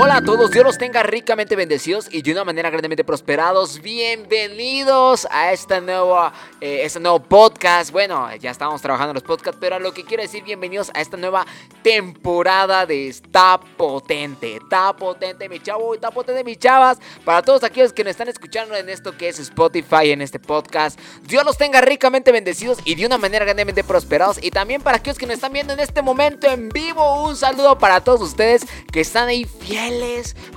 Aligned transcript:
Hola 0.00 0.18
a 0.18 0.22
todos, 0.22 0.52
Dios 0.52 0.64
los 0.64 0.78
tenga 0.78 1.02
ricamente 1.02 1.56
bendecidos 1.56 2.06
y 2.12 2.22
de 2.22 2.30
una 2.30 2.44
manera 2.44 2.70
grandemente 2.70 3.02
prosperados. 3.02 3.82
Bienvenidos 3.82 5.26
a 5.28 5.52
esta 5.52 5.80
nueva, 5.80 6.32
eh, 6.60 6.82
este 6.84 7.00
nuevo 7.00 7.18
podcast. 7.18 7.90
Bueno, 7.90 8.32
ya 8.36 8.52
estamos 8.52 8.80
trabajando 8.80 9.10
en 9.10 9.14
los 9.14 9.24
podcasts, 9.24 9.58
pero 9.60 9.80
lo 9.80 9.92
que 9.92 10.04
quiero 10.04 10.22
decir, 10.22 10.44
bienvenidos 10.44 10.92
a 10.94 11.00
esta 11.00 11.16
nueva 11.16 11.44
temporada 11.82 12.86
de 12.86 13.08
Está 13.08 13.58
Potente. 13.76 14.58
Está 14.58 14.94
potente, 14.94 15.48
mi 15.48 15.58
chavo, 15.58 15.94
está 15.94 16.12
potente, 16.12 16.44
mis 16.44 16.60
chavas. 16.60 16.98
Para 17.24 17.42
todos 17.42 17.64
aquellos 17.64 17.92
que 17.92 18.04
nos 18.04 18.12
están 18.12 18.28
escuchando 18.28 18.76
en 18.76 18.88
esto 18.88 19.16
que 19.16 19.28
es 19.28 19.40
Spotify, 19.40 20.12
en 20.12 20.22
este 20.22 20.38
podcast, 20.38 20.96
Dios 21.24 21.44
los 21.44 21.58
tenga 21.58 21.80
ricamente 21.80 22.30
bendecidos 22.30 22.78
y 22.84 22.94
de 22.94 23.04
una 23.04 23.18
manera 23.18 23.44
grandemente 23.44 23.82
prosperados. 23.82 24.38
Y 24.40 24.52
también 24.52 24.80
para 24.80 24.98
aquellos 24.98 25.18
que 25.18 25.26
nos 25.26 25.34
están 25.34 25.52
viendo 25.52 25.72
en 25.72 25.80
este 25.80 26.02
momento 26.02 26.48
en 26.48 26.68
vivo, 26.68 27.24
un 27.24 27.34
saludo 27.34 27.78
para 27.78 28.00
todos 28.00 28.20
ustedes 28.22 28.62
que 28.92 29.00
están 29.00 29.26
ahí 29.26 29.44
fieles 29.44 29.87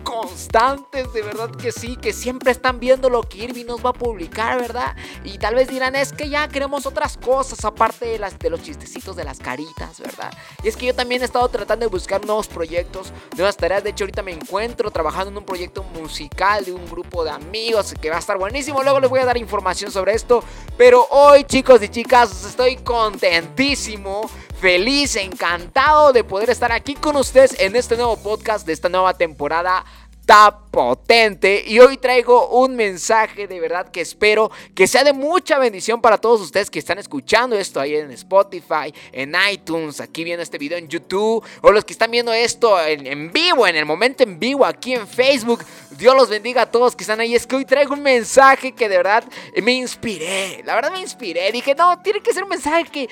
constantes, 0.04 1.12
de 1.14 1.22
verdad 1.22 1.52
que 1.52 1.72
sí, 1.72 1.96
que 1.96 2.14
siempre 2.14 2.52
están 2.52 2.80
viendo 2.80 3.10
lo 3.10 3.24
que 3.24 3.40
Irving 3.40 3.66
nos 3.66 3.86
va 3.86 3.92
a 3.92 3.94
publicar, 3.94 4.60
¿verdad? 4.60 4.96
Y 5.24 5.38
tal 5.38 5.56
vez 5.56 5.68
dirán, 5.68 5.96
es 5.96 6.14
que 6.14 6.30
ya 6.30 6.48
queremos 6.48 6.86
otras 6.86 7.18
cosas 7.18 7.64
aparte 7.66 8.06
de, 8.06 8.20
las, 8.20 8.38
de 8.38 8.50
los 8.50 8.62
chistecitos 8.62 9.16
de 9.16 9.24
las 9.24 9.40
caritas, 9.40 10.00
¿verdad? 10.00 10.32
Y 10.64 10.68
es 10.68 10.76
que 10.76 10.88
yo 10.88 10.96
también 10.96 11.22
he 11.22 11.26
estado 11.26 11.48
tratando 11.50 11.86
de 11.86 11.90
buscar 11.90 12.26
nuevos 12.26 12.48
proyectos, 12.48 13.12
nuevas 13.36 13.58
tareas. 13.58 13.84
De 13.84 13.92
hecho, 13.92 14.04
ahorita 14.04 14.22
me 14.22 14.32
encuentro 14.32 14.92
trabajando 14.92 15.32
en 15.32 15.38
un 15.38 15.46
proyecto 15.46 15.84
musical 15.84 16.66
de 16.66 16.74
un 16.74 16.86
grupo 16.90 17.24
de 17.24 17.32
amigos 17.32 17.94
que 18.00 18.10
va 18.10 18.18
a 18.18 18.20
estar 18.20 18.38
buenísimo. 18.38 18.84
Luego 18.84 19.00
les 19.00 19.10
voy 19.10 19.20
a 19.20 19.26
dar 19.26 19.38
información 19.38 19.92
sobre 19.92 20.14
esto. 20.14 20.44
Pero 20.78 21.08
hoy, 21.10 21.44
chicos 21.46 21.82
y 21.84 21.90
chicas, 21.90 22.46
estoy 22.46 22.78
contentísimo 22.78 24.30
feliz, 24.62 25.16
encantado 25.16 26.14
de 26.14 26.24
poder 26.24 26.52
estar 26.52 26.72
aquí 26.72 26.94
con 26.94 27.16
ustedes 27.16 27.60
en 27.60 27.76
este 27.76 27.96
nuevo 27.96 28.16
podcast 28.18 28.64
de 28.64 28.74
esta 28.74 28.90
nueva 28.90 29.12
temporada 29.16 29.84
tan 30.24 30.54
potente 30.70 31.64
y 31.66 31.80
hoy 31.80 31.98
traigo 31.98 32.48
un 32.50 32.76
mensaje 32.76 33.48
de 33.48 33.60
verdad 33.60 33.90
que 33.90 34.02
espero 34.02 34.52
que 34.76 34.86
sea 34.86 35.04
de 35.04 35.14
mucha 35.14 35.58
bendición 35.58 36.00
para 36.00 36.20
todos 36.20 36.42
ustedes 36.42 36.70
que 36.70 36.78
están 36.78 37.00
escuchando 37.00 37.58
esto 37.58 37.80
ahí 37.80 37.96
en 37.96 38.12
Spotify, 38.12 38.94
en 39.12 39.34
iTunes, 39.52 40.00
aquí 40.00 40.24
viendo 40.24 40.44
este 40.44 40.60
video 40.60 40.78
en 40.78 40.88
YouTube 40.88 41.44
o 41.62 41.72
los 41.72 41.84
que 41.84 41.94
están 41.94 42.12
viendo 42.12 42.32
esto 42.32 42.80
en, 42.86 43.32
vivo, 43.32 43.66
en 43.66 43.76
el 43.76 43.88
momento 43.88 44.22
en 44.22 44.38
vivo 44.38 44.64
aquí 44.64 44.94
en 44.94 45.08
Facebook. 45.08 45.66
Dios 45.98 46.16
los 46.16 46.30
bendiga 46.30 46.62
a 46.62 46.72
todos 46.72 46.96
que 46.96 47.04
están 47.04 47.20
ahí. 47.20 47.34
Es 47.34 47.48
que 47.48 47.56
hoy 47.56 47.66
traigo 47.66 47.96
un 47.96 48.04
mensaje 48.04 48.74
que 48.74 48.88
de 48.88 48.98
verdad 48.98 49.24
me 49.62 49.74
inspiré. 49.74 50.62
La 50.66 50.76
verdad 50.76 50.92
me 50.92 51.02
inspiré. 51.02 51.52
Dije, 51.52 51.74
no, 51.74 52.00
tiene 52.02 52.22
que 52.22 52.32
ser 52.32 52.44
un 52.44 52.50
mensaje 52.50 52.86
que 52.86 53.10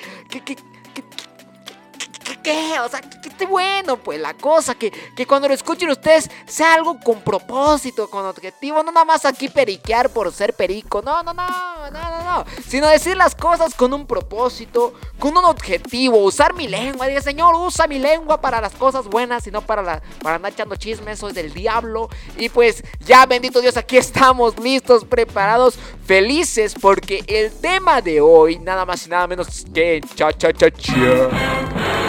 ¿qué? 2.42 2.78
O 2.80 2.88
sea, 2.88 3.00
que, 3.00 3.28
esté 3.28 3.46
bueno, 3.46 3.96
pues 3.96 4.20
la 4.20 4.34
cosa, 4.34 4.74
que, 4.74 4.90
que 4.90 5.26
cuando 5.26 5.48
lo 5.48 5.54
escuchen 5.54 5.90
ustedes 5.90 6.30
sea 6.46 6.74
algo 6.74 6.98
con 7.00 7.20
propósito, 7.22 8.08
con 8.08 8.24
objetivo, 8.26 8.82
no 8.82 8.92
nada 8.92 9.04
más 9.04 9.24
aquí 9.24 9.48
periquear 9.48 10.10
por 10.10 10.32
ser 10.32 10.54
perico, 10.54 11.02
no, 11.02 11.22
no, 11.22 11.32
no, 11.32 11.46
no, 11.90 12.00
no, 12.00 12.22
no, 12.24 12.44
sino 12.66 12.88
decir 12.88 13.16
las 13.16 13.34
cosas 13.34 13.74
con 13.74 13.92
un 13.92 14.06
propósito, 14.06 14.94
con 15.18 15.36
un 15.36 15.44
objetivo, 15.44 16.18
usar 16.18 16.54
mi 16.54 16.68
lengua, 16.68 17.06
diga, 17.06 17.20
Señor, 17.20 17.54
usa 17.54 17.86
mi 17.86 17.98
lengua 17.98 18.40
para 18.40 18.60
las 18.60 18.72
cosas 18.74 19.06
buenas 19.06 19.46
y 19.46 19.50
no 19.50 19.62
para, 19.62 19.82
la, 19.82 20.02
para 20.22 20.36
andar 20.36 20.52
echando 20.52 20.76
chismes, 20.76 21.18
eso 21.18 21.28
es 21.28 21.34
del 21.34 21.52
diablo, 21.52 22.08
y 22.36 22.48
pues 22.48 22.82
ya, 23.00 23.26
bendito 23.26 23.60
Dios, 23.60 23.76
aquí 23.76 23.96
estamos 23.96 24.58
listos, 24.58 25.04
preparados, 25.04 25.78
felices, 26.06 26.74
porque 26.80 27.22
el 27.26 27.52
tema 27.52 28.00
de 28.00 28.20
hoy, 28.20 28.58
nada 28.58 28.84
más 28.84 29.06
y 29.06 29.10
nada 29.10 29.26
menos 29.26 29.64
que 29.72 30.00
cha 30.14 30.32
cha 30.32 30.52
cha 30.52 30.70
cha. 30.70 31.99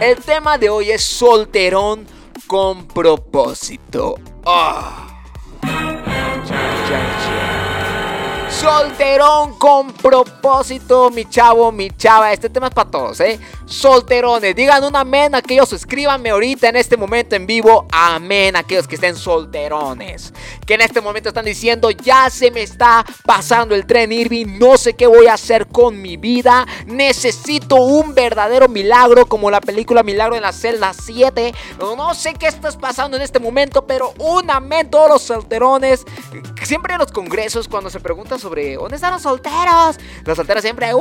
El 0.00 0.16
tema 0.16 0.56
de 0.58 0.70
hoy 0.70 0.90
es 0.90 1.02
solterón 1.02 2.06
con 2.46 2.86
propósito. 2.86 4.14
Oh. 4.44 5.08
Solterón 8.60 9.56
con 9.56 9.92
propósito, 9.92 11.10
mi 11.10 11.26
chavo, 11.26 11.70
mi 11.70 11.90
chava. 11.90 12.32
Este 12.32 12.50
tema 12.50 12.66
es 12.66 12.74
para 12.74 12.90
todos, 12.90 13.20
¿eh? 13.20 13.38
Solterones. 13.66 14.56
Digan 14.56 14.82
un 14.82 14.96
amén 14.96 15.32
aquellos. 15.36 15.72
Escríbanme 15.72 16.30
ahorita 16.30 16.68
en 16.68 16.74
este 16.74 16.96
momento 16.96 17.36
en 17.36 17.46
vivo. 17.46 17.86
Amén 17.92 18.56
aquellos 18.56 18.88
que 18.88 18.96
estén 18.96 19.14
solterones. 19.14 20.34
Que 20.66 20.74
en 20.74 20.80
este 20.80 21.00
momento 21.00 21.28
están 21.28 21.44
diciendo, 21.44 21.88
ya 21.92 22.30
se 22.30 22.50
me 22.50 22.62
está 22.62 23.04
pasando 23.24 23.76
el 23.76 23.86
tren 23.86 24.10
Irving. 24.10 24.58
No 24.58 24.76
sé 24.76 24.94
qué 24.94 25.06
voy 25.06 25.28
a 25.28 25.34
hacer 25.34 25.68
con 25.68 26.02
mi 26.02 26.16
vida. 26.16 26.66
Necesito 26.86 27.76
un 27.76 28.12
verdadero 28.12 28.66
milagro 28.68 29.26
como 29.26 29.52
la 29.52 29.60
película 29.60 30.02
Milagro 30.02 30.34
en 30.34 30.42
la 30.42 30.52
celda 30.52 30.92
7. 30.92 31.54
No 31.78 32.12
sé 32.12 32.34
qué 32.34 32.48
estás 32.48 32.76
pasando 32.76 33.16
en 33.16 33.22
este 33.22 33.38
momento, 33.38 33.86
pero 33.86 34.14
un 34.18 34.50
amén 34.50 34.90
todos 34.90 35.08
los 35.08 35.22
solterones. 35.22 36.04
Siempre 36.64 36.94
en 36.94 36.98
los 36.98 37.12
congresos 37.12 37.68
cuando 37.68 37.88
se 37.88 38.00
pregunta 38.00 38.36
sobre 38.36 38.47
sobre 38.48 38.76
¿dónde 38.76 38.96
están 38.96 39.12
los 39.12 39.22
solteros? 39.22 39.98
Los 40.24 40.36
solteros 40.36 40.62
siempre, 40.62 40.92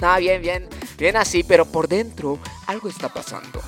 No, 0.00 0.16
bien, 0.18 0.42
bien, 0.42 0.68
bien 0.96 1.16
así, 1.16 1.44
pero 1.44 1.64
por 1.64 1.86
dentro 1.86 2.38
algo 2.66 2.88
está 2.88 3.08
pasando. 3.08 3.62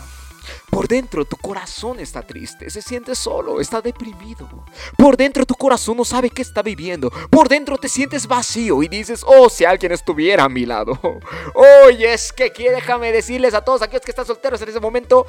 Por 0.70 0.86
dentro 0.86 1.25
tu 1.25 1.36
corazón 1.36 1.98
está 2.00 2.22
triste, 2.22 2.70
se 2.70 2.81
siente 2.81 3.14
solo, 3.14 3.60
está 3.60 3.81
deprimido. 3.81 4.48
Por 4.97 5.16
dentro 5.16 5.44
tu 5.44 5.54
corazón 5.54 5.97
no 5.97 6.04
sabe 6.04 6.31
qué 6.31 6.42
está 6.42 6.62
viviendo. 6.62 7.10
Por 7.31 7.48
dentro 7.48 7.76
te 7.76 7.88
sientes 7.88 8.26
vacío 8.26 8.82
y 8.82 8.88
dices, 8.88 9.25
oh, 9.26 9.48
si 9.48 9.64
alguien 9.64 9.92
estuviera 9.92 10.44
a 10.44 10.48
mi 10.48 10.64
lado. 10.66 10.98
Oye, 11.84 12.12
es 12.12 12.32
que 12.32 12.53
déjame 12.56 13.12
decirles 13.12 13.54
a 13.54 13.62
todos 13.62 13.82
aquellos 13.82 14.04
que 14.04 14.12
están 14.12 14.26
solteros 14.26 14.62
en 14.62 14.69
ese 14.69 14.81
momento. 14.81 15.26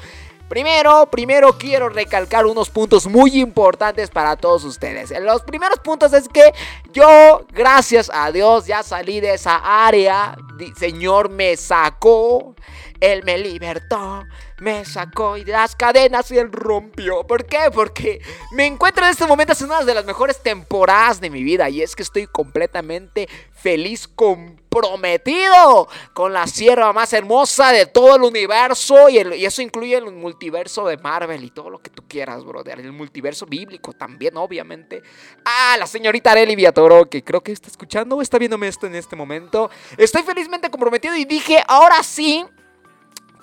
Primero, 0.48 1.06
primero 1.10 1.56
quiero 1.56 1.88
recalcar 1.88 2.44
unos 2.44 2.68
puntos 2.68 3.06
muy 3.06 3.40
importantes 3.40 4.10
para 4.10 4.36
todos 4.36 4.64
ustedes. 4.64 5.10
Los 5.22 5.42
primeros 5.42 5.78
puntos 5.78 6.12
es 6.12 6.28
que 6.28 6.52
yo, 6.92 7.46
gracias 7.52 8.10
a 8.12 8.30
Dios, 8.30 8.66
ya 8.66 8.82
salí 8.82 9.20
de 9.20 9.34
esa 9.34 9.86
área. 9.86 10.36
Señor 10.76 11.30
me 11.30 11.56
sacó. 11.56 12.54
Él 13.00 13.24
me 13.24 13.36
libertó, 13.36 14.24
me 14.62 14.84
sacó 14.84 15.36
y 15.36 15.44
las 15.44 15.74
cadenas 15.74 16.30
y 16.30 16.38
él 16.38 16.50
rompió. 16.52 17.26
¿Por 17.26 17.46
qué? 17.46 17.70
Porque 17.74 18.22
me 18.52 18.64
encuentro 18.64 19.04
en 19.04 19.10
este 19.10 19.26
momento 19.26 19.52
en 19.58 19.64
una 19.66 19.82
de 19.82 19.92
las 19.92 20.04
mejores 20.04 20.40
temporadas 20.40 21.20
de 21.20 21.30
mi 21.30 21.42
vida 21.42 21.68
y 21.68 21.82
es 21.82 21.96
que 21.96 22.04
estoy 22.04 22.28
completamente 22.28 23.28
feliz, 23.52 24.06
comprometido 24.06 25.88
con 26.14 26.32
la 26.32 26.46
sierva 26.46 26.92
más 26.92 27.12
hermosa 27.12 27.72
de 27.72 27.86
todo 27.86 28.14
el 28.14 28.22
universo 28.22 29.08
y, 29.08 29.16
y 29.34 29.44
eso 29.44 29.62
incluye 29.62 29.96
el 29.96 30.12
multiverso 30.12 30.86
de 30.86 30.96
Marvel 30.96 31.42
y 31.42 31.50
todo 31.50 31.68
lo 31.68 31.80
que 31.80 31.90
tú 31.90 32.04
quieras, 32.06 32.44
brother. 32.44 32.78
El 32.78 32.92
multiverso 32.92 33.46
bíblico 33.46 33.92
también, 33.92 34.36
obviamente. 34.36 35.02
Ah, 35.44 35.74
la 35.76 35.88
señorita 35.88 36.30
Arely 36.30 36.54
Viatoro, 36.54 37.10
que 37.10 37.24
creo 37.24 37.42
que 37.42 37.50
está 37.50 37.66
escuchando 37.66 38.14
o 38.14 38.22
está 38.22 38.38
viéndome 38.38 38.68
esto 38.68 38.86
en 38.86 38.94
este 38.94 39.16
momento. 39.16 39.70
Estoy 39.96 40.22
felizmente 40.22 40.70
comprometido 40.70 41.16
y 41.16 41.24
dije, 41.24 41.64
ahora 41.66 42.00
sí 42.04 42.46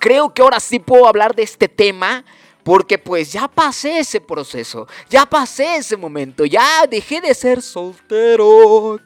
creo 0.00 0.34
que 0.34 0.42
ahora 0.42 0.58
sí 0.58 0.80
puedo 0.80 1.06
hablar 1.06 1.36
de 1.36 1.44
este 1.44 1.68
tema. 1.68 2.24
Porque 2.62 2.98
pues 2.98 3.32
ya 3.32 3.48
pasé 3.48 4.00
ese 4.00 4.20
proceso, 4.20 4.86
ya 5.08 5.24
pasé 5.24 5.76
ese 5.76 5.96
momento, 5.96 6.44
ya 6.44 6.86
dejé 6.86 7.22
de 7.22 7.32
ser 7.32 7.62
soltero 7.62 9.00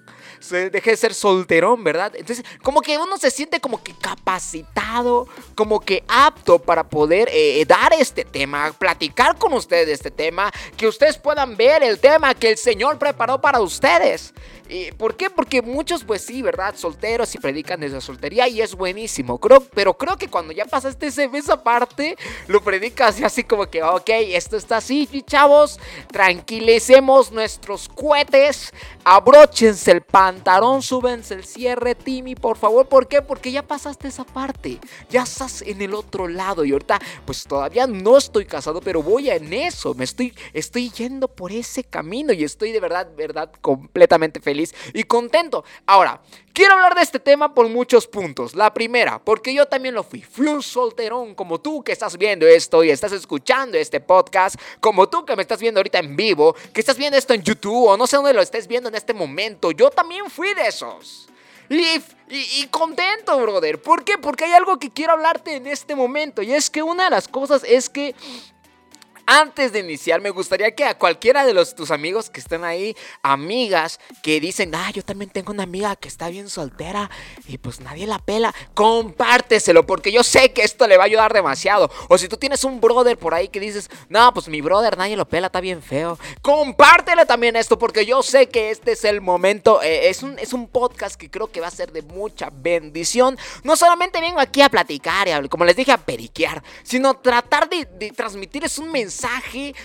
dejé 0.50 0.91
de 0.91 0.97
ser 0.97 1.15
solterón, 1.15 1.82
¿verdad? 1.84 2.12
Entonces, 2.15 2.44
como 2.62 2.81
que 2.81 2.99
uno 2.99 3.16
se 3.16 3.31
siente 3.31 3.60
como 3.60 3.82
que 3.82 3.94
capacitado, 3.94 5.27
como 5.55 5.81
que 5.81 6.05
apto 6.09 6.59
para 6.59 6.84
poder 6.84 7.28
eh, 7.28 7.61
eh, 7.61 7.65
dar 7.65 7.93
este 7.94 8.25
tema, 8.25 8.72
platicar 8.78 9.38
con 9.38 9.53
ustedes 9.55 9.87
de 9.87 9.93
este 9.93 10.11
tema, 10.11 10.53
que 10.76 10.87
ustedes 10.87 11.16
puedan 11.19 11.56
ver 11.56 11.82
el 11.82 11.99
tema 11.99 12.34
que 12.34 12.50
el 12.50 12.58
Señor 12.58 12.99
preparó 12.99 13.41
para 13.41 13.61
ustedes. 13.61 14.35
¿Y 14.69 14.93
¿Por 14.93 15.16
qué? 15.16 15.28
Porque 15.28 15.61
muchos, 15.61 16.05
pues 16.05 16.22
sí, 16.22 16.40
¿verdad? 16.40 16.75
Solteros 16.76 17.34
y 17.34 17.38
predican 17.38 17.81
desde 17.81 17.96
la 17.96 18.00
soltería 18.00 18.49
y 18.49 18.62
es 18.62 18.75
buenísimo. 18.75 19.38
Creo, 19.38 19.61
pero 19.61 19.96
creo 19.99 20.16
que 20.16 20.28
cuando 20.28 20.52
ya 20.52 20.64
pasaste 20.64 21.06
esa 21.06 21.62
parte, 21.62 22.16
lo 22.49 22.62
predicas 22.62 23.20
y 23.20 23.25
así 23.25 23.44
como 23.44 23.66
que, 23.66 23.82
ok, 23.82 24.08
esto 24.08 24.56
está 24.56 24.78
así, 24.78 25.06
chavos, 25.26 25.78
tranquilicemos 26.11 27.31
nuestros 27.31 27.88
cohetes, 27.88 28.72
abróchense 29.05 29.90
el 29.90 30.00
pantalón, 30.00 30.81
súbense 30.81 31.34
el 31.34 31.44
cierre, 31.44 31.94
Timmy, 31.94 32.34
por 32.34 32.56
favor. 32.56 32.87
¿Por 32.88 33.06
qué? 33.06 33.20
Porque 33.20 33.52
ya 33.52 33.62
pasaste 33.62 34.08
esa 34.08 34.25
parte, 34.25 34.78
ya 35.10 35.25
estás 35.25 35.60
en 35.60 35.82
el 35.82 35.93
otro 35.94 36.26
lado 36.26 36.64
y 36.64 36.72
ahorita, 36.72 37.00
pues 37.26 37.44
todavía 37.44 37.87
no 37.87 38.17
estoy 38.17 38.46
casado, 38.46 38.81
pero 38.81 39.02
voy 39.02 39.28
en 39.28 39.52
eso, 39.52 39.94
me 39.94 40.05
estoy, 40.05 40.34
estoy 40.55 40.90
yendo 40.90 41.28
por 41.28 41.52
ese 41.52 41.84
camino 41.84 42.32
y 42.32 42.44
estoy 42.44 42.72
de 42.72 42.81
verdad, 42.81 43.08
verdad, 43.14 43.52
completamente 43.60 44.40
feliz 44.40 44.54
y 44.93 45.03
contento. 45.05 45.65
Ahora, 45.87 46.21
quiero 46.53 46.75
hablar 46.75 46.95
de 46.95 47.03
este 47.03 47.19
tema 47.19 47.55
por 47.55 47.69
muchos 47.69 48.06
puntos. 48.06 48.55
La 48.55 48.73
primera, 48.73 49.19
porque 49.19 49.53
yo 49.53 49.67
también 49.67 49.95
lo 49.95 50.03
fui. 50.03 50.23
Fui 50.23 50.47
un 50.47 50.62
solterón 50.62 51.35
como 51.35 51.61
tú 51.61 51.83
que 51.83 51.93
estás 51.93 52.17
viendo 52.17 52.47
esto 52.47 52.85
y 52.85 52.91
estás 52.91 53.12
escuchando 53.12 53.77
este 53.77 54.01
podcast, 54.01 54.56
como 54.81 55.09
tú 55.09 55.25
que 55.25 55.37
me 55.37 55.43
estás 55.43 55.61
viendo 55.61 55.81
ahorita 55.81 55.99
en 55.99 56.17
vivo, 56.17 56.55
que 56.73 56.81
estás 56.81 56.97
viendo 56.97 57.19
esto 57.19 57.35
en 57.35 57.43
YouTube 57.43 57.89
o 57.89 57.97
no 57.97 58.06
sé 58.06 58.17
dónde 58.17 58.33
lo 58.33 58.43
estés 58.43 58.67
viendo 58.67 58.89
en 58.89 58.95
este 58.95 59.12
momento. 59.12 59.73
Yo 59.73 59.91
también 59.91 60.31
fui 60.31 60.55
de 60.55 60.67
esos. 60.67 61.29
Y, 61.69 62.03
y, 62.29 62.67
contento, 62.67 63.39
brother. 63.39 63.81
¿Por 63.81 64.05
qué? 64.05 64.19
Porque 64.19 64.45
hay 64.45 64.53
algo 64.53 64.79
que 64.79 64.91
quiero 64.91 65.15
hablarte 65.15 65.56
en 65.56 65.67
este 65.67 65.95
momento. 65.95 66.43
Y 66.43 66.53
es 66.53 66.69
que 66.69 66.83
una 66.83 67.05
de 67.05 67.11
las 67.11 67.27
cosas 67.27 67.65
es 67.65 67.89
que 67.89 68.15
Antes 69.26 69.73
de 69.73 69.81
iniciar, 69.81 70.21
me 70.21 70.31
gustaría 70.31 70.75
que 70.75 70.85
a 70.85 70.99
cualquiera 70.99 71.47
de 71.47 71.55
los 71.55 71.75
tus 71.75 71.91
amigos 71.91 72.29
que 72.29 72.41
estén 72.41 72.62
ahí, 72.62 72.94
amigas 73.23 73.99
que 74.23 74.38
dicen, 74.38 74.75
ah, 74.75 74.91
yo 74.93 75.03
también 75.03 75.31
tengo 75.31 75.53
una 75.53 75.62
amiga 75.62 75.97
que 75.97 76.09
está 76.09 76.29
bien 76.29 76.50
soltera 76.50 77.11
y 77.49 77.56
pues 77.56 77.81
nadie 77.81 78.06
la 78.06 78.19
pela, 78.19 78.55
compárteselo 78.75 79.87
porque 79.87 80.12
yo 80.12 80.23
sé 80.23 80.53
que 80.53 80.62
esto 80.62 80.87
le 80.87 80.99
va 80.99 81.05
a 81.05 81.06
ayudar 81.06 81.32
demasiado. 81.32 81.91
O 82.09 82.19
si 82.19 82.29
tú 82.29 82.37
tienes 82.37 82.65
un 82.65 82.81
brother 82.81 83.17
por 83.17 83.32
ahí 83.32 83.49
que 83.49 83.61
dices, 83.61 83.88
no, 84.11 84.35
pues 84.35 84.49
mi 84.49 84.61
brother 84.61 84.99
nadie 84.99 85.17
lo 85.17 85.27
pela, 85.27 85.47
está 85.47 85.61
bien 85.61 85.82
feo, 85.82 86.19
compártele 86.43 87.25
también 87.25 87.56
esto 87.56 87.79
porque 87.79 88.05
yo 88.05 88.23
sé 88.23 88.50
que 88.50 88.70
este 88.70 88.93
es 88.93 89.05
el 89.05 89.23
momento, 89.23 89.82
eh, 89.82 90.11
es, 90.11 90.23
un, 90.23 90.38
es 90.38 90.53
un 90.53 90.69
podcast 90.69 91.17
que 91.17 91.31
creo 91.31 91.50
que 91.50 91.61
va 91.61 91.69
a 91.69 91.70
ser 91.70 91.93
de 91.93 92.03
mucha 92.03 92.50
bendición. 92.53 93.38
No 93.62 93.75
solamente 93.75 94.20
vengo 94.20 94.41
aquí 94.41 94.61
a 94.61 94.69
platicar 94.69 95.29
y 95.29 95.49
como 95.49 95.65
les 95.65 95.77
dije, 95.77 95.93
a 95.93 95.99
periquear, 95.99 96.62
sino 96.82 97.15
tratar 97.15 97.69
de, 97.69 97.87
de 97.87 98.11
transmitirles 98.11 98.79
un 98.79 98.91
mensaje, 98.91 99.13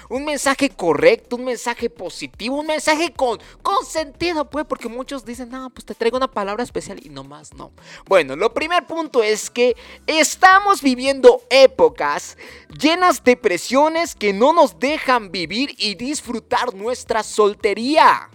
un 0.09 0.25
mensaje 0.25 0.69
correcto, 0.69 1.35
un 1.35 1.45
mensaje 1.45 1.89
positivo, 1.89 2.57
un 2.57 2.67
mensaje 2.67 3.11
con, 3.11 3.39
con 3.61 3.85
sentido, 3.85 4.49
pues, 4.49 4.65
porque 4.65 4.87
muchos 4.87 5.25
dicen, 5.25 5.49
no, 5.49 5.69
pues 5.69 5.85
te 5.85 5.95
traigo 5.95 6.17
una 6.17 6.29
palabra 6.29 6.63
especial 6.63 6.99
y 7.03 7.09
no 7.09 7.23
más, 7.23 7.53
no. 7.53 7.71
Bueno, 8.05 8.35
lo 8.35 8.53
primer 8.53 8.85
punto 8.85 9.23
es 9.23 9.49
que 9.49 9.75
estamos 10.07 10.81
viviendo 10.81 11.41
épocas 11.49 12.37
llenas 12.79 13.23
de 13.23 13.37
presiones 13.37 14.15
que 14.15 14.33
no 14.33 14.53
nos 14.53 14.79
dejan 14.79 15.31
vivir 15.31 15.75
y 15.77 15.95
disfrutar 15.95 16.73
nuestra 16.73 17.23
soltería. 17.23 18.29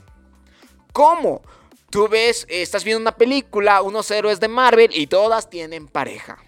¿Cómo? 0.92 1.42
Tú 1.90 2.08
ves, 2.08 2.46
estás 2.48 2.84
viendo 2.84 3.00
una 3.00 3.16
película, 3.16 3.82
unos 3.82 4.10
héroes 4.10 4.40
de 4.40 4.48
Marvel 4.48 4.90
y 4.92 5.06
todas 5.06 5.48
tienen 5.48 5.86
pareja. 5.86 6.38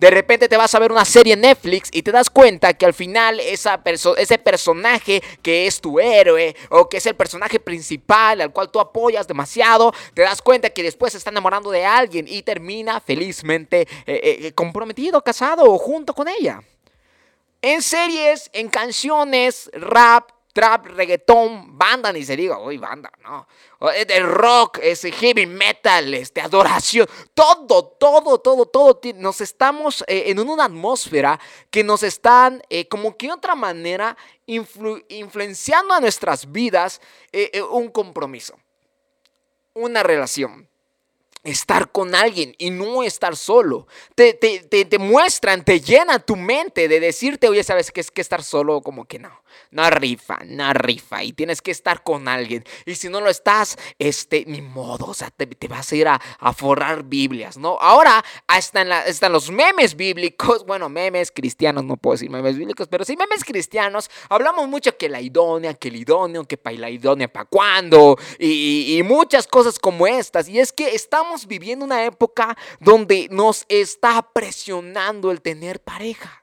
De 0.00 0.10
repente 0.10 0.48
te 0.48 0.56
vas 0.56 0.74
a 0.74 0.78
ver 0.78 0.92
una 0.92 1.04
serie 1.04 1.34
en 1.34 1.42
Netflix 1.42 1.90
y 1.92 2.00
te 2.00 2.10
das 2.10 2.30
cuenta 2.30 2.72
que 2.72 2.86
al 2.86 2.94
final 2.94 3.38
esa 3.38 3.82
ese 4.16 4.38
personaje 4.38 5.22
que 5.42 5.66
es 5.66 5.78
tu 5.78 6.00
héroe 6.00 6.56
o 6.70 6.88
que 6.88 6.96
es 6.96 7.04
el 7.04 7.14
personaje 7.14 7.60
principal 7.60 8.40
al 8.40 8.50
cual 8.50 8.70
tú 8.70 8.80
apoyas 8.80 9.28
demasiado, 9.28 9.92
te 10.14 10.22
das 10.22 10.40
cuenta 10.40 10.70
que 10.70 10.82
después 10.82 11.12
se 11.12 11.18
está 11.18 11.28
enamorando 11.28 11.70
de 11.70 11.84
alguien 11.84 12.26
y 12.26 12.40
termina 12.40 12.98
felizmente 13.00 13.82
eh, 13.82 13.88
eh, 14.06 14.38
eh, 14.40 14.52
comprometido, 14.52 15.22
casado 15.22 15.64
o 15.64 15.76
junto 15.76 16.14
con 16.14 16.28
ella. 16.28 16.62
En 17.60 17.82
series, 17.82 18.48
en 18.54 18.70
canciones, 18.70 19.70
rap, 19.74 20.30
trap, 20.52 20.86
reggaetón, 20.86 21.76
banda, 21.76 22.12
ni 22.12 22.24
se 22.24 22.36
diga, 22.36 22.58
uy, 22.58 22.78
banda, 22.78 23.10
no. 23.22 23.46
El 23.90 24.24
rock, 24.24 24.78
ese 24.82 25.12
heavy 25.12 25.46
metal, 25.46 26.12
este, 26.14 26.40
adoración, 26.40 27.06
todo, 27.34 27.84
todo, 27.98 28.38
todo, 28.38 28.66
todo. 28.66 29.00
Nos 29.16 29.40
estamos 29.40 30.04
eh, 30.06 30.24
en 30.26 30.38
una 30.38 30.64
atmósfera 30.64 31.38
que 31.70 31.84
nos 31.84 32.02
están, 32.02 32.62
eh, 32.70 32.88
como 32.88 33.16
que 33.16 33.30
otra 33.32 33.54
manera, 33.54 34.16
influenciando 34.46 35.94
a 35.94 36.00
nuestras 36.00 36.50
vidas 36.50 37.00
eh, 37.32 37.62
un 37.70 37.88
compromiso, 37.90 38.58
una 39.74 40.02
relación 40.02 40.69
estar 41.42 41.90
con 41.90 42.14
alguien 42.14 42.54
y 42.58 42.70
no 42.70 43.02
estar 43.02 43.36
solo. 43.36 43.86
Te, 44.14 44.34
te, 44.34 44.60
te, 44.84 44.98
muestran, 44.98 45.64
te 45.64 45.80
llena 45.80 46.18
tu 46.18 46.36
mente 46.36 46.88
de 46.88 47.00
decirte, 47.00 47.48
oye, 47.48 47.64
¿sabes 47.64 47.90
qué 47.90 48.00
es 48.00 48.10
que 48.10 48.20
estar 48.20 48.42
solo? 48.42 48.80
Como 48.82 49.06
que 49.06 49.18
no 49.18 49.40
no 49.70 49.88
rifa, 49.90 50.38
no 50.44 50.72
rifa. 50.72 51.22
Y 51.22 51.32
tienes 51.32 51.62
que 51.62 51.70
estar 51.70 52.02
con 52.02 52.28
alguien. 52.28 52.64
Y 52.86 52.94
si 52.94 53.08
no 53.08 53.20
lo 53.20 53.30
estás, 53.30 53.78
este, 53.98 54.44
ni 54.46 54.60
modo. 54.62 55.06
O 55.06 55.14
sea, 55.14 55.30
te, 55.30 55.46
vas 55.68 55.90
a 55.92 55.96
ir 55.96 56.08
a, 56.08 56.20
forrar 56.52 57.04
Biblias, 57.04 57.56
¿no? 57.56 57.78
Ahora 57.80 58.24
están, 58.56 58.88
la, 58.88 59.06
están 59.06 59.32
los 59.32 59.50
memes 59.50 59.96
bíblicos. 59.96 60.64
Bueno, 60.70 60.88
memes 60.88 61.32
cristianos, 61.32 61.84
no 61.84 61.96
puedo 61.96 62.14
decir 62.14 62.30
memes 62.30 62.56
bíblicos, 62.56 62.86
pero 62.86 63.04
sí 63.04 63.16
memes 63.16 63.42
cristianos. 63.42 64.08
Hablamos 64.28 64.68
mucho 64.68 64.96
que 64.96 65.08
la 65.08 65.20
idónea, 65.20 65.74
que 65.74 65.88
el 65.88 65.96
idóneo, 65.96 66.44
que 66.44 66.56
para 66.56 66.76
la 66.76 66.90
idónea, 66.90 67.26
para 67.26 67.46
cuándo. 67.46 68.16
Y, 68.38 68.96
y 68.96 69.02
muchas 69.02 69.48
cosas 69.48 69.80
como 69.80 70.06
estas. 70.06 70.48
Y 70.48 70.60
es 70.60 70.72
que 70.72 70.94
estamos 70.94 71.29
viviendo 71.46 71.84
una 71.84 72.04
época 72.04 72.56
donde 72.80 73.28
nos 73.30 73.64
está 73.68 74.22
presionando 74.32 75.30
el 75.30 75.40
tener 75.40 75.80
pareja. 75.80 76.40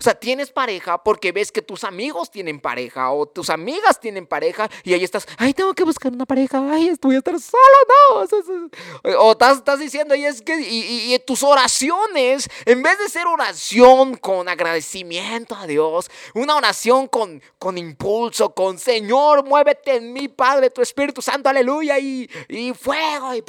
O 0.00 0.02
sea, 0.02 0.14
tienes 0.14 0.50
pareja 0.50 1.04
porque 1.04 1.30
ves 1.30 1.52
que 1.52 1.60
tus 1.60 1.84
amigos 1.84 2.30
tienen 2.30 2.58
pareja 2.58 3.10
o 3.10 3.26
tus 3.26 3.50
amigas 3.50 4.00
tienen 4.00 4.26
pareja 4.26 4.70
y 4.82 4.94
ahí 4.94 5.04
estás, 5.04 5.28
ay, 5.36 5.52
tengo 5.52 5.74
que 5.74 5.84
buscar 5.84 6.10
una 6.10 6.24
pareja, 6.24 6.58
ay, 6.72 6.90
voy 7.02 7.16
a 7.16 7.18
estar 7.18 7.38
solo, 7.38 7.60
no. 8.08 9.20
O 9.20 9.32
estás, 9.32 9.78
diciendo, 9.78 10.14
y 10.14 10.24
es 10.24 10.40
que, 10.40 10.58
y, 10.58 11.18
tus 11.26 11.42
oraciones, 11.42 12.48
en 12.64 12.82
vez 12.82 12.98
de 12.98 13.10
ser 13.10 13.26
oración 13.26 14.16
con 14.16 14.48
agradecimiento 14.48 15.54
a 15.54 15.66
Dios, 15.66 16.10
una 16.32 16.56
oración 16.56 17.06
con, 17.06 17.42
con 17.58 17.76
impulso, 17.76 18.54
con 18.54 18.78
Señor, 18.78 19.44
muévete 19.44 19.96
en 19.96 20.14
mí, 20.14 20.28
Padre, 20.28 20.70
tu 20.70 20.80
Espíritu 20.80 21.20
Santo, 21.20 21.50
aleluya, 21.50 21.98
y, 21.98 22.26
y 22.48 22.72
fuego, 22.72 23.34
y, 23.34 23.44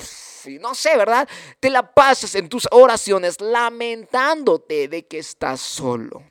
no 0.60 0.76
sé, 0.76 0.98
¿verdad? 0.98 1.28
Te 1.60 1.70
la 1.70 1.94
pasas 1.94 2.36
en 2.36 2.50
tus 2.50 2.68
oraciones 2.72 3.40
lamentándote 3.40 4.88
de 4.88 5.06
que 5.06 5.20
estás 5.20 5.62
solo. 5.62 6.24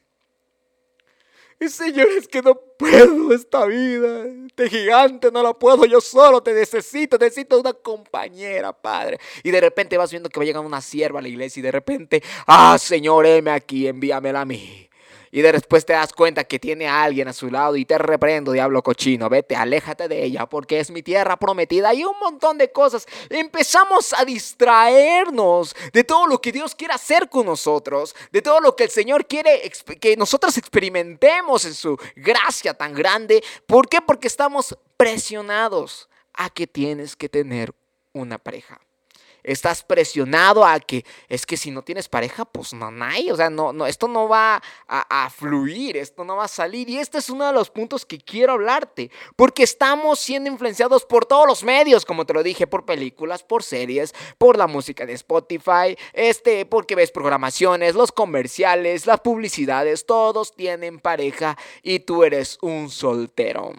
Señor, 1.68 2.08
es 2.16 2.26
que 2.26 2.40
no 2.40 2.54
puedo 2.78 3.34
esta 3.34 3.66
vida. 3.66 4.24
Este 4.46 4.70
gigante 4.70 5.30
no 5.30 5.42
la 5.42 5.52
puedo 5.52 5.84
yo 5.84 6.00
solo. 6.00 6.42
Te 6.42 6.54
necesito, 6.54 7.18
necesito 7.18 7.60
una 7.60 7.74
compañera, 7.74 8.72
Padre. 8.72 9.20
Y 9.42 9.50
de 9.50 9.60
repente 9.60 9.98
vas 9.98 10.10
viendo 10.10 10.30
que 10.30 10.40
va 10.40 10.46
llegando 10.46 10.66
una 10.66 10.80
sierva 10.80 11.18
a 11.18 11.22
la 11.22 11.28
iglesia 11.28 11.60
y 11.60 11.62
de 11.62 11.72
repente, 11.72 12.22
ah, 12.46 12.78
Señor, 12.78 13.26
heme 13.26 13.50
aquí, 13.50 13.86
envíamela 13.86 14.40
a 14.40 14.44
mí 14.46 14.89
y 15.32 15.42
después 15.42 15.86
te 15.86 15.92
das 15.92 16.12
cuenta 16.12 16.44
que 16.44 16.58
tiene 16.58 16.88
a 16.88 17.04
alguien 17.04 17.28
a 17.28 17.32
su 17.32 17.50
lado 17.50 17.76
y 17.76 17.84
te 17.84 17.96
reprendo, 17.98 18.52
diablo 18.52 18.82
cochino, 18.82 19.28
vete, 19.28 19.54
aléjate 19.54 20.08
de 20.08 20.24
ella 20.24 20.46
porque 20.46 20.80
es 20.80 20.90
mi 20.90 21.02
tierra 21.02 21.36
prometida 21.36 21.94
y 21.94 22.04
un 22.04 22.18
montón 22.18 22.58
de 22.58 22.72
cosas. 22.72 23.06
Empezamos 23.28 24.12
a 24.12 24.24
distraernos 24.24 25.76
de 25.92 26.02
todo 26.02 26.26
lo 26.26 26.40
que 26.40 26.50
Dios 26.50 26.74
quiere 26.74 26.94
hacer 26.94 27.28
con 27.28 27.46
nosotros, 27.46 28.14
de 28.32 28.42
todo 28.42 28.60
lo 28.60 28.74
que 28.74 28.84
el 28.84 28.90
Señor 28.90 29.26
quiere 29.26 29.70
que 30.00 30.16
nosotros 30.16 30.58
experimentemos 30.58 31.64
en 31.64 31.74
su 31.74 31.96
gracia 32.16 32.74
tan 32.74 32.92
grande. 32.92 33.42
¿Por 33.66 33.88
qué? 33.88 34.00
Porque 34.00 34.26
estamos 34.26 34.76
presionados 34.96 36.08
a 36.34 36.50
que 36.50 36.66
tienes 36.66 37.14
que 37.14 37.28
tener 37.28 37.72
una 38.12 38.38
pareja 38.38 38.80
estás 39.42 39.82
presionado 39.82 40.64
a 40.64 40.78
que 40.80 41.04
es 41.28 41.46
que 41.46 41.56
si 41.56 41.70
no 41.70 41.82
tienes 41.82 42.08
pareja, 42.08 42.44
pues 42.44 42.72
no 42.72 42.90
hay, 43.02 43.30
o 43.30 43.36
sea, 43.36 43.50
no, 43.50 43.72
no, 43.72 43.86
esto 43.86 44.08
no 44.08 44.28
va 44.28 44.62
a, 44.88 45.30
fluir, 45.30 45.96
esto 45.96 46.24
no 46.24 46.36
va 46.36 46.44
a 46.44 46.48
salir. 46.48 46.88
Y 46.88 46.98
este 46.98 47.18
es 47.18 47.30
uno 47.30 47.46
de 47.46 47.52
los 47.52 47.70
puntos 47.70 48.04
que 48.04 48.18
quiero 48.18 48.52
hablarte, 48.52 49.10
porque 49.36 49.62
estamos 49.62 50.18
siendo 50.18 50.50
influenciados 50.50 51.04
por 51.04 51.26
todos 51.26 51.46
los 51.46 51.62
medios, 51.62 52.04
como 52.04 52.26
te 52.26 52.34
lo 52.34 52.42
dije, 52.42 52.66
por 52.66 52.84
películas, 52.84 53.42
por 53.42 53.62
series, 53.62 54.14
por 54.38 54.56
la 54.56 54.66
música 54.66 55.06
de 55.06 55.14
Spotify, 55.14 55.96
este, 56.12 56.66
porque 56.66 56.94
ves 56.94 57.10
programaciones, 57.10 57.94
los 57.94 58.12
comerciales, 58.12 59.06
las 59.06 59.20
publicidades, 59.20 60.06
todos 60.06 60.54
tienen 60.54 60.98
pareja 60.98 61.56
y 61.82 62.00
tú 62.00 62.24
eres 62.24 62.58
un 62.60 62.90
soltero. 62.90 63.72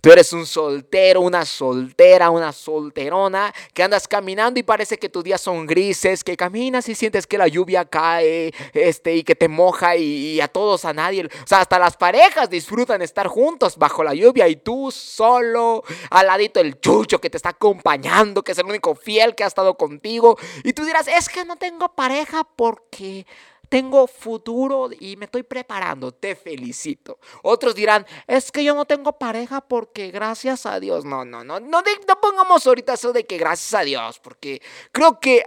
Tú 0.00 0.10
eres 0.10 0.32
un 0.32 0.46
soltero, 0.46 1.20
una 1.20 1.44
soltera, 1.44 2.30
una 2.30 2.52
solterona 2.52 3.52
que 3.74 3.82
andas 3.82 4.08
caminando 4.08 4.60
y 4.60 4.62
parece 4.62 4.98
que 4.98 5.08
tus 5.08 5.24
días 5.24 5.40
son 5.40 5.66
grises, 5.66 6.24
que 6.24 6.36
caminas 6.36 6.88
y 6.88 6.94
sientes 6.94 7.26
que 7.26 7.38
la 7.38 7.48
lluvia 7.48 7.84
cae, 7.84 8.52
este, 8.72 9.16
y 9.16 9.24
que 9.24 9.34
te 9.34 9.48
moja 9.48 9.96
y, 9.96 10.40
a 10.40 10.48
todos, 10.48 10.84
a 10.84 10.92
nadie. 10.92 11.26
O 11.26 11.46
sea, 11.46 11.60
hasta 11.60 11.78
las 11.78 11.96
parejas 11.96 12.50
disfrutan 12.50 13.02
estar 13.02 13.26
juntos 13.26 13.76
bajo 13.76 14.04
la 14.04 14.14
lluvia 14.14 14.48
y 14.48 14.56
tú 14.56 14.90
solo, 14.90 15.82
al 16.10 16.26
ladito 16.26 16.60
el 16.60 16.80
chucho 16.80 17.20
que 17.20 17.30
te 17.30 17.36
está 17.36 17.50
acompañando, 17.50 18.42
que 18.42 18.52
es 18.52 18.58
el 18.58 18.66
único 18.66 18.94
fiel 18.94 19.34
que 19.34 19.44
ha 19.44 19.46
estado 19.46 19.76
contigo. 19.76 20.36
Y 20.64 20.72
tú 20.72 20.84
dirás, 20.84 21.08
es 21.08 21.28
que 21.28 21.44
no 21.44 21.56
tengo 21.56 21.94
pareja 21.94 22.44
porque 22.44 23.26
tengo 23.68 24.06
futuro 24.06 24.90
y 24.98 25.16
me 25.16 25.26
estoy 25.26 25.42
preparando, 25.42 26.12
te 26.12 26.34
felicito. 26.34 27.18
Otros 27.42 27.74
dirán, 27.74 28.06
es 28.26 28.50
que 28.52 28.64
yo 28.64 28.74
no 28.74 28.84
tengo 28.84 29.18
pareja 29.18 29.60
porque 29.60 30.10
gracias 30.10 30.66
a 30.66 30.80
Dios. 30.80 31.04
No, 31.04 31.24
no, 31.24 31.44
no, 31.44 31.60
no, 31.60 31.82
no 31.82 32.20
pongamos 32.20 32.66
ahorita 32.66 32.94
eso 32.94 33.12
de 33.12 33.24
que 33.24 33.38
gracias 33.38 33.80
a 33.80 33.84
Dios, 33.84 34.18
porque 34.20 34.62
creo 34.92 35.20
que 35.20 35.44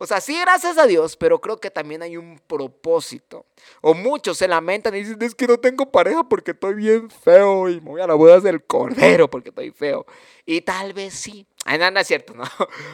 o 0.00 0.06
sea, 0.06 0.20
sí, 0.20 0.38
gracias 0.40 0.78
a 0.78 0.86
Dios, 0.86 1.16
pero 1.16 1.40
creo 1.40 1.58
que 1.58 1.72
también 1.72 2.02
hay 2.02 2.16
un 2.16 2.40
propósito. 2.46 3.46
O 3.80 3.94
muchos 3.94 4.38
se 4.38 4.46
lamentan 4.46 4.94
y 4.94 5.00
dicen, 5.00 5.20
es 5.20 5.34
que 5.34 5.48
no 5.48 5.58
tengo 5.58 5.90
pareja 5.90 6.22
porque 6.22 6.52
estoy 6.52 6.74
bien 6.74 7.10
feo 7.10 7.68
y 7.68 7.80
me 7.80 7.90
voy 7.90 8.00
a 8.00 8.06
la 8.06 8.14
boda 8.14 8.38
del 8.38 8.64
cordero 8.64 9.28
porque 9.28 9.48
estoy 9.48 9.72
feo. 9.72 10.06
Y 10.46 10.60
tal 10.60 10.92
vez 10.92 11.14
sí. 11.14 11.44
Ay, 11.64 11.78
no, 11.78 11.90
no 11.90 11.98
es 11.98 12.06
cierto, 12.06 12.32
no. 12.34 12.44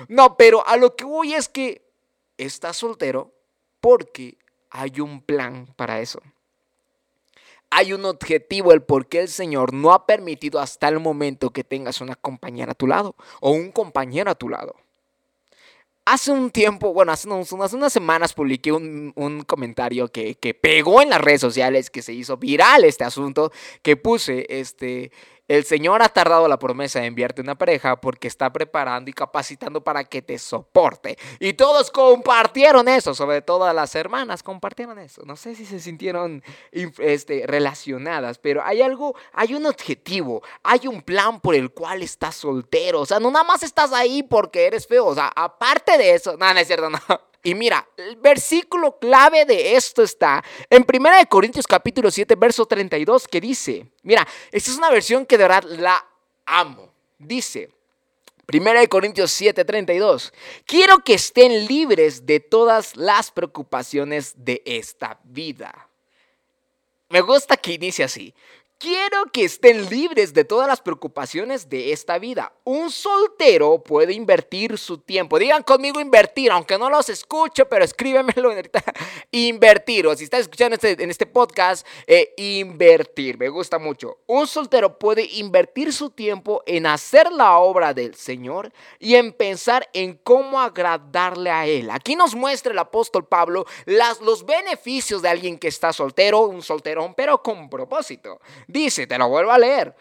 No, 0.08 0.36
pero 0.38 0.66
a 0.66 0.78
lo 0.78 0.96
que 0.96 1.04
voy 1.04 1.34
es 1.34 1.46
que 1.46 1.86
estás 2.38 2.78
soltero 2.78 3.34
porque 3.80 4.38
hay 4.74 5.00
un 5.00 5.22
plan 5.22 5.68
para 5.76 6.00
eso. 6.00 6.20
Hay 7.70 7.92
un 7.92 8.04
objetivo, 8.04 8.72
el 8.72 8.82
por 8.82 9.06
qué 9.06 9.20
el 9.20 9.28
Señor 9.28 9.72
no 9.72 9.92
ha 9.92 10.04
permitido 10.04 10.58
hasta 10.60 10.88
el 10.88 10.98
momento 10.98 11.50
que 11.50 11.62
tengas 11.62 12.00
una 12.00 12.16
compañera 12.16 12.72
a 12.72 12.74
tu 12.74 12.88
lado 12.88 13.14
o 13.40 13.52
un 13.52 13.70
compañero 13.70 14.30
a 14.30 14.34
tu 14.34 14.48
lado. 14.48 14.74
hace 16.04 16.32
un 16.32 16.50
tiempo, 16.50 16.92
bueno, 16.92 17.12
hace 17.12 17.28
unas, 17.28 17.92
semanas 17.92 18.34
publiqué 18.34 18.72
un, 18.72 19.12
un 19.16 19.42
comentario 19.42 20.08
que, 20.08 20.34
que, 20.34 20.52
pegó 20.52 21.00
en 21.00 21.10
las 21.10 21.20
redes 21.20 21.40
sociales, 21.40 21.88
que 21.88 22.02
se 22.02 22.12
hizo 22.12 22.36
viral 22.36 22.84
este 22.84 23.04
asunto, 23.04 23.52
que 23.80 23.96
puse, 23.96 24.44
este, 24.50 25.12
el 25.46 25.64
Señor 25.64 26.02
ha 26.02 26.08
tardado 26.08 26.48
la 26.48 26.58
promesa 26.58 27.00
de 27.00 27.06
enviarte 27.06 27.42
una 27.42 27.56
pareja 27.56 28.00
porque 28.00 28.28
está 28.28 28.52
preparando 28.52 29.10
y 29.10 29.12
capacitando 29.12 29.82
para 29.82 30.04
que 30.04 30.22
te 30.22 30.38
soporte. 30.38 31.18
Y 31.38 31.52
todos 31.52 31.90
compartieron 31.90 32.88
eso, 32.88 33.14
sobre 33.14 33.42
todo 33.42 33.70
las 33.72 33.94
hermanas 33.94 34.42
compartieron 34.42 34.98
eso. 34.98 35.22
No 35.26 35.36
sé 35.36 35.54
si 35.54 35.66
se 35.66 35.80
sintieron 35.80 36.42
este, 36.72 37.44
relacionadas, 37.46 38.38
pero 38.38 38.62
hay 38.64 38.80
algo, 38.80 39.14
hay 39.32 39.54
un 39.54 39.66
objetivo, 39.66 40.42
hay 40.62 40.86
un 40.86 41.02
plan 41.02 41.40
por 41.40 41.54
el 41.54 41.72
cual 41.72 42.02
estás 42.02 42.36
soltero. 42.36 43.00
O 43.00 43.06
sea, 43.06 43.20
no 43.20 43.30
nada 43.30 43.44
más 43.44 43.62
estás 43.62 43.92
ahí 43.92 44.22
porque 44.22 44.66
eres 44.66 44.86
feo. 44.86 45.06
O 45.06 45.14
sea, 45.14 45.30
aparte 45.34 45.98
de 45.98 46.14
eso, 46.14 46.36
no, 46.38 46.52
no 46.52 46.58
es 46.60 46.66
cierto, 46.66 46.88
no. 46.90 46.98
Y 47.46 47.54
mira, 47.54 47.86
el 47.98 48.16
versículo 48.16 48.98
clave 48.98 49.44
de 49.44 49.76
esto 49.76 50.02
está 50.02 50.42
en 50.70 50.82
1 50.82 51.08
Corintios 51.28 51.66
capítulo 51.66 52.10
7, 52.10 52.34
verso 52.36 52.64
32, 52.64 53.28
que 53.28 53.38
dice, 53.38 53.86
mira, 54.02 54.26
esta 54.50 54.70
es 54.70 54.78
una 54.78 54.90
versión 54.90 55.26
que 55.26 55.36
de 55.36 55.44
verdad 55.44 55.64
la 55.64 56.02
amo. 56.46 56.90
Dice, 57.18 57.68
1 58.50 58.88
Corintios 58.88 59.30
7, 59.30 59.62
32, 59.62 60.32
quiero 60.64 61.00
que 61.00 61.14
estén 61.14 61.66
libres 61.66 62.24
de 62.24 62.40
todas 62.40 62.96
las 62.96 63.30
preocupaciones 63.30 64.32
de 64.38 64.62
esta 64.64 65.20
vida. 65.24 65.90
Me 67.10 67.20
gusta 67.20 67.58
que 67.58 67.74
inicie 67.74 68.06
así. 68.06 68.34
Quiero 68.78 69.24
que 69.32 69.44
estén 69.44 69.88
libres 69.88 70.34
de 70.34 70.44
todas 70.44 70.68
las 70.68 70.80
preocupaciones 70.82 71.70
de 71.70 71.92
esta 71.92 72.18
vida. 72.18 72.52
Un 72.64 72.90
soltero 72.90 73.82
puede 73.82 74.12
invertir 74.12 74.76
su 74.76 74.98
tiempo. 74.98 75.38
Digan 75.38 75.62
conmigo 75.62 76.00
invertir, 76.00 76.50
aunque 76.50 76.76
no 76.76 76.90
los 76.90 77.08
escucho, 77.08 77.66
pero 77.66 77.84
escríbemelo. 77.84 78.52
Invertir, 79.30 80.06
o 80.06 80.14
si 80.14 80.24
estás 80.24 80.40
escuchando 80.40 80.74
este, 80.74 81.02
en 81.02 81.10
este 81.10 81.24
podcast, 81.24 81.86
eh, 82.06 82.34
invertir. 82.36 83.38
Me 83.38 83.48
gusta 83.48 83.78
mucho. 83.78 84.18
Un 84.26 84.46
soltero 84.46 84.98
puede 84.98 85.24
invertir 85.32 85.92
su 85.92 86.10
tiempo 86.10 86.62
en 86.66 86.86
hacer 86.86 87.32
la 87.32 87.58
obra 87.58 87.94
del 87.94 88.14
Señor 88.14 88.72
y 88.98 89.14
en 89.14 89.32
pensar 89.32 89.88
en 89.94 90.18
cómo 90.22 90.60
agradarle 90.60 91.50
a 91.50 91.66
Él. 91.66 91.90
Aquí 91.90 92.16
nos 92.16 92.34
muestra 92.34 92.72
el 92.72 92.78
apóstol 92.78 93.26
Pablo 93.26 93.64
las, 93.86 94.20
los 94.20 94.44
beneficios 94.44 95.22
de 95.22 95.28
alguien 95.30 95.58
que 95.58 95.68
está 95.68 95.92
soltero, 95.92 96.40
un 96.40 96.60
solterón, 96.60 97.14
pero 97.14 97.42
con 97.42 97.70
propósito. 97.70 98.40
Dice, 98.74 99.06
te 99.06 99.16
lo 99.16 99.28
vuelvo 99.28 99.52
a 99.52 99.58
leer. 99.58 99.94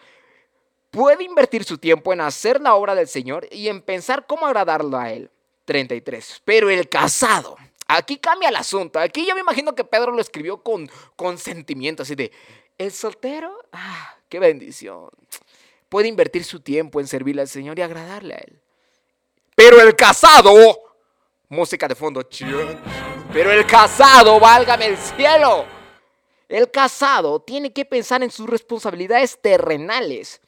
Puede 0.90 1.22
invertir 1.22 1.62
su 1.62 1.78
tiempo 1.78 2.12
en 2.12 2.20
hacer 2.20 2.60
la 2.60 2.74
obra 2.74 2.96
del 2.96 3.06
Señor 3.06 3.46
y 3.52 3.68
en 3.68 3.80
pensar 3.80 4.26
cómo 4.26 4.46
agradarlo 4.46 4.98
a 4.98 5.12
Él. 5.12 5.30
33. 5.64 6.42
Pero 6.44 6.68
el 6.68 6.88
casado. 6.88 7.56
Aquí 7.86 8.16
cambia 8.18 8.48
el 8.48 8.56
asunto. 8.56 8.98
Aquí 8.98 9.24
yo 9.24 9.34
me 9.34 9.42
imagino 9.42 9.76
que 9.76 9.84
Pedro 9.84 10.10
lo 10.10 10.20
escribió 10.20 10.60
con, 10.60 10.90
con 11.14 11.38
sentimiento, 11.38 12.02
así 12.02 12.16
de, 12.16 12.32
el 12.76 12.90
soltero, 12.90 13.56
ah, 13.72 14.16
qué 14.28 14.40
bendición. 14.40 15.08
Puede 15.88 16.08
invertir 16.08 16.42
su 16.42 16.58
tiempo 16.58 16.98
en 16.98 17.06
servirle 17.06 17.42
al 17.42 17.48
Señor 17.48 17.78
y 17.78 17.82
agradarle 17.82 18.34
a 18.34 18.38
Él. 18.38 18.60
Pero 19.54 19.80
el 19.80 19.94
casado, 19.94 20.52
música 21.48 21.86
de 21.86 21.94
fondo, 21.94 22.28
pero 23.32 23.52
el 23.52 23.64
casado, 23.66 24.40
válgame 24.40 24.86
el 24.86 24.96
cielo 24.96 25.73
el 26.48 26.70
casado 26.70 27.40
tiene 27.40 27.72
que 27.72 27.84
pensar 27.84 28.22
en 28.22 28.30
sus 28.30 28.48
responsabilidades 28.48 29.40
terrenales 29.40 30.40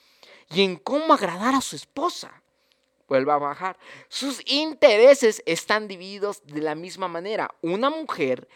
y 0.50 0.62
en 0.62 0.76
cómo 0.76 1.14
agradar 1.14 1.54
a 1.54 1.60
su 1.60 1.76
esposa. 1.76 2.42
Vuelva 3.08 3.34
a 3.34 3.38
bajar. 3.38 3.78
Sus 4.08 4.42
intereses 4.46 5.42
están 5.46 5.86
divididos 5.86 6.42
de 6.44 6.60
la 6.60 6.74
misma 6.74 7.06
manera. 7.06 7.54
Una 7.62 7.88
mujer 7.88 8.48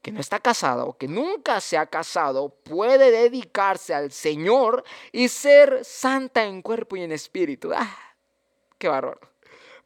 que 0.00 0.12
no 0.12 0.20
está 0.20 0.40
casada 0.40 0.84
o 0.84 0.96
que 0.96 1.08
nunca 1.08 1.60
se 1.60 1.76
ha 1.76 1.86
casado 1.86 2.48
puede 2.48 3.10
dedicarse 3.10 3.94
al 3.94 4.12
Señor 4.12 4.84
y 5.12 5.28
ser 5.28 5.84
santa 5.84 6.44
en 6.44 6.62
cuerpo 6.62 6.96
y 6.96 7.02
en 7.02 7.12
espíritu. 7.12 7.72
¡Ah! 7.74 7.98
¡Qué 8.78 8.88
bárbaro! 8.88 9.27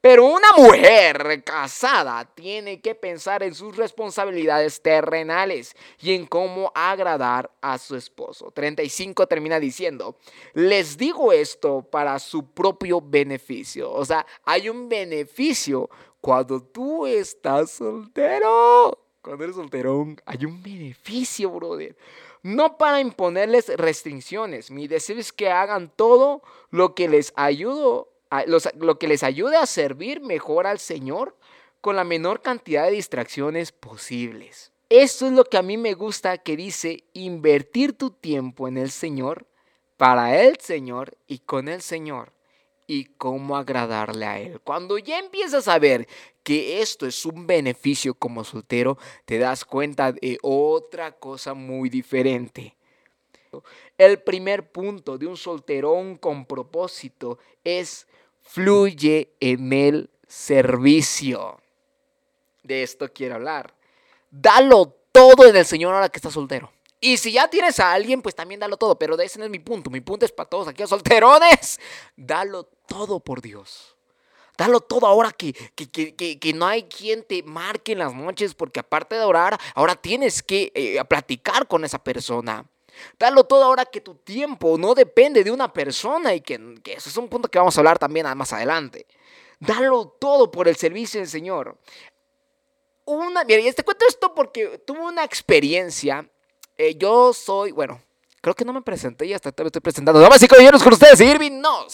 Pero 0.03 0.27
una 0.27 0.53
mujer 0.57 1.45
casada 1.45 2.25
tiene 2.25 2.81
que 2.81 2.97
pensar 2.97 3.45
en 3.45 3.55
sus 3.55 3.77
responsabilidades 3.77 4.83
terrenales 4.83 5.77
y 6.01 6.13
en 6.13 6.27
cómo 6.27 6.73
agradar 6.75 7.53
a 7.61 7.79
su 7.79 7.95
esposo. 7.95 8.51
35 8.51 9.29
termina 9.29 9.61
diciendo, 9.61 10.17
les 10.55 10.99
digo 10.99 11.33
esto 11.33 11.83
para 11.89 12.19
su 12.19 12.51
propio 12.51 13.01
beneficio. 13.01 13.93
O 13.93 14.05
sea, 14.05 14.27
hay 14.45 14.69
un 14.69 14.89
beneficio 14.89 15.89
cuando 16.21 16.61
tú 16.61 17.07
estás 17.07 17.71
soltero. 17.71 18.99
Cuando 19.23 19.45
eres 19.45 19.55
solterón, 19.55 20.21
hay 20.27 20.47
un 20.47 20.61
beneficio, 20.65 21.49
brother. 21.49 21.97
No 22.43 22.77
para 22.77 22.99
imponerles 22.99 23.69
restricciones. 23.77 24.69
Mi 24.73 24.89
deseo 24.89 25.21
es 25.21 25.33
que 25.33 25.49
hagan 25.49 25.93
todo 25.95 26.43
lo 26.71 26.97
que 26.97 27.09
les 27.09 27.33
ayudo 27.37 28.12
lo 28.47 28.99
que 28.99 29.09
les 29.09 29.23
ayude 29.23 29.57
a 29.57 29.67
servir 29.67 30.21
mejor 30.21 30.67
al 30.67 30.79
Señor 30.79 31.37
con 31.81 31.97
la 31.97 32.05
menor 32.05 32.43
cantidad 32.43 32.85
de 32.85 32.93
distracciones 32.93 33.73
posibles. 33.73 34.73
Esto 34.89 35.27
es 35.27 35.33
lo 35.33 35.45
que 35.45 35.57
a 35.57 35.63
mí 35.63 35.77
me 35.77 35.95
gusta 35.95 36.39
que 36.39 36.57
dice 36.57 37.05
invertir 37.13 37.95
tu 37.95 38.11
tiempo 38.11 38.69
en 38.69 38.77
el 38.77 38.91
Señor, 38.91 39.47
para 39.97 40.43
el 40.43 40.59
Señor 40.59 41.17
y 41.27 41.39
con 41.39 41.69
el 41.69 41.81
Señor 41.81 42.33
y 42.87 43.05
cómo 43.05 43.57
agradarle 43.57 44.27
a 44.27 44.39
Él. 44.41 44.61
Cuando 44.61 44.99
ya 44.99 45.19
empiezas 45.19 45.69
a 45.69 45.79
ver 45.79 46.07
que 46.43 46.83
esto 46.83 47.07
es 47.07 47.25
un 47.25 47.47
beneficio 47.47 48.15
como 48.15 48.45
soltero, 48.45 48.99
te 49.25 49.39
das 49.39 49.65
cuenta 49.65 50.13
de 50.13 50.39
otra 50.43 51.13
cosa 51.13 51.55
muy 51.55 51.89
diferente. 51.89 52.77
El 53.97 54.21
primer 54.21 54.73
punto 54.73 55.19
de 55.19 55.27
un 55.27 55.37
solterón 55.37 56.17
con 56.17 56.47
propósito 56.47 57.39
es 57.65 58.07
fluye 58.43 59.35
en 59.41 59.73
el 59.73 60.11
servicio. 60.27 61.61
De 62.63 62.83
esto 62.83 63.13
quiero 63.13 63.37
hablar. 63.37 63.75
Dalo 64.31 64.97
todo 65.13 65.47
en 65.47 65.57
el 65.57 65.67
Señor 65.67 65.95
ahora 65.95 66.09
que 66.09 66.19
estás 66.19 66.33
soltero. 66.33 66.73
Y 67.01 67.17
si 67.17 67.33
ya 67.33 67.49
tienes 67.49 67.81
a 67.81 67.93
alguien, 67.93 68.23
pues 68.23 68.35
también 68.35 68.61
dalo 68.61 68.77
todo. 68.77 68.97
Pero 68.97 69.19
ese 69.19 69.39
no 69.39 69.45
es 69.45 69.51
mi 69.51 69.59
punto. 69.59 69.91
Mi 69.91 70.01
punto 70.01 70.25
es 70.25 70.31
para 70.31 70.49
todos 70.49 70.69
aquellos 70.69 70.91
solterones. 70.91 71.81
Dalo 72.17 72.65
todo 72.87 73.19
por 73.19 73.43
Dios. 73.43 73.97
Dalo 74.57 74.81
todo 74.81 75.07
ahora 75.07 75.33
que, 75.33 75.53
que, 75.53 76.53
no 76.55 76.67
hay 76.67 76.85
quien 76.85 77.25
te 77.25 77.43
marque 77.43 77.93
en 77.93 77.99
las 77.99 78.15
noches. 78.15 78.55
Porque 78.55 78.79
aparte 78.79 79.17
de 79.17 79.25
orar, 79.25 79.59
ahora 79.75 79.97
tienes 79.97 80.45
que 80.45 80.71
eh, 80.77 81.03
platicar 81.07 81.67
con 81.67 81.85
esa 81.85 82.03
persona. 82.03 82.65
Dalo 83.19 83.45
todo 83.45 83.65
ahora 83.65 83.85
que 83.85 84.01
tu 84.01 84.17
tiempo 84.17 84.77
no 84.79 84.95
depende 84.95 85.45
de 85.45 85.51
una 85.51 85.73
persona 85.73 86.35
y 86.35 86.41
que, 86.41 86.55
eso 86.85 87.09
es 87.09 87.17
un 87.17 87.29
punto 87.29 87.49
que 87.49 87.59
vamos 87.59 87.77
a 87.77 87.81
hablar 87.81 87.99
también 87.99 88.27
más 88.37 88.53
adelante. 88.53 89.07
Dalo 89.61 90.17
todo 90.21 90.51
por 90.51 90.69
el 90.69 90.77
servicio 90.77 91.21
del 91.21 91.29
Señor. 91.29 91.79
Una, 93.05 93.45
mira, 93.45 93.61
y 93.61 93.73
te 93.73 93.83
cuento 93.83 94.05
esto 94.09 94.35
porque 94.35 94.79
tuve 94.87 95.01
una 95.01 95.25
experiencia. 95.25 96.29
Eh, 96.77 96.97
yo 96.97 97.33
soy, 97.33 97.73
bueno, 97.73 98.01
creo 98.41 98.55
que 98.55 98.65
no 98.65 98.73
me 98.73 98.83
presenté 98.83 99.27
y 99.27 99.35
hasta 99.35 99.53
me 99.59 99.67
estoy 99.67 99.81
presentando. 99.81 100.21
Damas 100.21 100.43
y 100.43 100.49
caballeros, 100.49 100.83
con 100.83 100.93
ustedes, 100.93 101.21
Irving 101.21 101.61
no. 101.61 101.87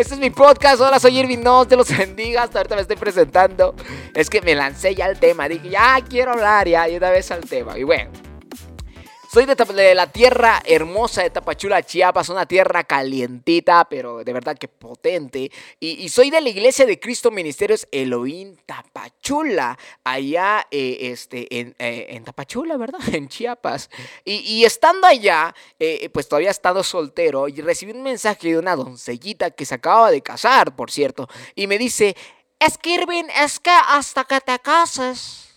Este 0.00 0.14
es 0.14 0.20
mi 0.20 0.30
podcast. 0.30 0.80
Hola, 0.80 0.98
soy 0.98 1.18
Irving. 1.18 1.42
No 1.42 1.66
te 1.66 1.76
los 1.76 1.86
bendiga. 1.98 2.44
Hasta 2.44 2.60
ahorita 2.60 2.74
me 2.74 2.80
estoy 2.80 2.96
presentando. 2.96 3.74
Es 4.14 4.30
que 4.30 4.40
me 4.40 4.54
lancé 4.54 4.94
ya 4.94 5.04
al 5.04 5.20
tema. 5.20 5.46
Dije, 5.46 5.68
ya 5.68 5.98
quiero 6.08 6.32
hablar 6.32 6.66
ya. 6.66 6.88
Y 6.88 6.96
una 6.96 7.10
vez 7.10 7.30
al 7.30 7.42
tema. 7.42 7.76
Y 7.76 7.82
bueno. 7.82 8.10
Soy 9.32 9.46
de, 9.46 9.94
la 9.94 10.10
tierra 10.10 10.60
hermosa 10.66 11.22
de 11.22 11.30
Tapachula, 11.30 11.84
Chiapas, 11.84 12.30
una 12.30 12.46
tierra 12.46 12.82
calientita, 12.82 13.84
pero 13.88 14.24
de 14.24 14.32
verdad 14.32 14.58
que 14.58 14.66
potente. 14.66 15.52
Y, 15.78 16.08
soy 16.08 16.30
de 16.30 16.40
la 16.40 16.48
iglesia 16.48 16.84
de 16.84 16.98
Cristo 16.98 17.30
Ministerios 17.30 17.86
Elohim 17.92 18.56
Tapachula, 18.66 19.78
allá 20.02 20.66
eh, 20.72 20.98
este, 21.12 21.46
en, 21.60 21.76
eh, 21.78 22.06
en, 22.08 22.24
Tapachula, 22.24 22.76
¿verdad? 22.76 22.98
En 23.12 23.28
Chiapas. 23.28 23.88
Y, 24.24 24.64
estando 24.64 25.06
allá, 25.06 25.54
eh, 25.78 26.10
pues 26.12 26.26
todavía 26.26 26.50
estado 26.50 26.82
soltero, 26.82 27.46
y 27.46 27.60
recibí 27.60 27.92
un 27.92 28.02
mensaje 28.02 28.48
de 28.48 28.58
una 28.58 28.74
doncellita 28.74 29.52
que 29.52 29.64
se 29.64 29.76
acaba 29.76 30.10
de 30.10 30.22
casar, 30.22 30.74
por 30.74 30.90
cierto, 30.90 31.28
y 31.54 31.68
me 31.68 31.78
dice, 31.78 32.16
es 32.58 32.76
que 32.78 32.94
Irving, 32.94 33.28
es 33.40 33.60
que 33.60 33.70
hasta 33.70 34.24
que 34.24 34.40
te 34.40 34.58
cases 34.58 35.49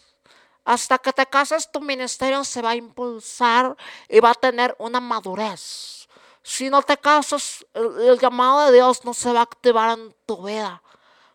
hasta 0.66 0.98
que 0.98 1.12
te 1.12 1.26
cases, 1.26 1.70
tu 1.72 1.82
ministerio 1.82 2.44
se 2.44 2.62
va 2.62 2.72
a 2.72 2.76
impulsar 2.76 3.76
y 4.08 4.20
va 4.20 4.32
a 4.32 4.36
tener 4.36 4.76
una 4.80 5.00
madurez. 5.00 6.08
Si 6.42 6.70
no 6.70 6.82
te 6.82 6.98
casas, 6.98 7.66
el, 7.74 8.20
llamado 8.20 8.66
de 8.66 8.74
Dios 8.74 9.04
no 9.06 9.14
se 9.14 9.32
va 9.32 9.40
a 9.40 9.44
activar 9.44 9.98
en 9.98 10.16
tu 10.26 10.46
vida. 10.46 10.82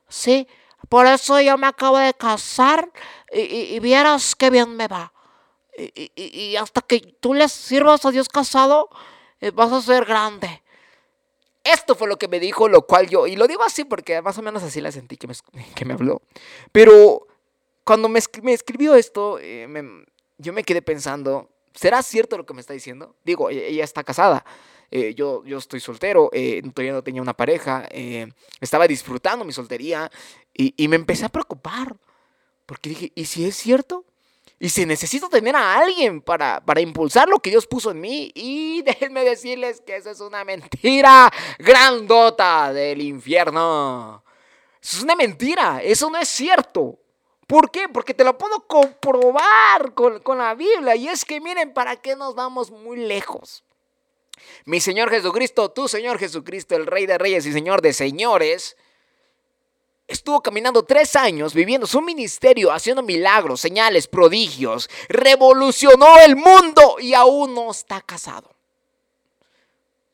¿Sí? 0.08 0.48
Por 0.88 1.06
eso 1.06 1.40
yo 1.40 1.58
me 1.58 1.66
acabo 1.66 1.98
de 1.98 2.14
casar 2.14 2.90
y, 3.32 3.78
vieras 3.80 4.34
qué 4.34 4.48
bien 4.50 4.76
me 4.76 4.88
va. 4.88 5.12
y, 5.76 6.56
hasta 6.56 6.80
que 6.82 7.00
tú 7.20 7.34
le 7.34 7.48
sirvas 7.48 8.04
a 8.04 8.10
Dios 8.10 8.28
casado, 8.28 8.88
eh, 9.40 9.50
vas 9.50 9.72
a 9.72 9.82
ser 9.82 10.04
grande. 10.04 10.62
Esto 11.62 11.94
fue 11.94 12.08
lo 12.08 12.18
que 12.18 12.28
me 12.28 12.40
dijo, 12.40 12.68
lo 12.68 12.86
cual 12.86 13.08
yo, 13.08 13.26
y 13.26 13.36
lo 13.36 13.46
digo 13.46 13.62
así 13.62 13.84
porque 13.84 14.22
más 14.22 14.38
o 14.38 14.42
menos 14.42 14.62
así 14.62 14.80
la 14.80 14.90
sentí 14.90 15.18
que 15.18 15.26
me, 15.26 15.34
que 15.74 15.84
me 15.84 15.94
habló. 15.94 16.22
Pero 16.72 17.27
cuando 17.88 18.10
me, 18.10 18.20
me 18.42 18.52
escribió 18.52 18.94
esto, 18.94 19.38
eh, 19.40 19.66
yo 20.36 20.52
me 20.52 20.62
quedé 20.62 20.82
pensando, 20.82 21.48
¿será 21.72 22.02
cierto 22.02 22.36
lo 22.36 22.44
que 22.44 22.52
me 22.52 22.60
está 22.60 22.74
diciendo? 22.74 23.16
Digo, 23.24 23.48
e, 23.48 23.66
ella 23.66 23.82
está 23.82 24.04
casada. 24.04 24.44
Eh, 24.90 25.14
yo, 25.14 25.42
yo 25.46 25.56
estoy 25.56 25.80
soltero, 25.80 26.28
eh, 26.34 26.60
todavía 26.74 26.92
no 26.92 27.02
tenía 27.02 27.22
una 27.22 27.32
pareja, 27.32 27.88
estaba 28.60 28.86
disfrutando 28.86 29.42
mi 29.42 29.54
soltería 29.54 30.10
y, 30.52 30.74
y, 30.76 30.86
me 30.86 30.96
empecé 30.96 31.24
a 31.24 31.30
preocupar, 31.30 31.96
porque 32.66 32.90
dije, 32.90 33.12
¿y 33.14 33.24
si 33.24 33.46
es 33.46 33.56
cierto? 33.56 34.04
Y 34.58 34.68
si 34.68 34.84
necesito 34.84 35.30
tener 35.30 35.56
a 35.56 35.78
alguien 35.78 36.20
para, 36.20 36.60
para 36.60 36.82
impulsar 36.82 37.26
lo 37.26 37.38
que 37.38 37.48
Dios 37.48 37.66
puso 37.66 37.90
en 37.90 38.02
mí. 38.02 38.30
Y 38.34 38.82
déjenme 38.86 39.24
decirles 39.24 39.80
que 39.80 39.96
eso 39.96 40.10
es 40.10 40.20
una 40.20 40.44
mentira 40.44 41.32
grandota 41.58 42.70
del 42.70 43.00
infierno. 43.00 44.22
Eso 44.82 44.98
es 44.98 45.02
una 45.02 45.16
mentira. 45.16 45.80
Eso 45.82 46.10
no 46.10 46.18
es 46.18 46.28
cierto. 46.28 46.98
¿Por 47.48 47.72
qué? 47.72 47.88
Porque 47.88 48.14
te 48.14 48.22
lo 48.22 48.38
puedo 48.38 48.60
comprobar 48.68 49.92
con, 49.94 50.20
con 50.20 50.38
la 50.38 50.54
Biblia. 50.54 50.94
Y 50.94 51.08
es 51.08 51.24
que 51.24 51.40
miren, 51.40 51.72
¿para 51.72 51.96
qué 51.96 52.14
nos 52.14 52.36
vamos 52.36 52.70
muy 52.70 52.98
lejos? 52.98 53.64
Mi 54.64 54.78
Señor 54.78 55.10
Jesucristo, 55.10 55.70
tu 55.72 55.88
Señor 55.88 56.20
Jesucristo, 56.20 56.76
el 56.76 56.86
Rey 56.86 57.06
de 57.06 57.18
Reyes 57.18 57.44
y 57.46 57.52
Señor 57.52 57.82
de 57.82 57.92
Señores 57.92 58.76
Estuvo 60.08 60.40
caminando 60.40 60.84
tres 60.84 61.16
años 61.16 61.52
viviendo 61.52 61.86
su 61.86 62.00
ministerio, 62.00 62.72
haciendo 62.72 63.02
milagros, 63.02 63.60
señales, 63.60 64.08
prodigios. 64.08 64.88
Revolucionó 65.10 66.18
el 66.24 66.34
mundo 66.34 66.96
y 66.98 67.12
aún 67.12 67.54
no 67.54 67.70
está 67.70 68.00
casado. 68.00 68.57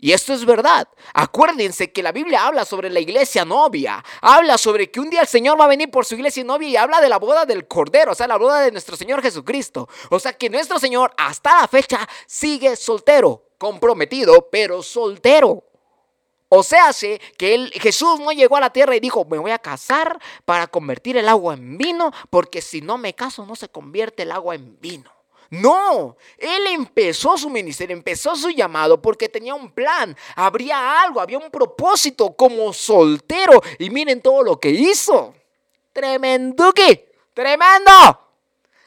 Y 0.04 0.12
esto 0.12 0.34
es 0.34 0.44
verdad. 0.44 0.86
Acuérdense 1.14 1.90
que 1.90 2.02
la 2.02 2.12
Biblia 2.12 2.46
habla 2.46 2.66
sobre 2.66 2.90
la 2.90 3.00
iglesia 3.00 3.46
novia. 3.46 4.04
Habla 4.20 4.58
sobre 4.58 4.90
que 4.90 5.00
un 5.00 5.08
día 5.08 5.22
el 5.22 5.26
Señor 5.26 5.58
va 5.58 5.64
a 5.64 5.68
venir 5.68 5.90
por 5.90 6.04
su 6.04 6.14
iglesia 6.14 6.44
novia 6.44 6.68
y 6.68 6.76
habla 6.76 7.00
de 7.00 7.08
la 7.08 7.18
boda 7.18 7.46
del 7.46 7.66
Cordero, 7.66 8.12
o 8.12 8.14
sea, 8.14 8.28
la 8.28 8.36
boda 8.36 8.60
de 8.60 8.70
nuestro 8.70 8.98
Señor 8.98 9.22
Jesucristo. 9.22 9.88
O 10.10 10.20
sea 10.20 10.34
que 10.34 10.50
nuestro 10.50 10.78
Señor 10.78 11.14
hasta 11.16 11.58
la 11.58 11.68
fecha 11.68 12.06
sigue 12.26 12.76
soltero, 12.76 13.44
comprometido, 13.56 14.50
pero 14.52 14.82
soltero. 14.82 15.64
O 16.50 16.62
sea, 16.62 16.90
que 17.38 17.70
Jesús 17.72 18.20
no 18.20 18.30
llegó 18.32 18.58
a 18.58 18.60
la 18.60 18.74
tierra 18.74 18.94
y 18.94 19.00
dijo, 19.00 19.24
me 19.24 19.38
voy 19.38 19.52
a 19.52 19.58
casar 19.58 20.20
para 20.44 20.66
convertir 20.66 21.16
el 21.16 21.30
agua 21.30 21.54
en 21.54 21.78
vino, 21.78 22.12
porque 22.28 22.60
si 22.60 22.82
no 22.82 22.98
me 22.98 23.14
caso 23.14 23.46
no 23.46 23.56
se 23.56 23.70
convierte 23.70 24.24
el 24.24 24.32
agua 24.32 24.54
en 24.54 24.78
vino. 24.82 25.13
No, 25.50 26.16
él 26.38 26.66
empezó 26.68 27.36
su 27.36 27.50
ministerio, 27.50 27.96
empezó 27.96 28.34
su 28.34 28.50
llamado 28.50 29.00
porque 29.00 29.28
tenía 29.28 29.54
un 29.54 29.70
plan, 29.70 30.16
habría 30.36 31.02
algo, 31.02 31.20
había 31.20 31.38
un 31.38 31.50
propósito 31.50 32.34
como 32.34 32.72
soltero. 32.72 33.60
Y 33.78 33.90
miren 33.90 34.20
todo 34.20 34.42
lo 34.42 34.58
que 34.58 34.70
hizo. 34.70 35.34
Tremendo 35.92 36.72
que, 36.72 37.12
tremendo. 37.32 38.23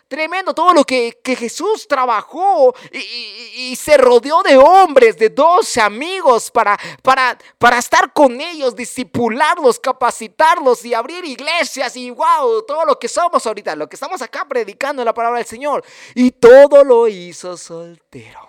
Tremendo 0.08 0.54
todo 0.54 0.74
lo 0.74 0.86
que, 0.86 1.20
Jesús 1.24 1.86
trabajó 1.88 2.74
y, 2.92 3.76
se 3.76 3.98
rodeó 3.98 4.42
de 4.42 4.58
hombres, 4.58 5.18
de 5.18 5.30
12 5.30 5.82
amigos 5.82 6.50
para, 6.50 6.80
para, 7.02 7.38
para 7.58 7.78
estar 7.78 8.14
con 8.14 8.40
ellos, 8.40 8.76
disipularlos, 8.76 9.80
capacitarlos 9.80 10.86
y 10.86 10.94
abrir 10.94 11.26
iglesias 11.26 11.96
y 11.98 12.10
wow, 12.10 12.64
todo 12.66 12.86
lo 12.86 12.98
que 12.98 13.10
somos 13.10 13.46
ahorita, 13.46 13.76
lo 13.76 13.90
que 13.90 13.98
estamos 13.98 14.22
acá 14.22 14.48
predicando 14.48 15.04
la 15.04 15.14
palabra 15.14 15.40
del 15.40 15.48
Señor. 15.48 15.84
Y 16.16 16.32
todo 16.32 16.86
lo 16.86 17.08
hizo 17.10 17.58
soltero. 17.58 18.48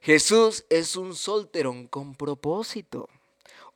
Jesús 0.00 0.64
es 0.70 0.96
un 0.96 1.14
solterón 1.14 1.88
con 1.88 2.14
propósito. 2.14 3.08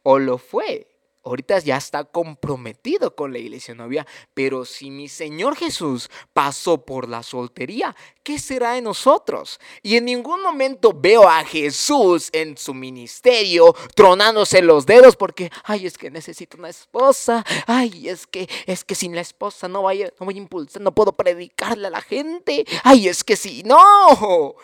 O 0.02 0.18
lo 0.18 0.38
fue 0.38 0.89
ahorita 1.22 1.58
ya 1.60 1.76
está 1.76 2.04
comprometido 2.04 3.14
con 3.14 3.32
la 3.32 3.38
iglesia 3.38 3.74
novia, 3.74 4.06
pero 4.34 4.64
si 4.64 4.90
mi 4.90 5.08
Señor 5.08 5.56
Jesús 5.56 6.08
pasó 6.32 6.84
por 6.84 7.08
la 7.08 7.22
soltería, 7.22 7.94
¿qué 8.22 8.38
será 8.38 8.72
de 8.72 8.82
nosotros? 8.82 9.60
Y 9.82 9.96
en 9.96 10.06
ningún 10.06 10.42
momento 10.42 10.92
veo 10.94 11.28
a 11.28 11.44
Jesús 11.44 12.30
en 12.32 12.56
su 12.56 12.74
ministerio 12.74 13.74
tronándose 13.94 14.62
los 14.62 14.86
dedos 14.86 15.16
porque, 15.16 15.50
ay, 15.64 15.86
es 15.86 15.98
que 15.98 16.10
necesito 16.10 16.56
una 16.56 16.70
esposa, 16.70 17.44
ay, 17.66 18.08
es 18.08 18.26
que, 18.26 18.48
es 18.66 18.84
que 18.84 18.94
sin 18.94 19.14
la 19.14 19.20
esposa 19.20 19.68
no, 19.68 19.82
vaya, 19.82 20.12
no 20.18 20.26
voy 20.26 20.36
a 20.36 20.38
impulsar, 20.38 20.80
no 20.82 20.94
puedo 20.94 21.12
predicarle 21.12 21.88
a 21.88 21.90
la 21.90 22.00
gente, 22.00 22.64
ay, 22.84 23.08
es 23.08 23.24
que 23.24 23.36
si, 23.36 23.62
no, 23.62 24.54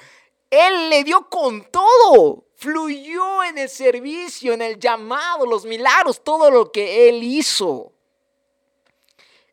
Él 0.51 0.91
le 0.91 1.05
dio 1.05 1.29
con 1.29 1.71
todo 1.71 2.46
fluyó 2.57 3.45
en 3.45 3.59
el 3.59 3.69
servicio, 3.69 4.55
en 4.55 4.63
el 4.63 4.79
llamado, 4.81 5.47
los 5.47 5.65
milagros, 5.65 6.25
todo 6.25 6.51
lo 6.51 6.73
que 6.73 7.09
Él 7.09 7.23
hizo. 7.23 7.93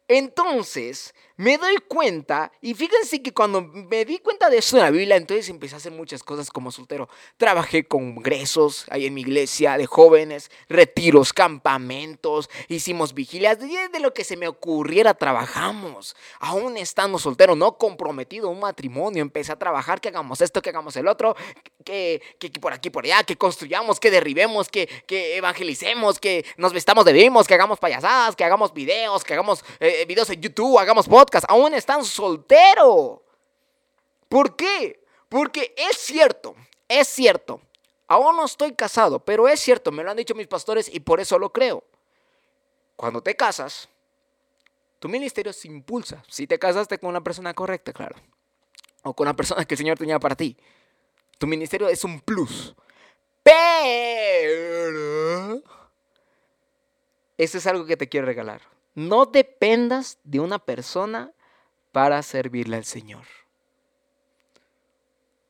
Entonces, 0.08 1.14
me 1.44 1.58
doy 1.58 1.76
cuenta, 1.90 2.54
y 2.62 2.74
fíjense 2.74 3.22
que 3.22 3.34
cuando 3.34 3.62
me 3.62 4.06
di 4.06 4.20
cuenta 4.20 4.50
de 4.50 4.60
eso 4.60 4.78
en 4.78 4.84
la 4.84 4.92
Biblia, 4.92 5.18
entonces 5.18 5.50
empecé 5.50 5.76
a 5.76 5.78
hacer 5.78 5.92
muchas 5.92 6.24
cosas 6.24 6.50
como 6.50 6.72
soltero. 6.72 7.10
Trabajé 7.36 7.84
congresos 7.84 8.86
ahí 8.90 9.08
en 9.08 9.14
mi 9.14 9.22
iglesia 9.22 9.78
de 9.78 9.86
jóvenes, 9.86 10.50
retiros, 10.70 11.34
campamentos, 11.34 12.50
hicimos 12.70 13.14
vigilias, 13.14 13.60
de, 13.60 14.00
lo 14.00 14.14
que 14.14 14.24
se 14.24 14.38
me 14.38 14.48
ocurriera 14.48 15.14
trabajamos. 15.14 16.16
Aún 16.40 16.78
estando 16.78 17.20
soltero, 17.20 17.58
no 17.58 17.78
comprometido 17.78 18.48
un 18.48 18.62
matrimonio, 18.62 19.22
empecé 19.22 19.52
a 19.52 19.60
trabajar, 19.60 20.00
que 20.00 20.08
hagamos 20.08 20.40
esto, 20.40 20.62
que 20.62 20.70
hagamos 20.70 20.96
el 20.96 21.10
otro, 21.10 21.36
que, 21.84 22.22
que, 22.40 22.50
por 22.52 22.72
aquí, 22.72 22.90
por 22.90 23.04
allá, 23.04 23.24
que 23.24 23.36
construyamos, 23.36 24.00
que 24.00 24.12
derribemos, 24.12 24.70
que, 24.70 24.88
que 25.06 25.36
evangelicemos, 25.36 26.20
que 26.20 26.46
nos 26.56 26.72
vestamos 26.72 27.04
de 27.04 27.12
vimos, 27.12 27.48
que 27.48 27.54
hagamos 27.54 27.80
payasadas, 27.80 28.34
que 28.38 28.46
hagamos 28.46 28.74
videos, 28.74 29.26
que 29.26 29.34
hagamos 29.34 29.66
eh, 29.82 30.06
videos 30.08 30.30
en 30.30 30.40
YouTube, 30.40 30.80
hagamos 30.80 31.10
aún 31.48 31.74
están 31.74 32.04
soltero. 32.06 33.24
¿Por 34.30 34.56
qué? 34.56 35.04
Porque 35.30 35.74
es 35.78 35.98
cierto, 35.98 36.56
es 36.88 37.08
cierto. 37.08 37.62
Aún 38.08 38.36
no 38.36 38.46
estoy 38.46 38.74
casado, 38.74 39.20
pero 39.20 39.48
es 39.48 39.60
cierto, 39.60 39.92
me 39.92 40.04
lo 40.04 40.12
han 40.12 40.18
dicho 40.18 40.36
mis 40.36 40.48
pastores 40.48 40.94
y 40.94 41.00
por 41.00 41.20
eso 41.20 41.40
lo 41.40 41.52
creo. 41.52 41.84
Cuando 42.96 43.22
te 43.22 43.36
casas, 43.36 43.90
tu 45.00 45.10
ministerio 45.10 45.52
se 45.52 45.68
impulsa. 45.68 46.24
Si 46.28 46.48
te 46.48 46.58
casaste 46.60 46.98
con 46.98 47.10
una 47.10 47.22
persona 47.22 47.54
correcta, 47.54 47.92
claro. 47.92 48.16
O 49.04 49.14
con 49.14 49.28
una 49.28 49.36
persona 49.36 49.66
que 49.66 49.74
el 49.74 49.78
Señor 49.78 49.98
tenía 49.98 50.20
para 50.20 50.36
ti. 50.36 50.56
Tu 51.38 51.48
ministerio 51.48 51.90
es 51.90 52.04
un 52.04 52.22
plus. 52.22 52.76
Pero... 53.44 54.84
Eso 57.38 57.58
es 57.58 57.68
algo 57.68 57.86
que 57.86 57.98
te 57.98 58.08
quiero 58.08 58.28
regalar. 58.28 58.62
No 58.96 59.26
dependas 59.26 60.20
de 60.24 60.40
una 60.40 60.60
persona 60.60 61.32
para 61.92 62.22
servirle 62.24 62.78
al 62.78 62.86
Señor. 62.86 63.26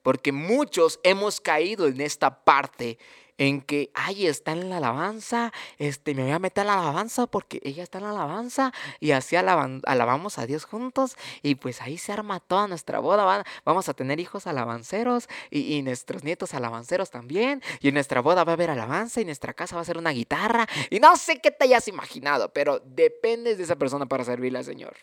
Porque 0.02 0.32
muchos 0.32 1.00
hemos 1.04 1.40
caído 1.40 1.88
en 1.88 2.02
esta 2.02 2.44
parte 2.44 2.98
en 3.38 3.62
que, 3.62 3.92
ay, 3.94 4.28
está 4.28 4.52
en 4.52 4.70
la 4.70 4.78
alabanza, 4.78 5.52
este, 5.78 6.14
me 6.14 6.24
voy 6.24 6.32
a 6.32 6.40
meter 6.40 6.62
a 6.64 6.66
la 6.66 6.80
alabanza 6.80 7.28
porque 7.28 7.60
ella 7.64 7.84
está 7.84 7.98
en 7.98 8.06
la 8.06 8.12
alabanza 8.12 8.72
y 9.00 9.12
así 9.12 9.36
alabamos 9.36 10.38
a 10.38 10.46
Dios 10.46 10.66
juntos 10.66 11.16
y 11.42 11.56
pues 11.56 11.82
ahí 11.82 11.98
se 11.98 12.12
arma 12.12 12.40
toda 12.40 12.68
nuestra 12.68 13.00
boda, 13.00 13.44
vamos 13.66 13.90
a 13.90 13.94
tener 13.94 14.20
hijos 14.20 14.48
alabanceros 14.48 15.28
y, 15.50 15.82
nuestros 15.84 16.24
nietos 16.24 16.54
alabanceros 16.54 17.10
también 17.10 17.62
y 17.82 17.90
en 17.90 17.96
nuestra 17.96 18.22
boda 18.22 18.44
va 18.44 18.54
a 18.54 18.56
haber 18.56 18.70
alabanza 18.70 19.20
y 19.20 19.26
nuestra 19.26 19.54
casa 19.54 19.76
va 19.76 19.82
a 19.82 19.86
ser 19.86 19.98
una 19.98 20.12
guitarra 20.12 20.68
y 20.90 21.00
no 21.00 21.16
sé 21.18 21.40
qué 21.42 21.52
te 21.52 21.66
hayas 21.66 21.88
imaginado, 21.88 22.54
pero 22.54 22.80
dependes 22.80 23.58
de 23.58 23.64
esa 23.64 23.76
persona 23.76 24.06
para 24.06 24.24
servirle 24.24 24.60
al 24.60 24.66
Señor. 24.66 24.96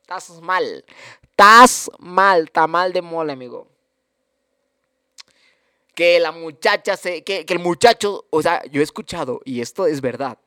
Estás 0.00 0.40
mal, 0.40 0.84
estás 1.22 1.90
mal, 1.98 2.44
está 2.44 2.66
mal 2.66 2.92
de 2.92 3.02
mole, 3.02 3.32
amigo 3.32 3.77
que 5.98 6.20
la 6.20 6.30
muchacha 6.30 6.96
se, 6.96 7.24
que, 7.24 7.44
que 7.44 7.54
el 7.54 7.58
muchacho, 7.58 8.24
o 8.30 8.40
sea, 8.40 8.62
yo 8.70 8.80
he 8.80 8.84
escuchado, 8.84 9.40
y 9.44 9.62
esto 9.62 9.84
es 9.88 10.00
verdad, 10.00 10.38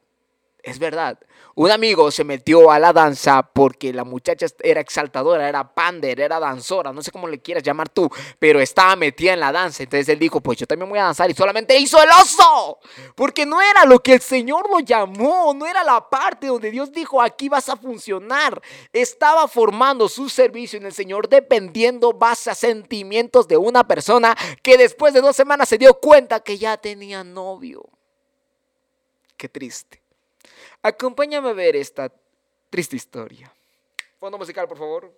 es 0.64 0.80
verdad. 0.80 1.20
Un 1.54 1.70
amigo 1.70 2.12
se 2.12 2.24
metió 2.24 2.72
a 2.72 2.80
la 2.80 2.94
danza 2.94 3.44
porque 3.44 3.92
la 3.92 4.04
muchacha 4.04 4.46
era 4.64 4.80
exaltadora, 4.80 5.50
era 5.50 5.74
pander, 5.74 6.20
era 6.22 6.40
danzora, 6.40 6.94
no 6.94 7.02
sé 7.02 7.12
cómo 7.12 7.28
le 7.28 7.42
quieras 7.42 7.64
llamar 7.64 7.90
tú, 7.90 8.10
pero 8.40 8.62
estaba 8.62 8.96
metida 8.96 9.34
en 9.34 9.42
la 9.42 9.52
danza. 9.52 9.84
Entonces 9.84 10.08
él 10.10 10.20
dijo, 10.20 10.40
pues 10.40 10.60
yo 10.60 10.66
también 10.66 10.90
voy 10.90 11.00
a 11.00 11.04
danzar 11.04 11.30
y 11.30 11.34
solamente 11.34 11.78
hizo 11.78 12.02
el 12.02 12.10
oso. 12.10 12.80
Porque 13.16 13.46
no 13.46 13.62
era 13.62 13.86
lo 13.86 14.00
que 14.00 14.14
el 14.14 14.22
Señor 14.22 14.70
lo 14.70 14.80
llamó, 14.80 15.54
no 15.54 15.66
era 15.66 15.84
la 15.84 16.10
parte 16.10 16.48
donde 16.48 16.72
Dios 16.72 16.92
dijo, 16.92 17.22
aquí 17.22 17.50
vas 17.50 17.68
a 17.68 17.76
funcionar. 17.76 18.62
Estaba 18.94 19.48
formando 19.48 20.08
su 20.08 20.30
servicio 20.30 20.80
en 20.80 20.86
el 20.86 20.94
Señor 20.94 21.28
dependiendo 21.28 22.14
base 22.14 22.50
a 22.50 22.56
sentimientos 22.56 23.48
de 23.48 23.58
una 23.58 23.86
persona 23.86 24.38
que 24.64 24.78
después 24.78 25.14
de 25.14 25.22
dos 25.22 25.36
semanas 25.36 25.68
se 25.68 25.78
dio 25.78 25.96
cuenta 25.96 26.40
que 26.40 26.58
ya 26.58 26.78
tenía 26.78 27.24
novio. 27.24 27.90
Qué 29.36 29.50
triste. 29.50 30.01
Acompáñame 30.82 31.50
a 31.50 31.54
ver 31.54 31.76
esta 31.76 32.12
triste 32.70 32.96
historia. 32.96 33.54
Fondo 34.20 34.38
musical, 34.38 34.68
por 34.68 34.78
favor. 34.78 35.14